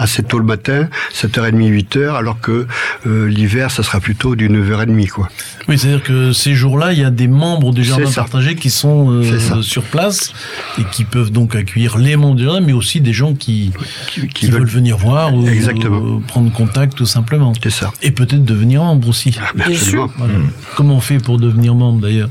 assez 0.00 0.22
tôt 0.22 0.38
le 0.38 0.44
matin, 0.44 0.88
7h30, 1.14 1.70
8h, 1.70 2.16
alors 2.16 2.40
que 2.40 2.66
euh, 3.06 3.28
l'hiver, 3.28 3.70
ça 3.70 3.82
sera 3.82 4.00
plutôt 4.00 4.34
du 4.34 4.48
9h30. 4.48 5.08
Quoi. 5.08 5.28
Oui, 5.68 5.78
c'est-à-dire 5.78 6.02
que 6.02 6.32
ces 6.32 6.54
jours-là, 6.54 6.92
il 6.92 6.98
y 6.98 7.04
a 7.04 7.10
des 7.10 7.28
membres 7.28 7.72
du 7.72 7.84
jardin 7.84 8.10
partagé 8.10 8.54
qui 8.56 8.70
sont 8.70 9.10
euh, 9.10 9.60
sur 9.62 9.82
place 9.84 10.32
et 10.78 10.84
qui 10.90 11.04
peuvent 11.04 11.30
donc 11.30 11.54
accueillir 11.54 11.98
les 11.98 12.16
membres 12.16 12.36
du 12.36 12.44
jardin, 12.44 12.60
mais 12.60 12.72
aussi 12.72 13.00
des 13.00 13.12
gens 13.12 13.34
qui, 13.34 13.72
Qui, 14.08 14.26
qui 14.28 14.46
veulent 14.50 14.64
venir 14.66 14.96
voir 14.96 15.34
ou 15.34 15.46
Exactement. 15.46 16.16
euh, 16.16 16.20
prendre 16.26 16.50
contact 16.52 16.96
tout 16.96 17.06
simplement. 17.06 17.52
C'est 17.62 17.70
ça. 17.70 17.92
Et 18.02 18.10
peut-être 18.10 18.44
devenir 18.44 18.82
membre 18.82 19.08
aussi. 19.08 19.36
Absolument. 19.58 20.10
Voilà. 20.16 20.34
Comment 20.76 20.96
on 20.96 21.00
fait 21.00 21.18
pour 21.18 21.38
devenir 21.38 21.74
membre 21.74 22.00
d'ailleurs? 22.00 22.30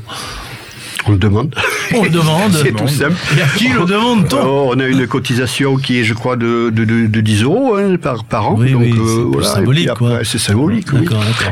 On 1.10 1.14
le 1.14 1.18
demande. 1.18 1.54
On 1.92 2.04
le 2.04 2.08
demande. 2.10 2.52
C'est 2.62 2.70
tout 2.72 2.86
simple. 2.86 3.16
Et 3.36 3.42
à 3.42 3.46
qui 3.56 3.68
le 3.68 3.84
demande-t-on 3.84 4.38
Oh, 4.44 4.70
on 4.72 4.78
a 4.78 4.86
une 4.86 5.06
cotisation 5.08 5.74
qui 5.76 5.98
est, 5.98 6.04
je 6.04 6.14
crois, 6.14 6.36
de, 6.36 6.70
de, 6.70 6.84
de, 6.84 7.06
de 7.06 7.20
10 7.20 7.42
euros 7.42 7.74
hein, 7.76 7.96
par, 7.96 8.22
par 8.24 8.50
an. 8.50 8.54
Oui, 8.56 8.70
Donc, 8.72 8.82
oui, 8.82 8.92
euh, 8.96 9.24
voilà. 9.32 9.48
Symbolique. 9.48 9.88
C'est 10.22 10.38
symbolique, 10.38 10.86
oui. 10.92 11.06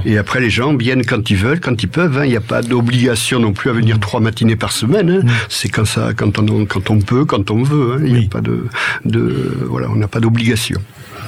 Et 0.05 0.17
après, 0.17 0.41
les 0.41 0.51
gens 0.51 0.77
viennent 0.77 1.05
quand 1.05 1.29
ils 1.31 1.37
veulent, 1.37 1.59
quand 1.61 1.83
ils 1.83 1.89
peuvent. 1.89 2.19
hein. 2.19 2.25
Il 2.25 2.31
n'y 2.31 2.37
a 2.37 2.41
pas 2.41 2.63
d'obligation 2.63 3.41
non 3.41 3.53
plus 3.53 3.71
à 3.71 3.73
venir 3.73 3.99
trois 3.99 4.21
matinées 4.21 4.55
par 4.57 4.71
semaine. 4.71 5.23
hein. 5.27 5.33
C'est 5.49 5.69
quand 5.69 5.85
ça, 5.85 6.11
quand 6.17 6.39
on, 6.39 6.65
quand 6.67 6.91
on 6.91 7.01
peut, 7.01 7.25
quand 7.25 7.51
on 7.51 7.63
veut. 7.65 8.01
Il 8.05 8.13
n'y 8.13 8.19
Oui. 8.21 8.29
a 8.31 8.35
pas 8.35 8.41
de, 8.41 8.67
de, 9.07 9.59
voilà, 9.69 9.89
on 9.91 9.97
n'a 9.97 10.09
pas 10.09 10.21
d'obligation. 10.21 10.79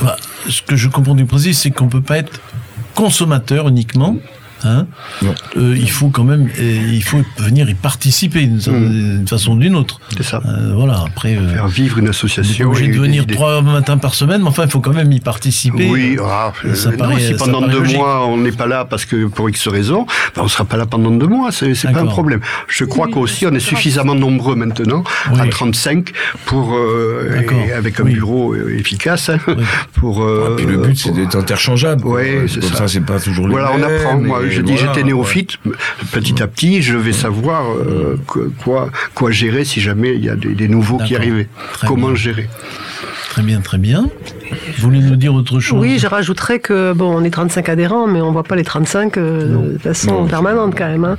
Bah, 0.00 0.16
Ce 0.48 0.62
que 0.62 0.76
je 0.76 0.86
comprends 0.88 1.16
du 1.16 1.24
principe, 1.24 1.54
c'est 1.54 1.70
qu'on 1.72 1.88
peut 1.88 2.00
pas 2.00 2.18
être 2.18 2.40
consommateur 2.94 3.68
uniquement, 3.68 4.16
Hein 4.64 4.86
euh, 5.56 5.74
il 5.78 5.90
faut 5.90 6.08
quand 6.10 6.24
même, 6.24 6.48
euh, 6.58 6.90
il 6.92 7.02
faut 7.02 7.22
venir 7.38 7.68
y 7.70 7.74
participer 7.74 8.46
d'une 8.46 8.58
d'une 8.58 9.26
façon 9.28 9.52
ou 9.52 9.58
d'une 9.58 9.74
autre. 9.74 10.00
C'est 10.16 10.22
ça. 10.22 10.42
Euh, 10.46 10.72
voilà. 10.74 11.02
Après, 11.06 11.36
euh, 11.36 11.54
Faire 11.54 11.68
vivre 11.68 11.98
une 11.98 12.04
on 12.04 12.06
est 12.08 12.10
association. 12.10 12.68
obligé 12.68 12.88
de 12.88 12.98
venir 12.98 13.26
trois 13.26 13.62
matins 13.62 13.96
par 13.98 14.14
semaine, 14.14 14.42
mais 14.42 14.48
enfin, 14.48 14.64
il 14.64 14.70
faut 14.70 14.80
quand 14.80 14.92
même 14.92 15.10
y 15.12 15.20
participer. 15.20 15.88
Oui, 15.90 16.16
ah, 16.22 16.52
ça 16.74 16.88
euh, 16.88 16.92
non, 16.92 16.98
paraît- 16.98 17.20
si 17.20 17.32
ça 17.32 17.44
pendant 17.44 17.60
paraît 17.60 17.72
deux 17.72 17.78
logique. 17.80 17.96
mois 17.96 18.26
on 18.26 18.36
n'est 18.36 18.52
pas 18.52 18.66
là 18.66 18.84
parce 18.84 19.04
que 19.04 19.26
pour 19.26 19.48
X 19.48 19.68
raisons, 19.68 20.06
ben, 20.36 20.42
on 20.42 20.48
sera 20.48 20.64
pas 20.64 20.76
là 20.76 20.86
pendant 20.86 21.10
deux 21.10 21.26
mois, 21.26 21.50
c'est 21.52 21.72
pas 21.92 22.00
un 22.00 22.06
problème. 22.06 22.40
Je 22.68 22.84
crois 22.84 23.08
qu'aussi 23.08 23.46
on 23.46 23.52
est 23.54 23.60
suffisamment 23.60 24.14
nombreux 24.14 24.56
maintenant, 24.56 25.04
à 25.38 25.42
Oui. 25.44 25.50
35, 25.50 26.10
pour 26.46 26.74
euh, 26.74 27.40
et 27.66 27.72
avec 27.72 27.98
un 28.00 28.04
Oui. 28.04 28.14
bureau 28.14 28.54
efficace, 28.54 29.30
hein, 29.30 29.38
pour. 29.94 30.22
euh, 30.22 30.54
Puis 30.56 30.66
le 30.66 30.78
but, 30.78 30.98
c'est 30.98 31.12
d'être 31.12 31.36
interchangeable. 31.36 32.06
Ouais, 32.06 32.44
c'est 32.46 32.60
Comme 32.60 32.68
ça. 32.70 32.76
ça, 32.76 32.88
c'est 32.88 33.00
pas 33.00 33.18
toujours 33.20 33.46
les 33.48 33.52
Voilà, 33.52 33.72
on 33.76 33.82
apprend. 33.82 34.18
Moi, 34.20 34.42
et 34.44 34.49
je 34.50 34.60
dis, 34.62 34.76
j'étais 34.76 34.98
ouais. 34.98 35.04
néophyte. 35.04 35.58
Petit 36.12 36.42
à 36.42 36.46
petit, 36.46 36.82
je 36.82 36.96
vais 36.96 37.12
savoir 37.12 37.70
euh, 37.70 38.16
quoi, 38.58 38.90
quoi, 39.14 39.30
gérer 39.30 39.64
si 39.64 39.80
jamais 39.80 40.14
il 40.14 40.24
y 40.24 40.28
a 40.28 40.36
des, 40.36 40.54
des 40.54 40.68
nouveaux 40.68 40.98
qui 40.98 41.16
arrivaient. 41.16 41.48
Très 41.72 41.86
Comment 41.86 42.08
bien. 42.08 42.16
gérer 42.16 42.48
Très 43.30 43.42
bien, 43.42 43.60
très 43.60 43.78
bien. 43.78 44.08
Vous 44.76 44.82
voulez 44.82 44.98
nous 44.98 45.14
dire 45.14 45.32
autre 45.32 45.60
chose 45.60 45.80
Oui, 45.80 45.98
je 46.00 46.08
rajouterais 46.08 46.58
que 46.58 46.92
bon, 46.92 47.14
on 47.16 47.22
est 47.22 47.30
35 47.30 47.68
adhérents, 47.68 48.08
mais 48.08 48.20
on 48.20 48.32
voit 48.32 48.42
pas 48.42 48.56
les 48.56 48.64
35 48.64 49.16
euh, 49.16 49.72
de 49.74 49.78
façon 49.78 50.22
Non. 50.22 50.26
permanente 50.26 50.74
quand 50.76 50.88
même. 50.88 51.04
hein. 51.04 51.16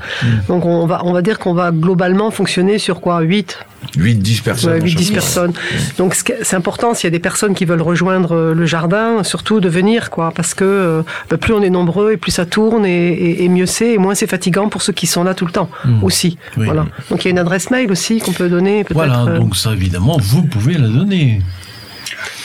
Donc 0.50 0.66
on 0.66 0.86
va, 0.86 1.02
on 1.06 1.14
va 1.14 1.22
dire 1.22 1.40
qu'on 1.40 1.54
va 1.54 1.72
globalement 1.72 2.30
fonctionner 2.30 2.78
sur 2.80 3.00
quoi? 3.00 3.22
8 3.22 3.58
8-10 3.98 4.42
personnes. 4.44 4.72
Ouais, 4.74 4.78
à 4.82 4.84
8-10 4.84 4.90
chaque 4.90 5.04
fois. 5.06 5.14
personnes. 5.14 5.54
Donc 5.98 6.14
ce 6.16 6.24
qui- 6.26 6.34
c'est 6.42 6.56
important 6.58 6.94
s'il 6.94 7.06
y 7.06 7.08
a 7.08 7.12
des 7.12 7.20
personnes 7.20 7.54
qui 7.56 7.64
veulent 7.64 7.82
rejoindre 7.82 8.34
euh, 8.36 8.54
le 8.54 8.66
jardin, 8.66 9.24
surtout 9.24 9.62
de 9.62 9.70
venir, 9.70 10.10
quoi, 10.10 10.32
parce 10.36 10.54
que 10.54 10.66
euh, 10.66 11.02
bah, 11.30 11.38
plus 11.38 11.54
on 11.54 11.62
est 11.62 11.70
nombreux 11.70 12.12
et 12.12 12.18
plus 12.18 12.32
ça 12.32 12.46
tourne 12.46 12.86
et, 12.86 13.08
et- 13.14 13.46
et 13.46 13.50
mieux 13.50 13.66
c'est, 13.66 13.94
et 13.94 13.98
moins 13.98 14.16
c'est 14.16 14.28
fatigant 14.28 14.68
pour 14.68 14.82
ceux 14.82 14.94
qui 14.94 15.08
sont 15.08 15.24
là 15.24 15.34
tout 15.34 15.46
le 15.46 15.52
temps 15.54 15.70
aussi. 16.04 16.38
Oui. 16.58 16.66
Voilà. 16.66 16.86
Donc 17.10 17.24
il 17.24 17.26
y 17.26 17.28
a 17.30 17.32
une 17.32 17.40
adresse 17.40 17.72
mail 17.72 17.90
aussi 17.90 18.20
qu'on 18.20 18.34
peut 18.34 18.50
donner. 18.50 18.86
Voilà, 18.92 19.26
donc 19.38 19.56
ça, 19.56 19.72
évidemment, 19.72 20.18
vous 20.22 20.44
pouvez 20.44 20.74
la 20.74 20.90
donner. 20.90 21.42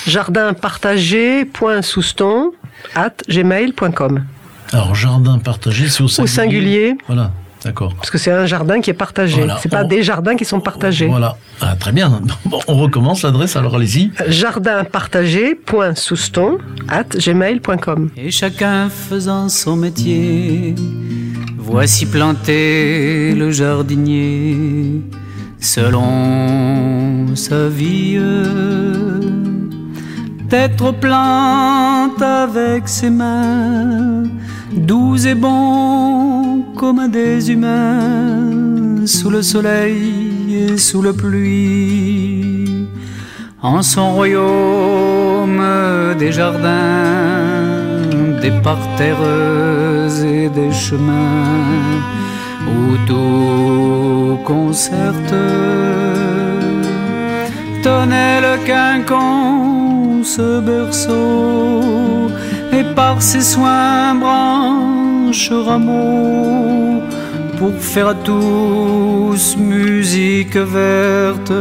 jardinpartagé.souston 0.07 2.53
at 2.95 3.13
gmail.com. 3.29 4.25
Alors, 4.73 4.95
jardin 4.95 5.39
partagé, 5.39 5.89
c'est 5.89 6.03
au 6.03 6.09
singulier. 6.09 6.23
Au 6.23 6.27
singulier, 6.35 6.95
Voilà, 7.07 7.31
d'accord. 7.65 7.95
parce 7.95 8.11
que 8.11 8.19
c'est 8.19 8.33
un 8.33 8.47
jardin 8.47 8.81
qui 8.81 8.91
est 8.91 8.95
partagé. 8.95 9.37
Voilà. 9.39 9.59
C'est 9.63 9.69
pas 9.69 9.85
On- 9.85 9.89
des 9.89 10.03
jardins 10.03 10.35
qui 10.37 10.45
sont 10.45 10.59
partagés. 10.61 11.07
Voilà. 11.07 11.37
Ah, 11.61 11.77
très 11.79 11.93
bien. 11.93 12.21
Bon, 12.45 12.59
on 12.67 12.75
recommence 12.75 13.23
l'adresse, 13.23 13.55
alors 13.57 13.77
allez-y. 13.77 14.11
jardinpartagé.souston 14.29 16.59
at 16.89 17.05
gmail.com. 17.17 18.11
Et 18.17 18.31
chacun 18.33 18.89
faisant 18.91 19.49
son 19.49 19.77
métier, 19.77 20.75
voici 21.59 22.07
planté 22.07 23.35
le 23.37 23.53
jardinier 23.53 25.01
selon 25.61 27.37
sa 27.37 27.69
vie. 27.69 28.19
D'être 30.49 30.91
aux 30.91 30.93
plantes 30.93 32.23
avec 32.23 32.89
ses 32.89 33.11
mains, 33.11 34.23
doux 34.73 35.17
et 35.27 35.35
bon 35.35 36.63
comme 36.77 37.11
des 37.11 37.51
humains, 37.51 39.07
sous 39.07 39.31
le 39.31 39.43
soleil 39.43 40.71
et 40.71 40.79
sous 40.79 41.03
la 41.03 41.13
pluie 41.13 42.87
en 43.61 43.83
son 43.83 44.13
royaume 44.13 45.65
des 46.17 46.31
jardins, 46.31 48.05
des 48.41 48.53
parterres 48.63 49.17
et 50.23 50.49
des 50.49 50.73
chemins 50.73 52.01
où 52.69 52.97
tout 53.09 54.39
concerte. 54.45 55.35
Tenait 57.83 58.41
le 58.41 58.65
quinconce 58.65 59.76
berceau 60.61 62.29
et 62.72 62.85
par 62.95 63.22
ses 63.22 63.43
soins 63.43 64.14
branche 64.14 65.51
rameaux 65.51 67.01
pour 67.59 67.72
faire 67.93 68.09
à 68.09 68.14
tous 68.14 69.57
musique 69.57 70.57
verte. 70.57 71.53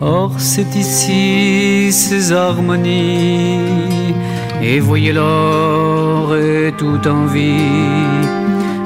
Or 0.00 0.30
c'est 0.38 0.74
ici 0.76 1.92
ces 1.92 2.32
harmonies, 2.32 4.14
et 4.62 4.78
voyez 4.80 5.12
l'or 5.12 6.34
est 6.36 6.72
tout 6.78 7.02
en 7.06 7.26
vie, 7.26 8.24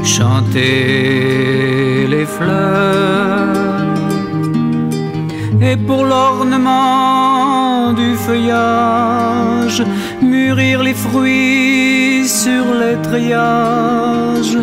chanter 0.03 0.72
les 2.09 2.27
fleurs. 2.27 3.85
Et 5.61 5.77
pour 5.77 6.05
l'ornement 6.05 7.64
du 7.93 8.14
feuillage, 8.14 9.82
mûrir 10.22 10.82
les 10.82 10.95
fruits 10.95 12.26
sur 12.26 12.64
les 12.80 12.97
treillages, 13.03 14.59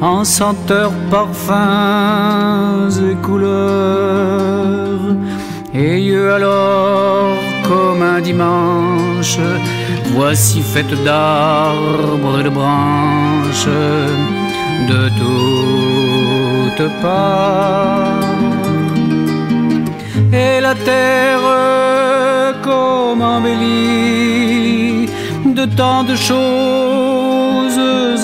en 0.00 0.24
senteurs, 0.24 0.92
parfums 1.10 2.90
et 3.10 3.14
couleurs. 3.26 5.16
Et 5.74 6.10
eux 6.10 6.32
alors, 6.32 7.36
comme 7.68 8.02
un 8.02 8.20
dimanche, 8.20 9.38
voici 10.14 10.60
faite 10.60 10.94
d'arbres 11.04 12.40
et 12.40 12.44
de 12.44 12.50
branches, 12.50 13.68
de 14.88 15.08
toutes 15.18 16.90
parts. 17.02 18.55
Et 20.32 20.60
la 20.60 20.74
terre 20.74 21.40
comme 22.62 23.22
embellie 23.22 25.08
de 25.44 25.64
tant 25.76 26.04
de 26.04 26.14
choses 26.14 27.46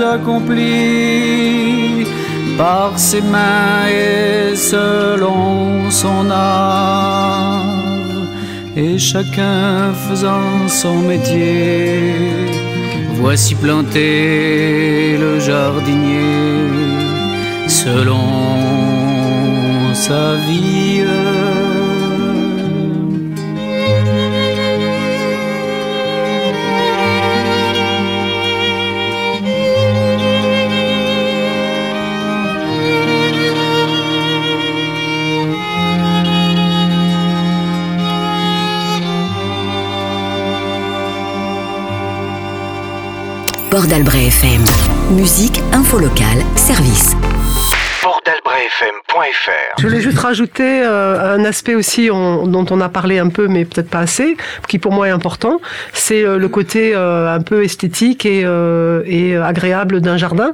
accomplies 0.03 2.07
par 2.59 2.98
ses 2.98 3.22
mains 3.22 3.86
et 3.88 4.57
selon 4.57 5.90
son 5.90 6.30
art, 6.30 7.62
et 8.76 8.98
chacun 8.98 9.92
faisant 10.09 10.68
son 10.68 10.98
métier. 11.00 12.14
Voici 13.14 13.55
planté 13.55 15.16
le 15.18 15.38
jardinier 15.38 16.68
selon 17.68 18.20
sa 19.94 20.34
vie. 20.46 21.05
Port 43.73 43.87
d'Albret 43.87 44.29
FM. 44.29 44.62
Musique, 45.16 45.62
info 45.73 45.97
locale, 45.97 46.45
service. 46.57 47.41
Portalbrefm.fr 49.23 49.81
Je 49.81 49.87
voulais 49.87 50.01
juste 50.01 50.18
rajouter 50.18 50.83
euh, 50.85 51.37
un 51.37 51.45
aspect 51.45 51.75
aussi 51.75 52.11
on- 52.12 52.47
dont 52.47 52.66
on 52.70 52.81
a 52.81 52.89
parlé 52.89 53.18
un 53.18 53.29
peu, 53.29 53.49
mais 53.49 53.64
peut-être 53.64 53.89
pas 53.89 54.01
assez, 54.01 54.37
qui 54.68 54.79
pour 54.79 54.93
moi 54.93 55.09
est 55.09 55.11
important. 55.12 55.61
C'est 55.93 56.25
euh, 56.25 56.39
le 56.39 56.49
côté 56.49 56.93
euh, 56.95 57.35
un 57.35 57.41
peu 57.41 57.64
esthétique 57.64 58.27
et, 58.27 58.43
euh, 58.45 59.03
et 59.07 59.37
agréable 59.37 60.01
d'un 60.01 60.16
jardin. 60.16 60.53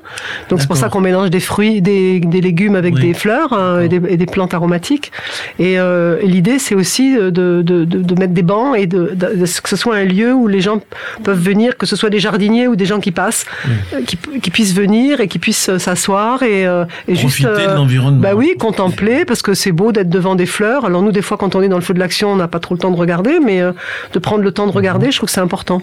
Donc 0.49 0.61
c'est 0.61 0.67
pour 0.67 0.77
ça 0.77 0.89
qu'on 0.89 1.01
mélange 1.01 1.31
des 1.31 1.41
fruits, 1.41 1.81
des, 1.83 2.21
des 2.21 2.41
légumes 2.41 2.77
avec 2.77 2.95
Oui. 2.97 3.01
des 3.03 3.15
fleurs 3.15 3.53
hein, 3.53 3.81
et, 3.81 3.89
des, 3.89 4.01
et 4.09 4.17
des 4.17 4.27
plantes 4.27 4.55
aromatiques. 4.55 5.13
Et, 5.59 5.79
euh, 5.79 6.19
et 6.23 6.27
l'idée, 6.27 6.59
c'est 6.59 6.75
aussi 6.75 7.15
de, 7.17 7.31
de, 7.31 7.63
de, 7.63 7.85
de 7.85 8.15
mettre 8.19 8.35
des 8.35 8.43
bancs 8.43 8.77
et 8.77 8.87
de, 8.87 9.11
de- 9.15 9.35
de- 9.37 9.61
que 9.63 9.69
ce 9.69 9.77
soit 9.77 9.97
un 9.97 10.05
lieu 10.05 10.33
où 10.33 10.47
les 10.47 10.61
gens 10.61 10.81
peuvent 11.25 11.41
venir, 11.41 11.77
que 11.77 11.87
ce 11.87 11.97
soit 11.97 12.11
des 12.11 12.21
jardiniers 12.21 12.69
ou 12.69 12.77
des 12.77 12.87
gens 12.87 13.01
qui 13.01 13.13
passent, 13.13 13.47
euh, 13.95 14.03
qui, 14.07 14.17
qui 14.41 14.51
puissent 14.51 14.75
venir 14.75 15.21
et 15.21 15.29
qui 15.29 15.39
puissent 15.39 15.77
s'asseoir 15.79 16.43
et, 16.43 16.67
euh, 16.67 16.85
et 17.07 17.15
juste 17.15 17.43
Profiter 17.43 17.71
de 17.71 17.75
l'environnement. 17.75 18.21
bah 18.21 18.35
oui, 18.35 18.55
contempler, 18.59 19.25
parce 19.25 19.41
que 19.43 19.55
c'est 19.55 19.73
beau 19.73 19.93
d'être 19.93 20.11
devant 20.11 20.35
des 20.35 20.47
fleurs. 20.47 20.85
Alors 20.85 21.03
nous, 21.03 21.13
des 21.13 21.23
fois, 21.23 21.37
quand 21.37 21.55
on 21.55 21.63
est 21.63 21.69
dans 21.69 21.77
le 21.79 21.83
feu 21.83 21.95
de 21.95 21.99
l'action, 21.99 22.31
on 22.33 22.37
n'a 22.37 22.49
pas 22.49 22.61
trop 22.61 22.75
le 22.75 22.81
temps 22.81 22.91
de 22.91 22.97
regarder, 22.97 23.39
mais 23.43 23.61
euh, 23.61 23.73
de 24.13 24.19
prendre 24.19 24.43
le 24.43 24.53
temps 24.53 24.67
de 24.67 24.73
regarder, 24.73 25.11
je 25.11 25.17
trouve 25.17 25.29
que 25.29 25.33
c'est 25.33 25.41
important. 25.41 25.81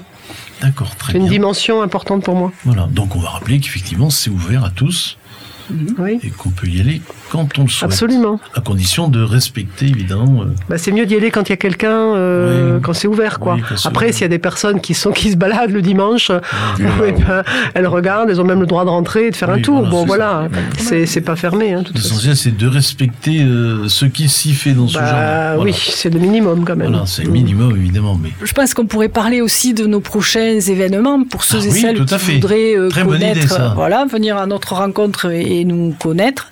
D'accord, 0.61 0.95
très 0.95 1.13
C'est 1.13 1.17
une 1.17 1.23
bien. 1.25 1.33
dimension 1.33 1.81
importante 1.81 2.23
pour 2.23 2.35
moi. 2.35 2.51
Voilà, 2.63 2.87
donc 2.91 3.15
on 3.15 3.19
va 3.19 3.29
rappeler 3.29 3.59
qu'effectivement 3.59 4.09
c'est 4.09 4.29
ouvert 4.29 4.63
à 4.63 4.69
tous. 4.69 5.17
Oui. 5.97 6.19
et 6.23 6.29
qu'on 6.29 6.49
peut 6.49 6.67
y 6.67 6.79
aller 6.79 7.01
quand 7.29 7.47
on 7.57 7.63
le 7.63 7.67
souhaite. 7.69 7.89
Absolument. 7.91 8.39
À 8.53 8.61
condition 8.61 9.07
de 9.07 9.21
respecter 9.21 9.85
évidemment. 9.87 10.43
euh, 10.43 10.45
Bah, 10.69 10.77
c'est 10.77 10.91
mieux 10.91 11.05
d'y 11.05 11.15
aller 11.15 11.31
quand 11.31 11.43
il 11.49 11.51
y 11.51 11.53
a 11.53 11.57
quelqu'un, 11.57 12.15
euh, 12.15 12.75
Oui. 12.75 12.81
quand 12.83 12.93
c'est 12.93 13.07
ouvert, 13.07 13.39
quoi. 13.39 13.55
Oui, 13.55 13.61
Après, 13.85 14.11
s'il 14.11 14.21
y 14.21 14.25
a 14.25 14.29
des 14.29 14.39
personnes 14.39 14.79
qui 14.81 14.93
sont 14.93 15.11
qui 15.11 15.31
se 15.31 15.37
baladent 15.37 15.71
le 15.71 15.81
dimanche, 15.81 16.31
eh 16.79 16.83
ben, 16.83 17.43
elles 17.73 17.87
regardent, 17.87 18.29
elles 18.29 18.39
ont 18.41 18.45
même 18.45 18.59
le 18.61 18.67
droit 18.67 18.85
de 18.85 18.89
rentrer 18.89 19.27
et 19.27 19.31
de 19.31 19.35
faire 19.35 19.49
un 19.49 19.59
tour. 19.61 19.77
voilà, 19.79 19.89
bon, 19.91 20.05
voilà, 20.05 20.47
c'est 20.77 21.05
c'est 21.05 21.21
pas 21.21 21.35
fermé. 21.35 21.73
Hein. 21.73 21.83
L'essentiel, 21.93 22.35
c'est 22.35 22.55
de 22.55 22.67
respecter 22.67 23.41
euh, 23.41 23.87
ce 23.87 24.05
qui 24.05 24.29
s'y 24.29 24.53
fait 24.53 24.73
dans 24.73 24.87
ce 24.87 24.97
Bah, 24.97 25.53
genre. 25.55 25.63
oui, 25.63 25.73
c'est 25.73 26.13
le 26.13 26.19
minimum 26.19 26.63
quand 26.65 26.75
même. 26.75 26.89
Voilà, 26.91 27.05
c'est 27.05 27.23
le 27.23 27.31
minimum 27.31 27.75
évidemment, 27.75 28.17
mais 28.21 28.29
Je 28.43 28.53
pense 28.53 28.73
qu'on 28.73 28.85
pourrait 28.85 29.09
parler 29.09 29.41
aussi 29.41 29.73
de 29.73 29.85
nos 29.85 29.99
prochains 29.99 30.59
événements 30.59 31.23
pour 31.23 31.43
ceux 31.43 31.57
Ah 31.61 31.65
et 31.65 31.69
oui, 31.69 31.79
celles 31.81 32.05
qui 32.05 32.17
fait. 32.19 32.33
voudraient 32.33 32.75
euh, 32.77 32.89
Très 32.89 33.03
bonne 33.03 33.15
idée, 33.17 33.29
connaître, 33.33 33.47
ça. 33.55 33.73
voilà, 33.75 34.05
venir 34.05 34.37
à 34.37 34.45
notre 34.47 34.73
rencontre 34.73 35.31
et, 35.31 35.54
nous 35.63 35.95
connaître. 35.97 36.49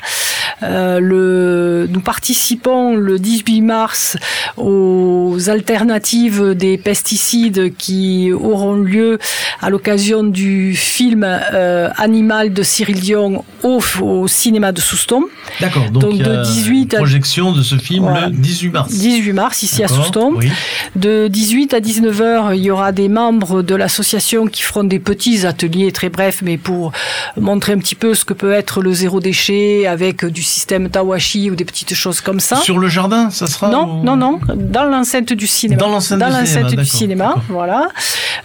Euh, 0.61 0.99
le, 0.99 1.87
nous 1.91 1.99
participons 2.01 2.95
le 2.95 3.17
18 3.19 3.61
mars 3.61 4.17
aux 4.57 5.37
alternatives 5.49 6.53
des 6.55 6.77
pesticides 6.77 7.75
qui 7.77 8.31
auront 8.31 8.75
lieu 8.75 9.19
à 9.61 9.69
l'occasion 9.69 10.23
du 10.23 10.75
film 10.75 11.25
euh, 11.25 11.89
Animal 11.97 12.53
de 12.53 12.63
Cyril 12.63 12.99
Dion 12.99 13.43
au, 13.63 13.81
au 14.01 14.27
cinéma 14.27 14.71
de 14.71 14.81
Souston. 14.81 15.23
d'accord. 15.59 15.89
Donc, 15.89 16.03
Donc, 16.03 16.11
il 16.15 16.19
y 16.19 16.23
a 16.23 16.37
de 16.37 16.43
18 16.43 16.93
à- 16.93 16.97
une 16.97 17.03
projection 17.03 17.51
de 17.51 17.61
ce 17.63 17.75
film 17.75 18.03
Voilà. 18.03 18.27
le 18.27 18.35
18 18.35 18.69
mars. 18.69 18.91
18 18.93 19.33
mars, 19.33 19.63
ici 19.63 19.83
à 19.83 19.87
Souston. 19.87 20.33
Oui. 20.35 20.49
De 20.95 21.27
18 21.27 21.73
à 21.73 21.79
19 21.79 22.21
heures, 22.21 22.53
il 22.53 22.61
y 22.61 22.71
aura 22.71 22.91
des 22.91 23.09
membres 23.09 23.61
de 23.63 23.75
l'association 23.75 24.47
qui 24.47 24.61
feront 24.63 24.83
des 24.83 24.99
petits 24.99 25.45
ateliers 25.45 25.91
très 25.91 26.09
brefs, 26.09 26.41
mais 26.41 26.57
pour 26.57 26.91
montrer 27.39 27.73
un 27.73 27.77
petit 27.79 27.95
peu 27.95 28.13
ce 28.13 28.25
que 28.25 28.33
peut 28.33 28.51
être 28.53 28.81
le 28.81 28.93
zéro 28.93 29.19
déchet 29.19 29.87
avec 29.87 30.25
du 30.25 30.42
système 30.43 30.89
Tawashi 30.89 31.49
ou 31.49 31.55
des 31.55 31.65
petites 31.65 31.93
choses 31.93 32.21
comme 32.21 32.39
ça. 32.39 32.57
Sur 32.57 32.77
le 32.79 32.87
jardin, 32.87 33.29
ça 33.29 33.47
sera 33.47 33.69
Non, 33.69 33.99
ou- 34.01 34.03
non, 34.03 34.15
non, 34.15 34.39
dans 34.55 34.83
l'enceinte 34.85 35.33
du 35.33 35.47
cinéma. 35.47 35.79
Dans 35.79 35.89
l'enceinte 35.89 36.19
du 36.19 36.45
cinéma, 36.45 36.81
du 36.83 36.85
cinéma, 36.85 37.35
voilà. 37.49 37.87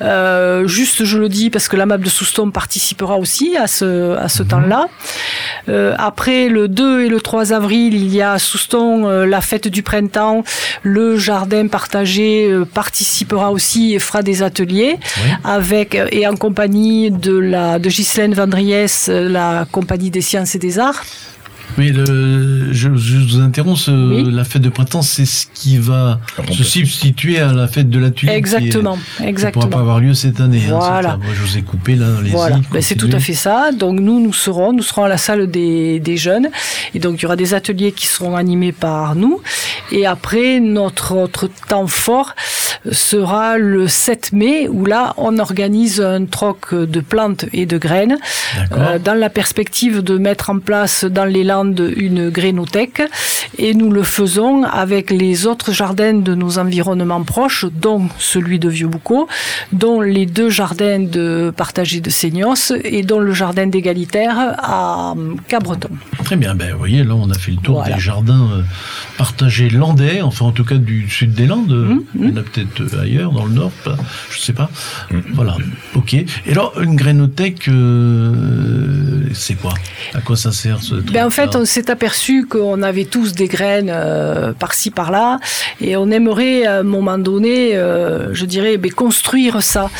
Euh, 0.01 0.67
juste, 0.69 1.05
je 1.05 1.19
le 1.19 1.29
dis 1.29 1.51
parce 1.51 1.69
que 1.69 1.77
l'amable 1.77 2.05
de 2.05 2.11
Souston 2.11 2.51
participera 2.51 3.17
aussi 3.19 3.57
à 3.57 3.67
ce, 3.67 4.17
à 4.17 4.23
Mhm. 4.23 4.29
ce 4.29 4.43
temps-là. 4.45 4.87
Euh, 5.69 5.95
après 5.99 6.49
le 6.49 6.69
2 6.69 7.05
et 7.05 7.09
le 7.09 7.21
3 7.21 7.53
avril, 7.53 7.95
il 7.95 8.15
y 8.15 8.23
a 8.23 8.33
à 8.33 8.39
Souston 8.39 9.07
euh, 9.09 9.27
la 9.27 9.41
fête 9.41 9.69
du 9.69 9.83
printemps. 9.83 10.45
Le 10.83 11.17
jardin 11.19 11.67
partagé 11.69 12.49
participera 12.75 13.51
aussi 13.51 13.95
et 13.95 13.99
fera 13.99 14.23
des 14.23 14.43
ateliers 14.43 14.97
Oui. 15.25 15.31
avec 15.45 15.99
et 16.13 16.27
en 16.27 16.37
compagnie 16.37 17.11
de 17.11 17.37
la 17.37 17.79
de 17.79 17.89
Ghislaine 17.89 18.35
Vandriès, 18.35 19.09
euh, 19.09 19.29
la 19.29 19.67
compagnie 19.71 20.11
des 20.11 20.21
sciences 20.21 20.55
et 20.55 20.59
des 20.59 20.79
arts. 20.79 21.03
Le, 21.79 22.73
je, 22.73 22.95
je 22.97 23.17
vous 23.19 23.41
interromps. 23.41 23.81
ce- 23.81 23.91
Oui. 23.91 24.33
La 24.33 24.45
fête 24.45 24.63
de 24.63 24.69
printemps, 24.69 25.03
c'est 25.03 25.25
ce 25.27 25.47
qui 25.55 25.79
va 25.79 26.21
se 26.51 26.63
substituer 26.65 27.39
à 27.39 27.53
la 27.53 27.69
fête 27.69 27.89
de 27.91 27.99
la 27.99 28.11
tulipe. 28.11 28.31
qui 28.31 28.35
est- 28.35 28.39
Exactement, 28.39 28.99
Qui 29.17 29.23
ne 29.23 29.29
exactement. 29.29 29.63
pourra 29.67 29.71
pas 29.77 29.81
avoir 29.81 30.01
lieu 30.01 30.15
cette 30.15 30.41
année. 30.41 30.63
hein, 30.69 30.77
Voilà. 30.79 31.17
Moi, 31.17 31.27
je 31.35 31.41
vous 31.43 31.57
ai 31.59 31.63
coupé 31.63 31.95
là. 31.95 32.07
allez-y, 32.19 32.33
Voilà, 32.33 32.61
Ben, 32.73 32.83
c'est 32.83 32.95
tout 32.97 33.09
à 33.13 33.19
fait 33.21 33.35
ça. 33.35 33.71
Donc 33.73 34.01
nous, 34.01 34.21
nous 34.21 34.33
serons, 34.33 34.73
nous 34.73 34.83
serons 34.83 35.05
à 35.05 35.09
la 35.09 35.17
salle 35.19 35.51
des, 35.51 36.01
des 36.01 36.17
jeunes, 36.17 36.49
et 36.95 36.99
donc 36.99 37.19
il 37.19 37.23
y 37.23 37.27
aura 37.27 37.37
des 37.37 37.55
ateliers 37.55 37.93
qui 37.93 38.07
seront 38.07 38.37
animés 38.37 38.73
par 38.73 39.15
nous. 39.15 39.41
Et 39.93 40.05
après, 40.07 40.61
notre 40.61 41.15
autre 41.17 41.49
temps 41.69 41.87
fort 41.87 42.35
sera 42.91 43.59
le 43.59 43.89
7 43.89 44.33
mai, 44.33 44.69
où 44.69 44.85
là, 44.87 45.15
on 45.17 45.39
organise 45.39 46.01
un 46.01 46.25
troc 46.27 46.75
de 46.75 47.01
plantes 47.01 47.45
et 47.53 47.67
de 47.67 47.77
graines, 47.79 48.17
euh, 48.73 48.99
dans 48.99 49.15
la 49.15 49.31
perspective 49.31 50.03
de 50.03 50.17
mettre 50.19 50.51
en 50.51 50.59
place 50.59 51.05
dans 51.05 51.25
les 51.25 51.45
Landes 51.45 51.68
une 51.77 52.31
grénothèque. 52.31 53.03
Et 53.59 53.75
nous 53.75 53.91
le 53.91 54.03
faisons 54.03 54.63
avec 54.65 55.11
les 55.11 55.47
autres 55.47 55.73
jardins 55.73 56.15
de 56.15 56.35
nos 56.35 56.59
environnements 56.59 57.23
proches, 57.25 57.65
dont 57.81 58.09
celui 58.19 58.59
de 58.59 58.69
Vieux-Boucau, 58.69 59.27
dont 59.73 60.01
les 60.01 60.27
deux 60.27 60.51
jardins 60.51 61.01
de 61.01 61.53
partagés 61.57 62.01
de 62.01 62.11
Seignos 62.11 62.73
et 62.85 63.03
dont 63.03 63.19
le 63.21 63.33
jardin 63.33 63.67
d'égalitaire 63.67 64.37
à 64.59 65.15
Cabreton. 65.49 65.89
Très 66.25 66.37
bien. 66.37 66.55
Ben, 66.55 66.73
vous 66.73 66.79
voyez, 66.79 67.05
là, 67.05 67.15
on 67.15 67.31
a 67.31 67.35
fait 67.39 67.53
le 67.53 67.57
tour 67.59 67.77
Voilà. 67.81 67.97
des 67.97 68.01
jardins 68.01 68.49
euh, 68.53 68.63
partagés 69.17 69.71
landais, 69.71 70.21
enfin, 70.23 70.47
en 70.47 70.53
tout 70.53 70.65
cas, 70.65 70.77
du 70.77 71.09
sud 71.09 71.33
des 71.35 71.47
Landes. 71.47 71.69
Mmh, 71.73 72.01
Il 72.21 72.29
y 72.31 72.33
en 72.33 72.37
a 72.37 72.43
peut-être 72.43 72.81
euh, 72.95 73.03
ailleurs, 73.03 73.33
dans 73.33 73.45
le 73.47 73.53
nord, 73.53 73.71
pas, 73.85 73.97
je 74.31 74.39
sais 74.39 74.53
pas. 74.53 74.71
Voilà. 75.33 75.57
OK. 75.95 76.15
Et 76.15 76.27
alors, 76.51 76.79
une 76.81 76.97
grénothèque, 76.97 77.69
euh, 77.69 79.23
c'est 79.33 79.55
quoi? 79.55 79.75
À 80.15 80.21
quoi 80.21 80.37
ça 80.37 80.53
sert 80.53 80.83
ce 80.83 80.97
truc 80.97 81.13
Ben 81.13 81.27
en 81.27 81.31
fait, 81.31 81.48
on 81.55 81.65
s'est 81.65 81.91
aperçu 81.91 82.47
qu'on 82.47 82.83
avait 82.83 83.05
tous 83.05 83.33
des 83.33 83.47
graines 83.47 83.91
euh, 83.93 84.53
par-ci 84.53 84.91
par-là, 84.91 85.39
et 85.81 85.97
on 85.97 86.11
aimerait 86.11 86.67
à 86.67 86.79
un 86.79 86.83
moment 86.83 87.19
donné, 87.19 87.77
euh, 87.77 88.35
je 88.35 88.45
dirais, 88.45 88.77
ben, 88.77 88.93
construire 88.93 89.63
ça 89.63 89.91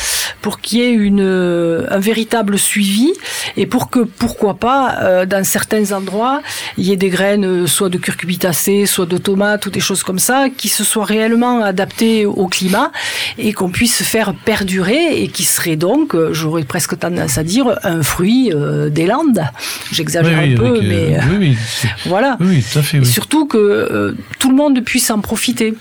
pour 0.41 0.61
qu'il 0.61 0.79
y 0.79 0.81
ait 0.83 0.91
une, 0.91 1.21
euh, 1.21 1.85
un 1.89 1.99
véritable 1.99 2.57
suivi, 2.57 3.13
et 3.57 3.65
pour 3.65 3.89
que, 3.89 3.99
pourquoi 3.99 4.55
pas, 4.55 4.97
euh, 5.01 5.25
dans 5.25 5.43
certains 5.43 5.91
endroits, 5.91 6.41
il 6.77 6.85
y 6.85 6.91
ait 6.91 6.97
des 6.97 7.09
graines, 7.09 7.45
euh, 7.45 7.67
soit 7.67 7.89
de 7.89 7.97
curcubitacées, 7.97 8.85
soit 8.85 9.05
de 9.05 9.17
tomates 9.17 9.65
ou 9.65 9.69
des 9.69 9.79
choses 9.79 10.03
comme 10.03 10.19
ça, 10.19 10.47
qui 10.55 10.69
se 10.69 10.83
soient 10.83 11.05
réellement 11.05 11.61
adaptées 11.61 12.25
au 12.25 12.47
climat 12.47 12.91
et 13.37 13.53
qu'on 13.53 13.69
puisse 13.69 14.03
faire 14.03 14.33
perdurer 14.33 15.21
et 15.21 15.27
qui 15.27 15.43
serait 15.43 15.75
donc, 15.75 16.15
euh, 16.15 16.33
j'aurais 16.33 16.63
presque 16.63 16.97
tendance 16.97 17.37
à 17.37 17.43
dire, 17.43 17.77
un 17.83 18.01
fruit 18.03 18.51
euh, 18.53 18.89
des 18.89 19.05
Landes. 19.05 19.43
J'exagère 19.91 20.39
Oui, 20.39 20.49
oui, 20.49 20.53
un 20.53 20.57
peu, 20.57 20.81
mais 20.81 21.17
euh, 21.17 21.21
oui, 21.31 21.37
oui, 21.39 21.57
voilà. 22.05 22.37
oui, 22.39 22.47
oui, 22.49 22.65
tout 22.71 22.79
à 22.79 22.81
fait. 22.81 22.97
Et 22.97 23.05
surtout 23.05 23.45
que 23.47 23.57
euh, 23.57 24.13
tout 24.39 24.49
le 24.49 24.55
monde 24.55 24.79
puisse 24.83 25.09
en 25.11 25.19
profiter. 25.19 25.73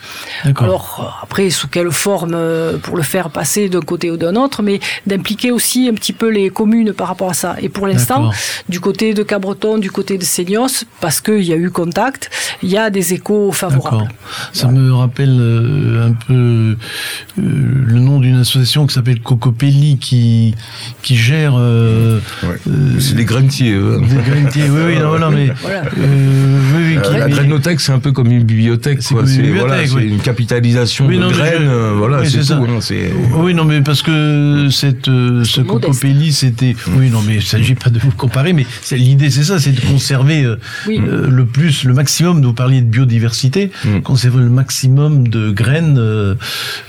Alors 0.57 0.99
euh, 1.01 1.23
après, 1.25 1.51
sous 1.51 1.69
quelle 1.69 1.91
forme 1.91 2.33
euh, 2.35 2.79
pour 2.79 2.97
le 2.97 3.03
faire 3.03 3.31
passer 3.31 3.69
d'un 3.69 3.81
côté 3.81 4.11
ou 4.11 4.17
d'un 4.17 4.37
autre, 4.37 4.63
mais 4.63 4.81
d'impliquer 5.07 5.51
aussi 5.51 5.89
un 5.89 5.95
petit 5.95 6.13
peu 6.13 6.29
les 6.31 6.51
communes 6.51 6.93
par 6.93 7.09
rapport 7.09 7.31
à 7.31 7.35
ça. 7.35 7.57
Et 7.61 7.69
pour 7.69 7.87
l'instant, 7.87 8.31
du 8.69 8.81
côté 8.81 9.15
de 9.15 9.23
Cabreton, 9.23 9.79
du 9.79 9.91
côté 9.91 10.19
de 10.19 10.25
Seignos, 10.25 10.85
parce 11.01 11.21
qu'il 11.21 11.43
y 11.45 11.53
a 11.53 11.57
eu 11.57 11.71
contact, 11.71 12.31
il 12.63 12.71
y 12.71 12.79
a 12.79 12.91
des 12.91 13.15
échos 13.15 13.53
favorables. 13.53 14.09
Ça 14.53 14.69
me 14.69 14.93
rappelle 14.93 15.37
euh, 15.41 16.09
un 16.09 16.13
peu 16.13 16.35
euh, 16.35 16.75
le 17.37 17.99
nom 17.99 18.21
d'une 18.21 18.39
association 18.41 18.87
qui 18.87 18.95
s'appelle 18.95 19.21
Cocopelli 19.21 19.99
qui 19.99 20.55
qui 21.03 21.17
gère 21.17 21.55
euh, 21.57 22.21
Ouais. 22.43 22.57
euh, 22.69 23.01
C'est 23.01 23.15
des 23.15 23.25
grainetiers. 23.25 23.73
eux. 23.73 24.01
des 24.03 24.31
grainetiers. 24.31 24.69
Oui, 24.71 24.81
oui, 24.87 24.99
non, 24.99 25.19
non, 25.19 25.31
mais 25.31 25.48
Voilà. 25.63 25.83
euh, 25.99 26.61
oui, 26.77 26.99
Euh, 26.99 27.29
la 27.29 27.79
c'est 27.79 27.93
un 27.93 27.99
peu 27.99 28.13
comme 28.13 28.31
une 28.31 28.43
bibliothèque. 28.45 28.99
C'est 29.01 29.15
une 29.15 29.57
voilà, 29.59 29.77
oui. 29.95 30.19
capitalisation 30.23 31.07
Oui, 31.07 31.17
de 31.17 31.23
non, 31.23 31.31
graines. 31.31 31.55
je- 31.61 31.67
euh, 31.69 31.93
voilà, 31.97 32.21
oui, 32.21 32.31
c'est 32.31 32.39
tout. 32.39 32.45
ça. 32.45 32.57
hein, 32.57 32.79
Oui, 33.37 33.55
non, 33.55 33.65
mais 33.65 33.81
parce 33.83 34.03
que 34.03 34.69
cette, 34.71 35.09
euh, 35.09 35.45
ce. 35.45 35.61
Cocopelli, 35.61 36.33
c'était. 36.33 36.75
Oui, 36.97 37.11
non, 37.11 37.21
mais 37.27 37.35
il 37.35 37.39
ne 37.39 37.43
s'agit 37.43 37.75
pas 37.75 37.91
de 37.91 37.99
vous 37.99 38.11
comparer, 38.11 38.53
mais 38.53 38.67
l'idée, 38.93 39.31
c'est 39.31 39.45
ça, 39.45 39.59
c'est 39.59 39.73
de 39.73 39.81
conserver 39.81 40.45
euh, 40.45 40.57
Oui. 40.87 41.01
euh, 41.07 41.29
le 41.29 41.45
plus, 41.45 41.85
le 41.85 41.95
maximum. 41.95 42.43
Vous 42.43 42.53
parliez 42.53 42.81
de 42.81 42.87
biodiversité, 42.87 43.71
Mm. 43.85 44.01
conserver 44.01 44.39
le 44.43 44.49
maximum 44.51 45.29
de 45.29 45.51
graines 45.51 45.97
euh, 45.99 46.35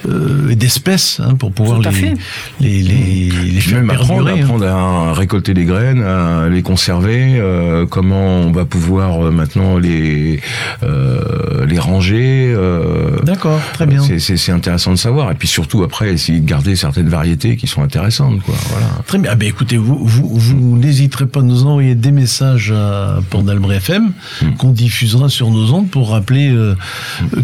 euh, 0.07 0.49
et 0.49 0.55
d'espèces 0.55 1.20
hein, 1.24 1.36
pour 1.36 1.51
pouvoir 1.51 1.80
les, 1.80 1.91
fait. 1.91 2.14
les, 2.60 2.82
les, 2.82 3.30
les 3.53 3.60
faire 3.62 3.80
même 3.82 3.89
apprendre, 3.89 4.26
perdurer, 4.26 4.41
hein. 4.41 4.43
apprendre 4.43 4.66
à 4.68 5.14
récolter 5.14 5.53
les 5.53 5.66
graines, 5.66 6.01
à 6.03 6.47
les 6.49 6.62
conserver, 6.62 7.38
euh, 7.39 7.86
comment 7.86 8.48
on 8.49 8.51
va 8.51 8.65
pouvoir 8.65 9.25
euh, 9.25 9.31
maintenant 9.31 9.77
les 9.77 10.39
euh, 10.83 11.65
les 11.65 11.77
ranger. 11.79 12.51
euh, 12.55 13.19
D'accord, 13.23 13.59
très 13.73 13.85
bien. 13.85 14.01
C'est- 14.01 14.49
intéressant 14.49 14.91
de 14.91 14.95
savoir. 14.97 15.31
Et 15.31 15.35
puis 15.35 15.47
surtout 15.47 15.83
après, 15.83 16.11
essayer 16.11 16.39
de 16.39 16.45
garder 16.47 16.75
certaines 16.75 17.09
variétés 17.09 17.55
qui 17.55 17.67
sont 17.67 17.83
intéressantes. 17.83 18.41
Quoi. 18.41 18.55
Voilà. 18.69 18.87
Très 19.05 19.19
bien. 19.19 19.29
Ah 19.31 19.35
ben, 19.35 19.47
écoutez, 19.47 19.77
vous, 19.77 19.99
vous, 20.03 20.27
vous 20.35 20.77
n'hésiterez 20.77 21.27
pas 21.27 21.41
à 21.41 21.43
nous 21.43 21.65
envoyer 21.65 21.93
des 21.93 22.11
messages 22.11 22.71
à 22.75 23.19
Port 23.29 23.43
d'Albret 23.43 23.75
FM 23.77 24.11
Hmm. 24.41 24.53
qu'on 24.57 24.71
diffusera 24.71 25.29
sur 25.29 25.51
nos 25.51 25.71
ondes 25.73 25.89
pour 25.89 26.09
rappeler 26.11 26.49
euh, 26.49 26.75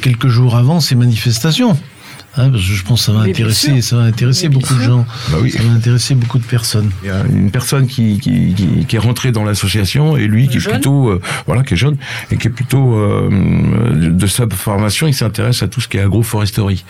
quelques 0.02 0.28
jours 0.28 0.56
avant 0.56 0.80
ces 0.80 0.96
manifestations. 0.96 1.78
Hein, 2.38 2.50
parce 2.50 2.64
que 2.68 2.74
je 2.74 2.84
pense 2.84 3.00
que 3.00 3.06
ça 3.06 3.12
va 3.14 3.24
Mais 3.24 3.30
intéresser, 3.30 3.82
ça 3.82 3.96
va 3.98 4.04
intéresser 4.04 4.50
Mais 4.50 4.56
beaucoup 4.56 4.74
de 4.76 4.82
gens. 4.82 5.06
Bah 5.32 5.38
oui. 5.42 5.52
Ça 5.52 5.64
va 5.64 5.72
intéresser 5.74 6.16
beaucoup 6.16 6.38
de 6.38 6.44
personnes. 6.44 6.90
Il 7.04 7.08
y 7.08 7.12
a 7.12 7.24
une 7.30 7.50
personne 7.52 7.88
qui, 7.88 8.20
qui, 8.20 8.54
qui, 8.54 8.86
qui 8.86 8.96
est 8.96 9.00
rentrée 9.00 9.32
dans 9.32 9.44
l'association 9.46 10.18
et 10.18 10.28
lui 10.28 10.48
qui 10.48 10.58
est 10.58 10.70
plutôt 10.70 11.10
euh, 11.10 11.22
voilà 11.48 11.64
qui 11.64 11.76
est 11.76 11.78
jeune 11.78 11.98
et 12.32 12.38
qui 12.38 12.48
est 12.48 12.52
plutôt 12.52 12.96
euh, 12.96 13.30
de 14.12 14.28
sa 14.28 14.48
formation 14.50 15.08
il 15.08 15.14
s'intéresse 15.14 15.64
à 15.64 15.68
tout 15.68 15.82
ce 15.82 15.88
qui 15.88 15.98
est 15.98 16.02
agroforesterie 16.02 16.84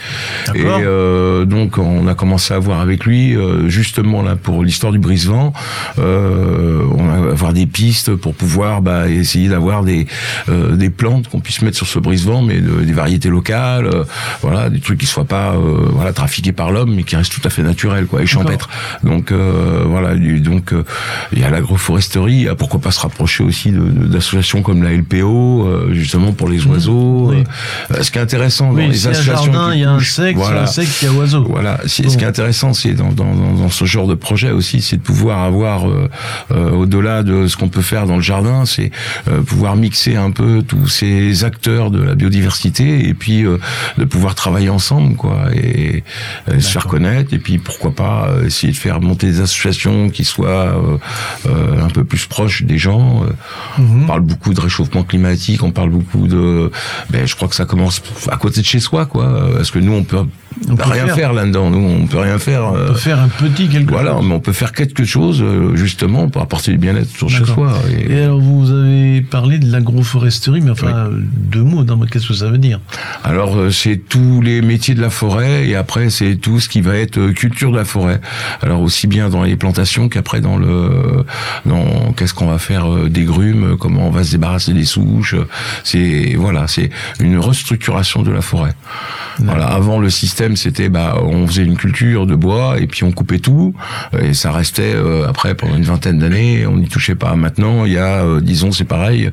et 0.53 0.63
D'accord. 0.63 0.79
euh, 0.83 1.45
donc 1.45 1.77
on 1.77 2.07
a 2.07 2.15
commencé 2.15 2.53
à 2.53 2.59
voir 2.59 2.79
avec 2.79 3.05
lui 3.05 3.35
euh, 3.35 3.69
justement 3.69 4.21
là 4.21 4.35
pour 4.35 4.63
l'histoire 4.63 4.91
du 4.91 4.99
brise-vent 4.99 5.53
euh, 5.99 6.83
on 6.97 7.03
va 7.05 7.31
avoir 7.31 7.53
des 7.53 7.65
pistes 7.65 8.15
pour 8.15 8.33
pouvoir 8.33 8.81
bah, 8.81 9.09
essayer 9.09 9.47
d'avoir 9.49 9.83
des 9.83 10.07
euh, 10.49 10.75
des 10.75 10.89
plantes 10.89 11.27
qu'on 11.29 11.39
puisse 11.39 11.61
mettre 11.61 11.77
sur 11.77 11.87
ce 11.87 11.99
brise-vent 11.99 12.41
mais 12.41 12.59
de- 12.61 12.81
des 12.83 12.93
variétés 12.93 13.29
locales 13.29 13.85
euh, 13.87 14.03
voilà 14.41 14.69
des 14.69 14.79
trucs 14.79 14.99
qui 14.99 15.05
soient 15.05 15.25
pas 15.25 15.34
pas 15.35 15.51
euh, 15.53 15.89
voilà 15.97 16.13
trafiqué 16.13 16.51
par 16.61 16.69
l'homme, 16.73 16.93
mais 16.95 17.03
qui 17.03 17.15
reste 17.17 17.33
tout 17.37 17.45
à 17.45 17.49
fait 17.55 17.63
naturel, 17.71 18.03
quoi, 18.09 18.21
et 18.23 18.27
champêtre. 18.35 18.67
Donc 19.03 19.25
euh, 19.31 19.83
voilà, 19.85 20.09
donc 20.51 20.65
euh, 20.71 20.83
il 21.33 21.39
y 21.39 21.43
a 21.43 21.49
l'agroforesterie. 21.49 22.47
euh, 22.47 22.55
Pourquoi 22.55 22.79
pas 22.85 22.91
se 22.97 23.01
rapprocher 23.01 23.43
aussi 23.43 23.69
d'associations 24.13 24.61
comme 24.61 24.81
la 24.87 24.91
LPO, 25.01 25.33
justement 26.01 26.31
pour 26.39 26.47
les 26.53 26.61
oiseaux. 26.67 27.31
oui. 27.31 27.43
Euh, 27.91 28.01
ce 28.03 28.11
qui 28.11 28.17
est 28.17 28.21
intéressant 28.21 28.67
dans 28.71 28.77
les 28.79 29.07
associations, 29.07 29.71
il 29.71 29.79
y 29.79 29.83
a 29.83 29.91
insectes, 29.91 30.39
insectes, 30.39 30.97
il 31.01 31.05
y 31.05 31.11
a 31.11 31.13
oiseaux. 31.13 31.45
Voilà. 31.55 31.73
Bon. 31.83 31.87
Ce 31.89 32.17
qui 32.17 32.23
est 32.23 32.27
intéressant, 32.35 32.73
c'est 32.73 32.93
dans, 32.93 33.11
dans, 33.11 33.33
dans, 33.61 33.69
ce 33.69 33.85
genre 33.85 34.07
de 34.07 34.15
projet 34.27 34.51
aussi, 34.51 34.77
c'est 34.81 34.97
de 34.97 35.05
pouvoir 35.11 35.39
avoir, 35.51 35.79
au-delà 36.51 37.23
de 37.23 37.47
ce 37.47 37.55
qu'on 37.57 37.69
peut 37.77 37.81
faire 37.93 38.05
dans 38.05 38.15
le 38.21 38.21
jardin, 38.33 38.65
c'est 38.65 38.91
pouvoir 39.51 39.75
mixer 39.75 40.15
un 40.27 40.31
peu 40.31 40.63
tous 40.71 40.87
ces 40.87 41.43
acteurs 41.43 41.91
de 41.91 42.01
la 42.09 42.15
biodiversité 42.15 43.07
et 43.09 43.13
puis 43.13 43.39
de 44.01 44.05
pouvoir 44.05 44.33
travailler 44.35 44.69
ensemble, 44.69 45.15
quoi, 45.15 45.24
et, 45.53 46.03
euh, 46.49 46.59
se 46.59 46.71
faire 46.71 46.87
connaître. 46.87 47.33
Et 47.33 47.39
puis 47.39 47.57
pourquoi 47.57 47.91
pas 47.91 48.27
euh, 48.29 48.45
essayer 48.45 48.71
de 48.73 48.77
faire 48.77 49.01
monter 49.01 49.27
des 49.27 49.41
associations 49.41 50.09
qui 50.09 50.23
soient 50.25 50.49
euh, 50.49 50.97
euh, 51.47 51.83
un 51.83 51.89
peu 51.89 52.03
plus 52.03 52.25
proches 52.25 52.63
des 52.63 52.77
gens. 52.77 53.23
Mhm. 53.77 54.03
On 54.03 54.07
parle 54.07 54.21
beaucoup 54.21 54.53
de 54.53 54.61
réchauffement 54.61 55.03
climatique, 55.03 55.63
on 55.63 55.71
parle 55.71 55.89
beaucoup 55.89 56.27
de. 56.27 56.71
Ben, 57.09 57.25
je 57.27 57.35
crois 57.35 57.47
que 57.47 57.55
ça 57.55 57.65
commence 57.65 58.01
à 58.31 58.37
côté 58.37 58.61
de 58.61 58.65
chez 58.65 58.79
soi, 58.79 59.05
quoi. 59.05 59.49
Parce 59.55 59.71
que 59.71 59.79
nous, 59.79 59.93
on 59.93 60.03
peut 60.03 60.17
On 60.69 60.75
peut 60.75 60.83
rien 60.89 61.05
faire. 61.07 61.15
faire, 61.15 61.33
là-dedans. 61.33 61.69
Nous, 61.69 61.77
on 62.03 62.07
peut 62.07 62.19
rien 62.19 62.39
faire. 62.39 62.65
On 62.65 62.87
peut 62.87 62.93
faire 62.93 63.19
un 63.19 63.27
petit 63.27 63.67
quelque 63.67 63.91
voilà, 63.91 64.11
chose. 64.13 64.25
mais 64.27 64.33
on 64.35 64.39
peut 64.39 64.53
faire 64.53 64.71
quelque 64.71 65.03
chose 65.05 65.43
justement 65.73 66.29
pour 66.29 66.41
apporter 66.41 66.71
du 66.71 66.77
bien-être 66.77 67.09
sur 67.09 67.29
chez 67.29 67.45
soi. 67.45 67.73
Et- 67.89 68.13
Et 68.13 68.23
alors, 68.23 68.39
vous 68.39 68.71
avez 68.71 69.21
parlé 69.21 69.57
de 69.59 69.71
l'agroforesterie, 69.71 70.61
mais 70.61 70.71
enfin, 70.71 71.09
deux 71.11 71.63
mots, 71.63 71.83
qu'est-ce 72.11 72.27
que 72.27 72.33
ça 72.33 72.49
veut 72.49 72.57
dire? 72.57 72.79
Alors 73.23 73.57
c'est 73.71 73.97
tous 74.09 74.41
les 74.41 74.61
métiers 74.61 74.95
de 74.95 75.01
la 75.01 75.09
forêt 75.15 75.67
et 75.67 75.75
après 75.75 76.09
c'est 76.09 76.35
tout 76.35 76.59
ce 76.59 76.69
qui 76.69 76.81
va 76.81 76.95
être 76.95 77.17
euh, 77.17 77.33
culture 77.33 77.71
de 77.71 77.77
la 77.77 77.85
forêt. 77.85 78.19
Alors 78.61 78.81
aussi 78.81 79.07
bien 79.07 79.29
dans 79.29 79.43
les 79.43 79.55
plantations 79.55 80.09
qu'après 80.09 80.41
dans 80.41 80.57
le 80.57 81.25
dans 81.65 82.13
qu'est-ce 82.15 82.33
qu'on 82.33 82.47
va 82.47 82.59
faire 82.59 82.91
euh, 82.91 83.09
des 83.09 83.23
grumes, 83.23 83.77
comment 83.77 84.07
on 84.07 84.11
va 84.11 84.23
se 84.23 84.31
débarrasser 84.31 84.73
des 84.73 84.85
souches. 84.85 85.35
C'est 85.83 86.35
voilà, 86.37 86.67
c'est 86.67 86.89
une 87.19 87.39
restructuration 87.39 88.21
de 88.21 88.31
la 88.31 88.41
forêt. 88.41 88.73
Voilà, 89.39 89.67
avant 89.67 89.99
le 89.99 90.09
système 90.09 90.55
c'était 90.55 90.89
bah 90.89 91.17
on 91.21 91.47
faisait 91.47 91.63
une 91.63 91.77
culture 91.77 92.25
de 92.25 92.35
bois 92.35 92.79
et 92.79 92.87
puis 92.87 93.03
on 93.03 93.11
coupait 93.11 93.39
tout 93.39 93.73
et 94.21 94.33
ça 94.33 94.51
restait 94.51 94.93
euh, 94.95 95.27
après 95.27 95.55
pendant 95.55 95.75
une 95.75 95.83
vingtaine 95.83 96.19
d'années, 96.19 96.65
on 96.67 96.77
n'y 96.77 96.87
touchait 96.87 97.15
pas. 97.15 97.35
Maintenant, 97.35 97.85
il 97.85 97.93
y 97.93 97.97
a 97.97 98.23
euh, 98.23 98.41
disons 98.41 98.71
c'est 98.71 98.85
pareil, 98.85 99.31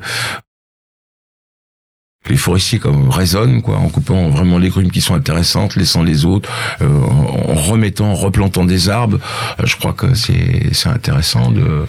les 2.29 2.37
forestiers 2.37 2.79
comme 2.79 3.09
raisonnent 3.09 3.61
quoi 3.61 3.77
en 3.77 3.89
coupant 3.89 4.29
vraiment 4.29 4.57
les 4.57 4.69
grumes 4.69 4.91
qui 4.91 5.01
sont 5.01 5.15
intéressantes 5.15 5.75
laissant 5.75 6.03
les 6.03 6.25
autres 6.25 6.49
euh, 6.81 6.87
en 6.87 7.53
remettant 7.53 8.11
en 8.11 8.15
replantant 8.15 8.65
des 8.65 8.89
arbres. 8.89 9.19
Euh, 9.59 9.65
je 9.65 9.75
crois 9.75 9.93
que 9.93 10.13
c'est 10.13 10.69
c'est 10.71 10.89
intéressant 10.89 11.51
de 11.51 11.85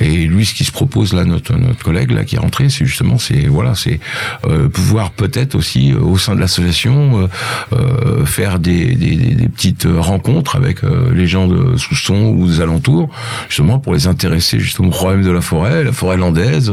et 0.00 0.26
lui 0.26 0.44
ce 0.46 0.54
qui 0.54 0.64
se 0.64 0.72
propose 0.72 1.12
là 1.12 1.24
notre 1.24 1.54
notre 1.56 1.82
collègue 1.82 2.10
là 2.10 2.24
qui 2.24 2.36
est 2.36 2.38
rentré 2.38 2.68
c'est 2.68 2.84
justement 2.86 3.18
c'est 3.18 3.46
voilà 3.46 3.74
c'est 3.74 4.00
euh, 4.46 4.68
pouvoir 4.68 5.10
peut-être 5.10 5.54
aussi 5.54 5.92
euh, 5.92 5.98
au 6.00 6.18
sein 6.18 6.34
de 6.34 6.40
l'association 6.40 7.28
euh, 7.72 8.24
faire 8.24 8.58
des, 8.58 8.94
des, 8.94 9.16
des- 9.16 9.34
des 9.34 9.48
petites 9.48 9.86
rencontres 9.98 10.56
avec 10.56 10.78
les 11.12 11.26
gens 11.26 11.46
de 11.46 11.76
Sousson 11.76 12.34
ou 12.36 12.46
des 12.46 12.60
alentours 12.60 13.08
justement 13.48 13.78
pour 13.78 13.94
les 13.94 14.06
intéresser 14.06 14.58
justement 14.60 14.88
au 14.88 14.90
problème 14.92 15.22
de 15.22 15.30
la 15.30 15.40
forêt 15.40 15.84
la 15.84 15.92
forêt 15.92 16.16
landaise 16.16 16.72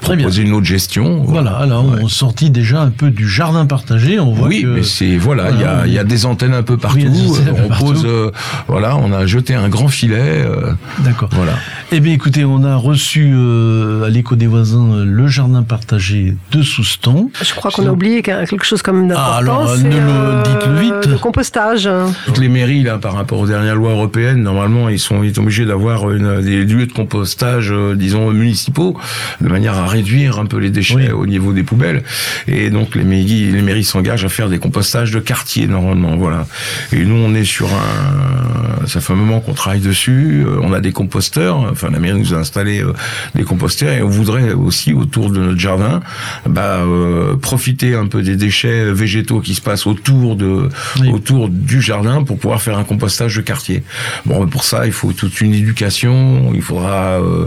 Très 0.00 0.16
bien. 0.16 0.24
proposer 0.24 0.42
une 0.42 0.52
autre 0.52 0.66
gestion 0.66 1.22
Voilà, 1.24 1.52
alors 1.56 1.84
on 2.00 2.08
sortit 2.08 2.50
déjà 2.50 2.80
un 2.82 2.90
peu 2.90 3.10
du 3.10 3.28
jardin 3.28 3.66
partagé, 3.66 4.18
on 4.20 4.32
voit 4.32 4.48
oui, 4.48 4.62
que... 4.62 4.66
mais 4.66 4.82
c'est 4.82 5.16
voilà, 5.16 5.50
il 5.50 5.60
y 5.60 5.64
a, 5.64 5.86
il 5.86 5.92
y 5.92 5.98
a 5.98 6.04
des 6.04 6.26
antennes 6.26 6.54
un 6.54 6.62
peu 6.62 6.76
partout. 6.76 6.98
Oui, 7.00 7.30
on 7.64 7.68
partout. 7.68 7.84
pose, 7.84 8.04
euh, 8.06 8.30
voilà, 8.68 8.96
on 8.96 9.12
a 9.12 9.26
jeté 9.26 9.54
un 9.54 9.68
grand 9.68 9.88
filet. 9.88 10.18
euh, 10.20 10.72
D'accord. 11.00 11.28
Voilà. 11.32 11.52
Eh 11.92 12.00
bien, 12.00 12.12
écoutez, 12.12 12.31
on 12.38 12.64
a 12.64 12.76
reçu 12.76 13.32
euh, 13.34 14.04
à 14.04 14.08
l'écho 14.08 14.36
des 14.36 14.46
voisins 14.46 14.92
euh, 14.92 15.04
le 15.04 15.26
jardin 15.28 15.62
partagé 15.62 16.36
de 16.50 16.62
Souston. 16.62 17.30
Je 17.42 17.54
crois 17.54 17.70
qu'on 17.70 17.86
a 17.86 17.90
oublié 17.90 18.22
quelque 18.22 18.64
chose 18.64 18.82
comme 18.82 19.08
d'important. 19.08 19.30
Ah, 19.34 19.36
alors, 19.38 19.76
ne 19.78 19.84
le- 19.84 20.42
dites-le 20.44 20.74
vite. 20.80 21.06
Le 21.08 21.18
compostage. 21.18 21.88
Toutes 22.26 22.38
les 22.38 22.48
mairies 22.48 22.82
là, 22.82 22.98
par 22.98 23.14
rapport 23.14 23.38
aux 23.40 23.46
dernières 23.46 23.76
lois 23.76 23.92
européennes, 23.92 24.42
normalement, 24.42 24.88
ils 24.88 24.98
sont, 24.98 25.22
ils 25.22 25.34
sont 25.34 25.42
obligés 25.42 25.64
d'avoir 25.66 26.10
une- 26.10 26.40
des 26.40 26.64
lieux 26.64 26.86
de 26.86 26.92
compostage, 26.92 27.70
euh, 27.72 27.94
disons 27.94 28.30
municipaux, 28.30 28.96
de 29.40 29.48
manière 29.48 29.74
à 29.74 29.86
réduire 29.86 30.38
un 30.38 30.46
peu 30.46 30.58
les 30.58 30.70
déchets 30.70 31.10
au 31.12 31.26
niveau 31.26 31.52
des 31.52 31.62
poubelles. 31.62 32.02
Et 32.48 32.70
donc 32.70 32.94
les 32.94 33.04
mairies, 33.04 33.50
les 33.50 33.62
mairies 33.62 33.84
s'engagent 33.84 34.24
à 34.24 34.28
faire 34.28 34.48
des 34.48 34.58
compostages 34.58 35.10
de 35.12 35.20
quartier 35.20 35.66
normalement, 35.66 36.16
voilà. 36.16 36.46
Et 36.92 37.04
nous, 37.04 37.16
on 37.16 37.34
est 37.34 37.44
sur 37.44 37.66
un, 37.66 38.86
ça 38.86 39.00
fait 39.00 39.12
un 39.12 39.16
moment 39.16 39.40
qu'on 39.40 39.54
travaille 39.54 39.80
dessus. 39.80 40.44
euh, 40.46 40.58
On 40.62 40.72
a 40.72 40.80
des 40.80 40.92
composteurs. 40.92 41.58
Enfin, 41.70 41.90
la 41.90 41.98
mairie 41.98 42.21
nous 42.22 42.34
a 42.34 42.38
installé 42.38 42.80
euh, 42.82 42.92
des 43.34 43.44
composteurs 43.44 43.92
et 43.92 44.02
on 44.02 44.08
voudrait 44.08 44.52
aussi 44.52 44.92
autour 44.92 45.30
de 45.30 45.38
notre 45.40 45.58
jardin, 45.58 46.00
bah, 46.48 46.78
euh, 46.86 47.36
profiter 47.36 47.94
un 47.94 48.06
peu 48.06 48.22
des 48.22 48.36
déchets 48.36 48.92
végétaux 48.92 49.40
qui 49.40 49.54
se 49.54 49.60
passent 49.60 49.86
autour 49.86 50.36
de, 50.36 50.68
autour 51.12 51.48
du 51.48 51.80
jardin 51.80 52.22
pour 52.24 52.38
pouvoir 52.38 52.60
faire 52.62 52.78
un 52.78 52.84
compostage 52.84 53.36
de 53.36 53.40
quartier. 53.42 53.82
Bon, 54.26 54.46
pour 54.46 54.64
ça, 54.64 54.86
il 54.86 54.92
faut 54.92 55.12
toute 55.12 55.40
une 55.40 55.54
éducation. 55.54 56.52
Il 56.54 56.62
faudra 56.62 57.20
euh, 57.20 57.46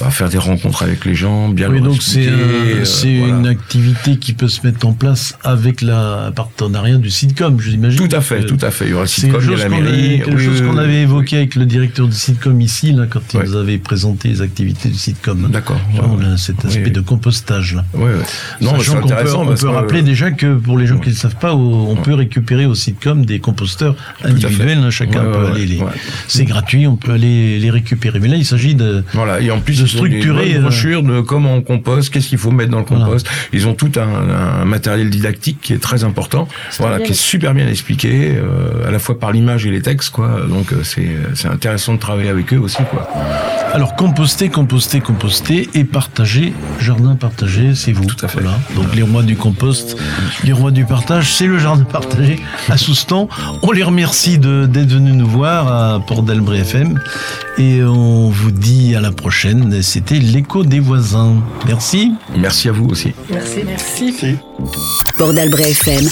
bah, 0.00 0.10
faire 0.10 0.28
des 0.28 0.38
rencontres 0.38 0.82
avec 0.82 1.04
les 1.04 1.14
gens, 1.14 1.48
bien 1.48 1.68
Oui, 1.70 1.76
leur 1.80 1.84
donc 1.92 2.02
c'est 2.02 2.26
euh, 2.28 2.84
voilà. 3.20 3.34
une 3.38 3.46
activité 3.46 4.16
qui 4.18 4.32
peut 4.32 4.48
se 4.48 4.66
mettre 4.66 4.86
en 4.86 4.92
place 4.92 5.36
avec 5.44 5.80
la 5.82 6.32
partenariat 6.34 6.96
du 6.96 7.10
sitcom, 7.10 7.60
je 7.60 7.70
l'imagine. 7.70 8.08
Tout 8.08 8.14
à 8.16 8.20
fait, 8.20 8.40
Euh, 8.40 8.46
tout 8.46 8.58
à 8.62 8.70
fait. 8.70 8.86
Il 8.86 8.90
y 8.90 8.94
aura 8.94 9.02
le 9.02 9.08
sitcom, 9.08 9.40
il 9.42 9.50
y 9.50 9.54
a 9.54 9.56
la 9.56 9.68
mairie. 9.68 9.88
avait- 10.14 10.18
quelque 10.24 10.36
Oui, 10.36 10.44
chose 10.44 10.62
qu'on 10.62 10.76
avait 10.78 11.02
évoqué 11.02 11.36
avec 11.36 11.54
le 11.54 11.64
directeur 11.66 12.06
du 12.08 12.14
sitcom 12.16 12.60
ici, 12.60 12.92
là, 12.92 13.04
quand 13.08 13.20
il 13.34 13.40
nous 13.40 13.56
avait 13.56 13.78
présenté 13.78 14.15
les 14.24 14.42
activités 14.42 14.88
du 14.88 14.94
sitcom. 14.98 15.48
D'accord. 15.50 15.80
Cet 16.36 16.64
aspect 16.64 16.84
Oui. 16.84 16.90
de 16.90 17.00
compostage 17.00 17.74
là. 17.74 17.84
Ouais, 17.94 18.04
ouais. 18.04 18.10
Non, 18.60 18.72
Sachant 18.78 18.92
c'est 18.94 19.00
qu'on 19.00 19.08
peut, 19.08 19.34
on 19.36 19.46
peut 19.46 19.54
que- 19.54 19.66
rappeler 19.66 20.02
déjà 20.02 20.30
que 20.30 20.54
pour 20.56 20.78
les 20.78 20.86
gens 20.86 20.98
qui 20.98 21.08
ne 21.08 21.14
le 21.14 21.18
savent 21.18 21.36
pas, 21.36 21.54
on 21.54 21.96
peut 21.96 22.14
récupérer 22.14 22.66
au 22.66 22.74
sitcom 22.74 23.24
des 23.24 23.38
composteurs 23.38 23.94
individuels. 24.24 24.78
hein, 24.78 24.90
chacun 24.90 25.24
Ouais, 25.24 25.32
peut 25.32 25.44
ouais, 25.44 25.50
aller 25.52 25.66
les. 25.66 25.78
ouais. 25.78 25.86
C'est 26.28 26.44
gratuit, 26.44 26.86
on 26.86 26.96
peut 26.96 27.12
aller 27.12 27.58
les 27.58 27.70
récupérer. 27.70 28.18
Mais 28.20 28.28
là, 28.28 28.36
il 28.36 28.44
s'agit 28.44 28.74
de. 28.74 29.04
Voilà, 29.12 29.40
et 29.40 29.50
en 29.50 29.60
plus, 29.60 29.80
de 29.82 29.86
ils 29.86 29.98
ont 29.98 30.02
des 30.02 30.08
structurer. 30.10 30.46
bonnes 30.48 30.56
euh, 30.56 30.60
brochures 30.62 31.02
de 31.02 31.20
comment 31.20 31.54
on 31.54 31.62
composte, 31.62 32.10
qu'est-ce 32.10 32.28
qu'il 32.28 32.38
faut 32.38 32.50
mettre 32.50 32.70
dans 32.70 32.78
le 32.78 32.84
compost. 32.84 33.28
Ils 33.52 33.66
ont 33.68 33.74
tout 33.74 33.92
un, 33.96 34.60
un 34.60 34.64
matériel 34.64 35.10
didactique 35.10 35.58
qui 35.62 35.72
est 35.72 35.78
très 35.78 36.04
important, 36.04 36.48
voilà, 36.78 37.00
qui 37.00 37.12
est 37.12 37.14
super 37.14 37.54
bien 37.54 37.68
expliqué, 37.68 38.34
euh, 38.36 38.86
à 38.86 38.90
la 38.90 38.98
fois 38.98 39.18
par 39.18 39.32
l'image 39.32 39.66
et 39.66 39.70
les 39.70 39.82
textes, 39.82 40.10
quoi. 40.10 40.40
Donc 40.48 40.72
euh, 40.72 40.80
c'est 40.82 41.08
c'est 41.34 41.48
intéressant 41.48 41.94
de 41.94 41.98
travailler 41.98 42.28
avec 42.30 42.52
eux 42.52 42.58
aussi, 42.58 42.78
quoi. 42.90 43.08
Alors 43.72 43.94
composter, 44.10 44.48
composter, 44.50 45.00
composter 45.00 45.68
et 45.74 45.82
partager, 45.82 46.54
jardin 46.78 47.16
partagé, 47.16 47.74
c'est 47.74 47.90
vous. 47.90 48.04
Tout 48.04 48.24
à 48.24 48.28
fait. 48.28 48.38
Donc 48.76 48.94
les 48.94 49.02
rois 49.02 49.24
du 49.24 49.36
compost, 49.36 49.96
les 50.44 50.52
rois 50.52 50.70
du 50.70 50.84
partage, 50.84 51.32
c'est 51.34 51.46
le 51.48 51.58
jardin 51.58 51.82
partagé 51.82 52.38
à 52.68 52.76
Soustan. 52.76 53.28
On 53.62 53.72
les 53.72 53.82
remercie 53.82 54.38
de- 54.38 54.66
d'être 54.66 54.90
venus 54.92 55.14
nous 55.14 55.26
voir 55.26 55.66
à 55.66 55.98
Port 56.06 56.22
d'Albret 56.22 56.58
FM 56.60 57.00
et 57.58 57.82
on 57.82 58.30
vous 58.30 58.52
dit 58.52 58.94
à 58.94 59.00
la 59.00 59.10
prochaine. 59.10 59.82
C'était 59.82 60.20
l'écho 60.20 60.62
des 60.62 60.78
voisins. 60.78 61.34
Merci. 61.66 62.12
Merci 62.38 62.68
à 62.68 62.72
vous 62.72 62.86
aussi. 62.86 63.12
Merci. 63.28 63.64
Merci. 63.66 64.36
Port 65.18 65.34
d'Albret 65.34 65.72
FM, 65.72 66.08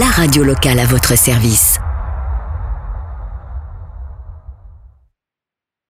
la 0.00 0.06
radio 0.06 0.42
locale 0.42 0.80
à 0.80 0.84
votre 0.86 1.16
service. 1.16 1.69